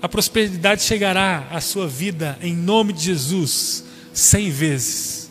A 0.00 0.08
prosperidade 0.08 0.84
chegará 0.84 1.48
à 1.50 1.60
sua 1.60 1.88
vida 1.88 2.38
em 2.40 2.54
nome 2.54 2.92
de 2.92 3.06
Jesus 3.06 3.82
cem 4.12 4.52
vezes 4.52 5.28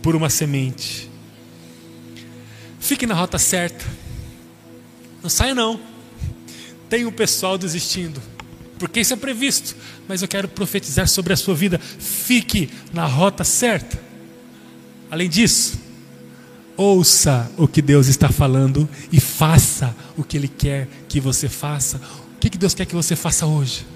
por 0.00 0.14
uma 0.14 0.30
semente. 0.30 1.10
Fique 2.78 3.08
na 3.08 3.14
rota 3.14 3.38
certa. 3.40 3.84
Não 5.20 5.28
saia 5.28 5.52
não. 5.52 5.80
Tem 6.88 7.04
um 7.04 7.10
pessoal 7.10 7.58
desistindo. 7.58 8.22
Porque 8.78 9.00
isso 9.00 9.14
é 9.14 9.16
previsto. 9.16 9.74
Mas 10.06 10.22
eu 10.22 10.28
quero 10.28 10.46
profetizar 10.46 11.08
sobre 11.08 11.32
a 11.32 11.36
sua 11.36 11.56
vida. 11.56 11.80
Fique 11.98 12.70
na 12.92 13.04
rota 13.04 13.42
certa. 13.42 14.03
Além 15.10 15.28
disso, 15.28 15.78
ouça 16.76 17.50
o 17.56 17.68
que 17.68 17.80
Deus 17.80 18.08
está 18.08 18.28
falando 18.28 18.88
e 19.12 19.20
faça 19.20 19.94
o 20.16 20.24
que 20.24 20.36
Ele 20.36 20.48
quer 20.48 20.88
que 21.08 21.20
você 21.20 21.48
faça 21.48 22.00
que, 22.44 22.50
que 22.50 22.58
Deus 22.58 22.74
quer 22.74 22.84
que 22.84 22.94
você 22.94 23.16
faça 23.16 23.46
hoje? 23.46 23.86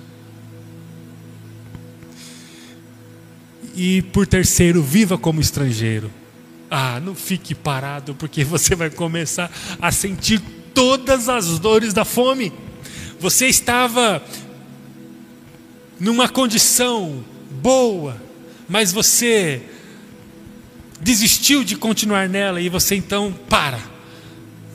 E 3.76 4.00
por 4.02 4.26
terceiro, 4.26 4.82
viva 4.82 5.18
como 5.18 5.38
estrangeiro. 5.38 6.10
Ah, 6.70 6.98
não 6.98 7.14
fique 7.14 7.54
parado, 7.54 8.14
porque 8.14 8.42
você 8.44 8.74
vai 8.74 8.88
começar 8.88 9.50
a 9.80 9.92
sentir 9.92 10.40
todas 10.72 11.28
as 11.28 11.58
dores 11.58 11.92
da 11.92 12.06
fome. 12.06 12.50
Você 13.20 13.46
estava 13.48 14.22
numa 16.00 16.28
condição 16.28 17.22
boa, 17.50 18.16
mas 18.66 18.92
você 18.92 19.62
desistiu 21.00 21.64
de 21.64 21.76
continuar 21.76 22.28
nela 22.28 22.60
e 22.60 22.68
você 22.68 22.94
então 22.94 23.34
para, 23.48 23.78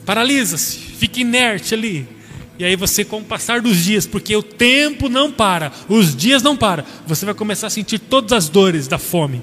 paralisa-se, 0.04 0.78
fica 0.78 1.20
inerte 1.20 1.74
ali. 1.74 2.08
E 2.58 2.64
aí 2.64 2.76
você, 2.76 3.04
com 3.04 3.18
o 3.18 3.24
passar 3.24 3.60
dos 3.60 3.84
dias, 3.84 4.06
porque 4.06 4.36
o 4.36 4.42
tempo 4.42 5.08
não 5.08 5.30
para, 5.32 5.72
os 5.88 6.14
dias 6.14 6.42
não 6.42 6.56
param, 6.56 6.84
você 7.06 7.24
vai 7.24 7.34
começar 7.34 7.66
a 7.66 7.70
sentir 7.70 7.98
todas 7.98 8.32
as 8.32 8.48
dores 8.48 8.86
da 8.86 8.98
fome. 8.98 9.42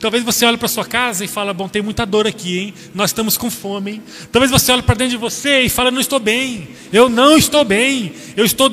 Talvez 0.00 0.22
você 0.22 0.46
olhe 0.46 0.56
para 0.56 0.68
sua 0.68 0.84
casa 0.84 1.24
e 1.24 1.28
fala, 1.28 1.52
bom, 1.52 1.68
tem 1.68 1.82
muita 1.82 2.06
dor 2.06 2.24
aqui, 2.24 2.58
hein? 2.58 2.74
Nós 2.94 3.10
estamos 3.10 3.36
com 3.36 3.50
fome, 3.50 3.94
hein? 3.94 4.02
Talvez 4.30 4.48
você 4.48 4.70
olhe 4.70 4.82
para 4.82 4.94
dentro 4.94 5.10
de 5.10 5.16
você 5.16 5.62
e 5.62 5.68
fala, 5.68 5.90
não 5.90 6.00
estou 6.00 6.20
bem. 6.20 6.68
Eu 6.92 7.08
não 7.08 7.36
estou 7.36 7.64
bem. 7.64 8.12
Eu 8.36 8.44
estou 8.44 8.72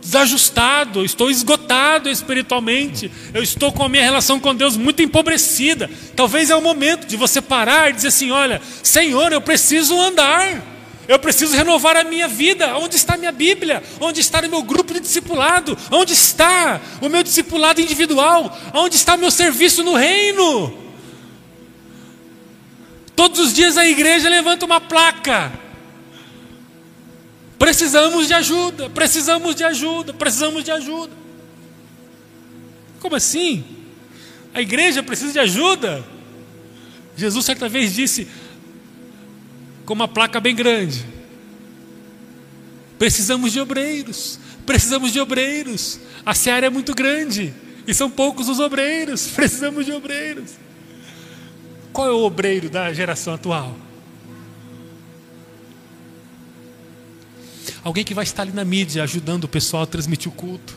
desajustado, 0.00 1.00
eu 1.00 1.04
estou 1.04 1.30
esgotado 1.30 2.08
espiritualmente. 2.08 3.10
Eu 3.34 3.42
estou 3.42 3.72
com 3.72 3.84
a 3.84 3.88
minha 3.88 4.02
relação 4.02 4.40
com 4.40 4.54
Deus 4.54 4.76
muito 4.76 5.02
empobrecida. 5.02 5.90
Talvez 6.16 6.50
é 6.50 6.56
o 6.56 6.62
momento 6.62 7.06
de 7.06 7.16
você 7.16 7.40
parar 7.40 7.90
e 7.90 7.92
dizer 7.92 8.08
assim, 8.08 8.30
olha, 8.30 8.60
Senhor, 8.82 9.32
eu 9.32 9.40
preciso 9.40 10.00
andar. 10.00 10.62
Eu 11.06 11.18
preciso 11.18 11.56
renovar 11.56 11.96
a 11.96 12.04
minha 12.04 12.28
vida. 12.28 12.76
Onde 12.76 12.96
está 12.96 13.14
a 13.14 13.16
minha 13.16 13.32
Bíblia? 13.32 13.82
Onde 13.98 14.20
está 14.20 14.40
o 14.40 14.48
meu 14.48 14.62
grupo 14.62 14.92
de 14.92 15.00
discipulado? 15.00 15.76
Onde 15.90 16.12
está 16.12 16.80
o 17.00 17.08
meu 17.08 17.22
discipulado 17.22 17.80
individual? 17.80 18.56
Onde 18.74 18.96
está 18.96 19.14
o 19.14 19.18
meu 19.18 19.30
serviço 19.30 19.82
no 19.82 19.94
reino? 19.94 20.86
Todos 23.16 23.40
os 23.40 23.52
dias 23.52 23.76
a 23.76 23.86
igreja 23.86 24.28
levanta 24.28 24.64
uma 24.64 24.80
placa. 24.80 25.67
Precisamos 27.58 28.28
de 28.28 28.34
ajuda, 28.34 28.88
precisamos 28.88 29.54
de 29.54 29.64
ajuda, 29.64 30.14
precisamos 30.14 30.62
de 30.62 30.70
ajuda. 30.70 31.12
Como 33.00 33.16
assim? 33.16 33.64
A 34.54 34.62
igreja 34.62 35.02
precisa 35.02 35.32
de 35.32 35.38
ajuda? 35.38 36.04
Jesus 37.16 37.44
certa 37.44 37.68
vez 37.68 37.94
disse: 37.94 38.28
com 39.84 39.94
uma 39.94 40.06
placa 40.06 40.38
bem 40.38 40.54
grande. 40.54 41.04
Precisamos 42.98 43.52
de 43.52 43.60
obreiros, 43.60 44.38
precisamos 44.66 45.12
de 45.12 45.20
obreiros. 45.20 45.98
A 46.26 46.34
seara 46.34 46.66
é 46.66 46.70
muito 46.70 46.94
grande 46.94 47.54
e 47.86 47.94
são 47.94 48.10
poucos 48.10 48.48
os 48.48 48.60
obreiros. 48.60 49.28
Precisamos 49.34 49.86
de 49.86 49.92
obreiros. 49.92 50.52
Qual 51.92 52.06
é 52.06 52.12
o 52.12 52.22
obreiro 52.22 52.68
da 52.68 52.92
geração 52.92 53.32
atual? 53.32 53.74
Alguém 57.84 58.04
que 58.04 58.14
vai 58.14 58.24
estar 58.24 58.42
ali 58.42 58.52
na 58.52 58.64
mídia 58.64 59.02
ajudando 59.02 59.44
o 59.44 59.48
pessoal 59.48 59.84
a 59.84 59.86
transmitir 59.86 60.30
o 60.30 60.34
culto. 60.34 60.76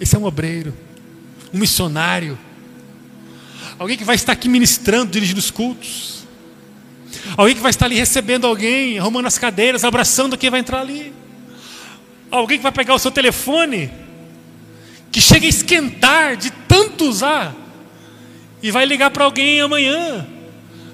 Esse 0.00 0.16
é 0.16 0.18
um 0.18 0.24
obreiro, 0.24 0.74
um 1.52 1.58
missionário. 1.58 2.38
Alguém 3.78 3.96
que 3.96 4.04
vai 4.04 4.16
estar 4.16 4.32
aqui 4.32 4.48
ministrando, 4.48 5.10
dirigindo 5.10 5.38
os 5.38 5.50
cultos. 5.50 6.24
Alguém 7.36 7.54
que 7.54 7.60
vai 7.60 7.70
estar 7.70 7.86
ali 7.86 7.96
recebendo 7.96 8.46
alguém, 8.46 8.98
arrumando 8.98 9.26
as 9.26 9.38
cadeiras, 9.38 9.84
abraçando 9.84 10.36
quem 10.36 10.50
vai 10.50 10.60
entrar 10.60 10.80
ali. 10.80 11.12
Alguém 12.30 12.58
que 12.58 12.62
vai 12.62 12.72
pegar 12.72 12.94
o 12.94 12.98
seu 12.98 13.10
telefone, 13.10 13.90
que 15.10 15.20
chega 15.20 15.46
a 15.46 15.48
esquentar 15.48 16.36
de 16.36 16.50
tanto 16.50 17.04
usar, 17.04 17.54
e 18.62 18.70
vai 18.70 18.84
ligar 18.84 19.10
para 19.10 19.24
alguém 19.24 19.60
amanhã. 19.60 20.26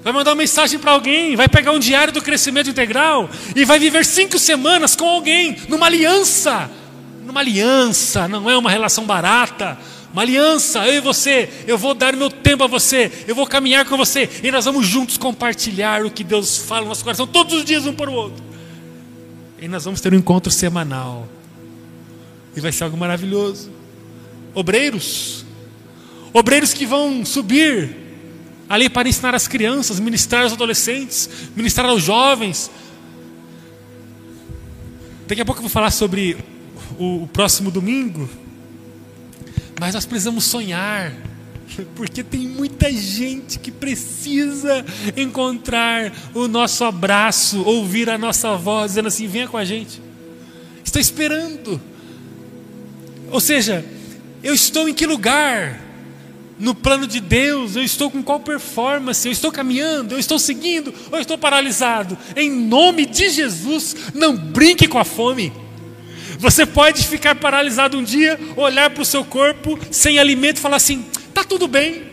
Vai 0.05 0.13
mandar 0.13 0.29
uma 0.33 0.35
mensagem 0.35 0.77
para 0.77 0.91
alguém, 0.91 1.35
vai 1.35 1.49
pegar 1.49 1.71
um 1.71 1.79
diário 1.79 2.13
do 2.13 2.21
crescimento 2.21 2.69
integral 2.69 3.27
e 3.55 3.65
vai 3.65 3.79
viver 3.79 4.05
cinco 4.05 4.37
semanas 4.37 4.95
com 4.95 5.03
alguém, 5.03 5.57
numa 5.67 5.87
aliança. 5.87 6.69
Numa 7.25 7.39
aliança, 7.39 8.27
não 8.27 8.47
é 8.47 8.55
uma 8.55 8.69
relação 8.69 9.03
barata, 9.03 9.75
uma 10.13 10.21
aliança, 10.21 10.85
eu 10.85 10.93
e 10.93 10.99
você, 10.99 11.49
eu 11.65 11.75
vou 11.75 11.95
dar 11.95 12.15
meu 12.15 12.29
tempo 12.29 12.63
a 12.63 12.67
você, 12.67 13.11
eu 13.27 13.33
vou 13.33 13.47
caminhar 13.47 13.83
com 13.85 13.97
você, 13.97 14.29
e 14.43 14.51
nós 14.51 14.65
vamos 14.65 14.85
juntos 14.85 15.17
compartilhar 15.17 16.05
o 16.05 16.11
que 16.11 16.23
Deus 16.23 16.55
fala 16.55 16.81
no 16.81 16.89
nosso 16.89 17.03
coração, 17.03 17.25
todos 17.25 17.55
os 17.55 17.65
dias 17.65 17.87
um 17.87 17.93
para 17.93 18.11
o 18.11 18.13
outro. 18.13 18.43
E 19.59 19.67
nós 19.67 19.85
vamos 19.85 20.01
ter 20.01 20.13
um 20.13 20.17
encontro 20.17 20.51
semanal, 20.51 21.27
e 22.55 22.59
vai 22.59 22.71
ser 22.71 22.83
algo 22.83 22.95
maravilhoso. 22.95 23.71
Obreiros, 24.53 25.43
obreiros 26.31 26.75
que 26.75 26.85
vão 26.85 27.25
subir 27.25 28.04
ali 28.67 28.89
para 28.89 29.07
ensinar 29.07 29.35
as 29.35 29.47
crianças, 29.47 29.99
ministrar 29.99 30.43
aos 30.43 30.53
adolescentes, 30.53 31.29
ministrar 31.55 31.87
aos 31.89 32.03
jovens. 32.03 32.71
Daqui 35.27 35.41
a 35.41 35.45
pouco 35.45 35.59
eu 35.59 35.63
vou 35.63 35.69
falar 35.69 35.91
sobre 35.91 36.37
o, 36.97 37.23
o 37.23 37.27
próximo 37.27 37.71
domingo 37.71 38.29
mas 39.79 39.93
nós 39.93 40.05
precisamos 40.05 40.45
sonhar, 40.45 41.13
porque 41.95 42.23
tem 42.23 42.47
muita 42.47 42.91
gente 42.91 43.59
que 43.59 43.71
precisa 43.71 44.85
encontrar 45.17 46.13
o 46.33 46.47
nosso 46.47 46.83
abraço, 46.83 47.61
ouvir 47.63 48.09
a 48.09 48.17
nossa 48.17 48.55
voz, 48.55 48.91
dizendo 48.91 49.07
assim: 49.07 49.27
venha 49.27 49.47
com 49.47 49.57
a 49.57 49.65
gente. 49.65 50.01
Está 50.83 50.99
esperando. 50.99 51.81
Ou 53.31 53.41
seja, 53.41 53.83
eu 54.41 54.53
estou 54.53 54.87
em 54.87 54.93
que 54.93 55.05
lugar? 55.05 55.81
No 56.57 56.73
plano 56.73 57.05
de 57.05 57.19
Deus, 57.19 57.75
eu 57.75 57.83
estou 57.83 58.09
com 58.09 58.23
qual 58.23 58.39
performance? 58.39 59.27
Eu 59.27 59.31
estou 59.31 59.51
caminhando, 59.51 60.15
eu 60.15 60.19
estou 60.19 60.39
seguindo, 60.39 60.93
ou 61.11 61.19
estou 61.19 61.37
paralisado? 61.37 62.17
Em 62.35 62.49
nome 62.49 63.05
de 63.05 63.29
Jesus, 63.29 63.95
não 64.13 64.35
brinque 64.37 64.87
com 64.87 64.97
a 64.97 65.03
fome. 65.03 65.51
Você 66.39 66.65
pode 66.65 67.05
ficar 67.07 67.35
paralisado 67.35 67.97
um 67.97 68.03
dia, 68.03 68.39
olhar 68.55 68.89
para 68.89 69.01
o 69.01 69.05
seu 69.05 69.25
corpo 69.25 69.77
sem 69.91 70.17
alimento 70.17 70.57
e 70.57 70.61
falar 70.61 70.77
assim: 70.77 71.05
tá 71.33 71.43
tudo 71.43 71.67
bem. 71.67 72.03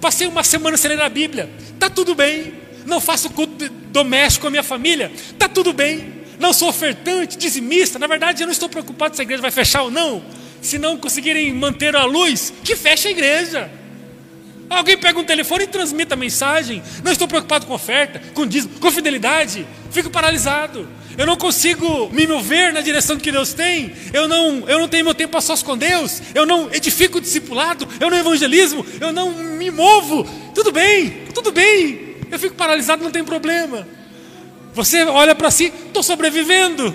Passei 0.00 0.26
uma 0.26 0.42
semana 0.42 0.78
sem 0.78 0.90
ler 0.90 1.02
a 1.02 1.08
Bíblia, 1.08 1.50
tá 1.78 1.90
tudo 1.90 2.14
bem. 2.14 2.54
Não 2.86 3.00
faço 3.00 3.28
culto 3.30 3.68
doméstico 3.90 4.42
com 4.42 4.48
a 4.48 4.50
minha 4.50 4.62
família, 4.62 5.12
tá 5.38 5.46
tudo 5.46 5.74
bem. 5.74 6.20
Não 6.38 6.54
sou 6.54 6.70
ofertante, 6.70 7.36
dizimista. 7.36 7.98
Na 7.98 8.06
verdade, 8.06 8.42
eu 8.42 8.46
não 8.46 8.52
estou 8.52 8.68
preocupado 8.68 9.14
se 9.14 9.20
a 9.20 9.24
igreja 9.24 9.42
vai 9.42 9.50
fechar 9.50 9.82
ou 9.82 9.90
não. 9.90 10.22
Se 10.62 10.78
não 10.78 10.96
conseguirem 10.96 11.52
manter 11.52 11.94
a 11.94 12.04
luz, 12.04 12.50
que 12.64 12.74
feche 12.74 13.08
a 13.08 13.10
igreja. 13.10 13.79
Alguém 14.70 14.96
pega 14.96 15.18
um 15.18 15.24
telefone 15.24 15.64
e 15.64 15.66
transmite 15.66 16.12
a 16.12 16.16
mensagem. 16.16 16.80
Não 17.02 17.10
estou 17.10 17.26
preocupado 17.26 17.66
com 17.66 17.74
oferta, 17.74 18.22
com 18.32 18.46
dízimo, 18.46 18.78
com 18.78 18.88
fidelidade. 18.92 19.66
Fico 19.90 20.08
paralisado. 20.08 20.88
Eu 21.18 21.26
não 21.26 21.36
consigo 21.36 22.08
me 22.10 22.24
mover 22.24 22.72
na 22.72 22.80
direção 22.80 23.18
que 23.18 23.32
Deus 23.32 23.52
tem. 23.52 23.92
Eu 24.12 24.28
não, 24.28 24.68
eu 24.68 24.78
não 24.78 24.86
tenho 24.86 25.04
meu 25.04 25.14
tempo 25.14 25.36
a 25.36 25.40
sós 25.40 25.60
com 25.60 25.76
Deus. 25.76 26.22
Eu 26.32 26.46
não 26.46 26.72
edifico 26.72 27.18
o 27.18 27.20
discipulado. 27.20 27.86
Eu 27.98 28.08
não 28.08 28.16
evangelismo. 28.16 28.86
Eu 29.00 29.12
não 29.12 29.32
me 29.32 29.72
movo. 29.72 30.24
Tudo 30.54 30.70
bem, 30.70 31.24
tudo 31.34 31.50
bem. 31.50 32.14
Eu 32.30 32.38
fico 32.38 32.54
paralisado, 32.54 33.02
não 33.02 33.10
tem 33.10 33.24
problema. 33.24 33.88
Você 34.72 35.02
olha 35.02 35.34
para 35.34 35.50
si, 35.50 35.72
estou 35.88 36.02
sobrevivendo. 36.02 36.94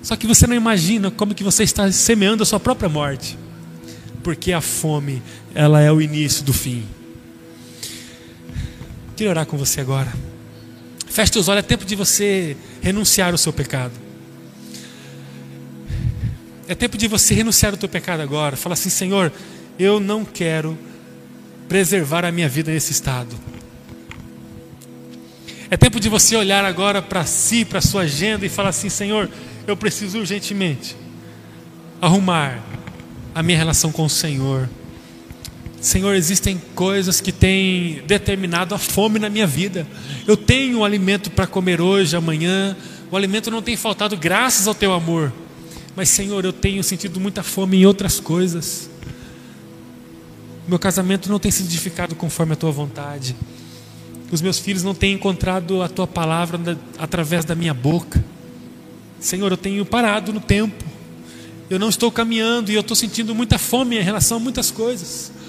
Só 0.00 0.14
que 0.14 0.28
você 0.28 0.46
não 0.46 0.54
imagina 0.54 1.10
como 1.10 1.34
que 1.34 1.42
você 1.42 1.64
está 1.64 1.90
semeando 1.90 2.44
a 2.44 2.46
sua 2.46 2.60
própria 2.60 2.88
morte. 2.88 3.36
Porque 4.22 4.52
a 4.52 4.60
fome, 4.60 5.20
ela 5.56 5.80
é 5.80 5.90
o 5.90 6.00
início 6.00 6.44
do 6.44 6.52
fim. 6.52 6.86
Queria 9.20 9.32
orar 9.32 9.44
com 9.44 9.58
você 9.58 9.82
agora. 9.82 10.10
Feche 11.06 11.38
os 11.38 11.46
olhos, 11.46 11.62
é 11.62 11.66
tempo 11.66 11.84
de 11.84 11.94
você 11.94 12.56
renunciar 12.80 13.32
ao 13.32 13.36
seu 13.36 13.52
pecado. 13.52 13.92
É 16.66 16.74
tempo 16.74 16.96
de 16.96 17.06
você 17.06 17.34
renunciar 17.34 17.74
ao 17.74 17.78
teu 17.78 17.86
pecado 17.86 18.20
agora. 18.20 18.56
Fala 18.56 18.72
assim, 18.72 18.88
Senhor, 18.88 19.30
eu 19.78 20.00
não 20.00 20.24
quero 20.24 20.78
preservar 21.68 22.24
a 22.24 22.32
minha 22.32 22.48
vida 22.48 22.72
nesse 22.72 22.92
estado. 22.92 23.36
É 25.68 25.76
tempo 25.76 26.00
de 26.00 26.08
você 26.08 26.34
olhar 26.34 26.64
agora 26.64 27.02
para 27.02 27.26
si, 27.26 27.66
para 27.66 27.80
a 27.80 27.82
sua 27.82 28.04
agenda 28.04 28.46
e 28.46 28.48
falar 28.48 28.70
assim, 28.70 28.88
Senhor, 28.88 29.28
eu 29.66 29.76
preciso 29.76 30.20
urgentemente 30.20 30.96
arrumar 32.00 32.58
a 33.34 33.42
minha 33.42 33.58
relação 33.58 33.92
com 33.92 34.06
o 34.06 34.08
Senhor. 34.08 34.66
Senhor, 35.80 36.14
existem 36.14 36.60
coisas 36.74 37.22
que 37.22 37.32
têm 37.32 38.02
determinado 38.06 38.74
a 38.74 38.78
fome 38.78 39.18
na 39.18 39.30
minha 39.30 39.46
vida. 39.46 39.86
Eu 40.26 40.36
tenho 40.36 40.80
um 40.80 40.84
alimento 40.84 41.30
para 41.30 41.46
comer 41.46 41.80
hoje, 41.80 42.14
amanhã. 42.14 42.76
O 43.10 43.16
alimento 43.16 43.50
não 43.50 43.62
tem 43.62 43.76
faltado 43.78 44.14
graças 44.14 44.68
ao 44.68 44.74
teu 44.74 44.92
amor. 44.92 45.32
Mas, 45.96 46.10
Senhor, 46.10 46.44
eu 46.44 46.52
tenho 46.52 46.84
sentido 46.84 47.18
muita 47.18 47.42
fome 47.42 47.78
em 47.78 47.86
outras 47.86 48.20
coisas. 48.20 48.90
Meu 50.68 50.78
casamento 50.78 51.30
não 51.30 51.38
tem 51.38 51.50
sido 51.50 51.66
edificado 51.66 52.14
conforme 52.14 52.52
a 52.52 52.56
tua 52.56 52.70
vontade. 52.70 53.34
Os 54.30 54.42
meus 54.42 54.58
filhos 54.58 54.82
não 54.82 54.94
têm 54.94 55.14
encontrado 55.14 55.82
a 55.82 55.88
tua 55.88 56.06
palavra 56.06 56.78
através 56.98 57.44
da 57.46 57.54
minha 57.54 57.72
boca. 57.72 58.22
Senhor, 59.18 59.50
eu 59.50 59.56
tenho 59.56 59.84
parado 59.86 60.30
no 60.30 60.40
tempo. 60.40 60.84
Eu 61.70 61.78
não 61.78 61.88
estou 61.88 62.12
caminhando 62.12 62.70
e 62.70 62.74
eu 62.74 62.82
estou 62.82 62.94
sentindo 62.94 63.34
muita 63.34 63.58
fome 63.58 63.98
em 63.98 64.02
relação 64.02 64.36
a 64.36 64.40
muitas 64.40 64.70
coisas. 64.70 65.39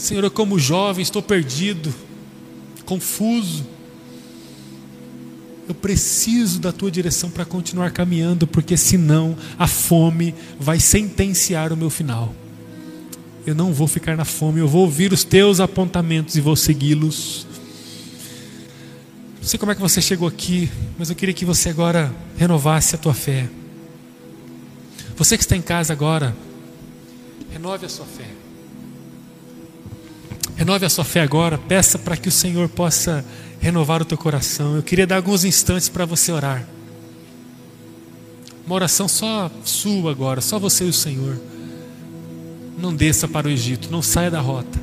Senhor, 0.00 0.24
eu 0.24 0.30
como 0.30 0.58
jovem 0.58 1.02
estou 1.02 1.20
perdido, 1.20 1.94
confuso. 2.86 3.66
Eu 5.68 5.74
preciso 5.74 6.58
da 6.58 6.72
tua 6.72 6.90
direção 6.90 7.30
para 7.30 7.44
continuar 7.44 7.90
caminhando, 7.90 8.46
porque 8.46 8.78
senão 8.78 9.36
a 9.58 9.66
fome 9.66 10.34
vai 10.58 10.80
sentenciar 10.80 11.70
o 11.70 11.76
meu 11.76 11.90
final. 11.90 12.34
Eu 13.46 13.54
não 13.54 13.74
vou 13.74 13.86
ficar 13.86 14.16
na 14.16 14.24
fome, 14.24 14.58
eu 14.58 14.66
vou 14.66 14.82
ouvir 14.84 15.12
os 15.12 15.22
teus 15.22 15.60
apontamentos 15.60 16.34
e 16.34 16.40
vou 16.40 16.56
segui-los. 16.56 17.46
Não 19.36 19.46
sei 19.46 19.58
como 19.58 19.70
é 19.70 19.74
que 19.74 19.82
você 19.82 20.00
chegou 20.00 20.26
aqui, 20.26 20.70
mas 20.98 21.10
eu 21.10 21.14
queria 21.14 21.34
que 21.34 21.44
você 21.44 21.68
agora 21.68 22.10
renovasse 22.38 22.94
a 22.94 22.98
tua 22.98 23.12
fé. 23.12 23.50
Você 25.14 25.36
que 25.36 25.44
está 25.44 25.56
em 25.56 25.62
casa 25.62 25.92
agora, 25.92 26.34
renove 27.52 27.84
a 27.84 27.88
sua 27.90 28.06
fé. 28.06 28.49
Renove 30.60 30.84
a 30.84 30.90
sua 30.90 31.04
fé 31.04 31.22
agora, 31.22 31.56
peça 31.56 31.98
para 31.98 32.18
que 32.18 32.28
o 32.28 32.30
Senhor 32.30 32.68
possa 32.68 33.24
renovar 33.62 34.02
o 34.02 34.04
teu 34.04 34.18
coração. 34.18 34.76
Eu 34.76 34.82
queria 34.82 35.06
dar 35.06 35.16
alguns 35.16 35.42
instantes 35.42 35.88
para 35.88 36.04
você 36.04 36.30
orar. 36.30 36.68
Uma 38.66 38.74
oração 38.74 39.08
só 39.08 39.50
sua 39.64 40.10
agora, 40.10 40.42
só 40.42 40.58
você 40.58 40.84
e 40.84 40.90
o 40.90 40.92
Senhor. 40.92 41.40
Não 42.76 42.94
desça 42.94 43.26
para 43.26 43.48
o 43.48 43.50
Egito, 43.50 43.90
não 43.90 44.02
saia 44.02 44.30
da 44.30 44.38
rota. 44.38 44.78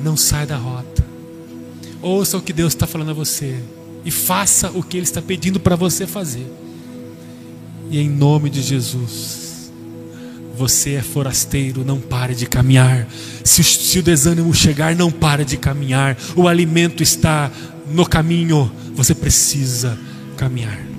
Não 0.00 0.16
saia 0.16 0.46
da 0.46 0.56
rota. 0.56 1.04
Ouça 2.00 2.38
o 2.38 2.42
que 2.42 2.52
Deus 2.52 2.72
está 2.72 2.86
falando 2.86 3.10
a 3.10 3.14
você 3.14 3.60
e 4.04 4.12
faça 4.12 4.70
o 4.70 4.80
que 4.80 4.96
Ele 4.96 5.02
está 5.06 5.20
pedindo 5.20 5.58
para 5.58 5.74
você 5.74 6.06
fazer. 6.06 6.46
E 7.90 7.98
em 7.98 8.08
nome 8.08 8.48
de 8.48 8.62
Jesus. 8.62 9.39
Você 10.60 10.96
é 10.96 11.02
forasteiro, 11.02 11.86
não 11.86 11.98
pare 11.98 12.34
de 12.34 12.44
caminhar. 12.44 13.08
Se, 13.42 13.64
se 13.64 13.98
o 13.98 14.02
desânimo 14.02 14.52
chegar, 14.52 14.94
não 14.94 15.10
pare 15.10 15.42
de 15.42 15.56
caminhar. 15.56 16.18
O 16.36 16.46
alimento 16.46 17.02
está 17.02 17.50
no 17.90 18.04
caminho, 18.04 18.70
você 18.94 19.14
precisa 19.14 19.98
caminhar. 20.36 20.89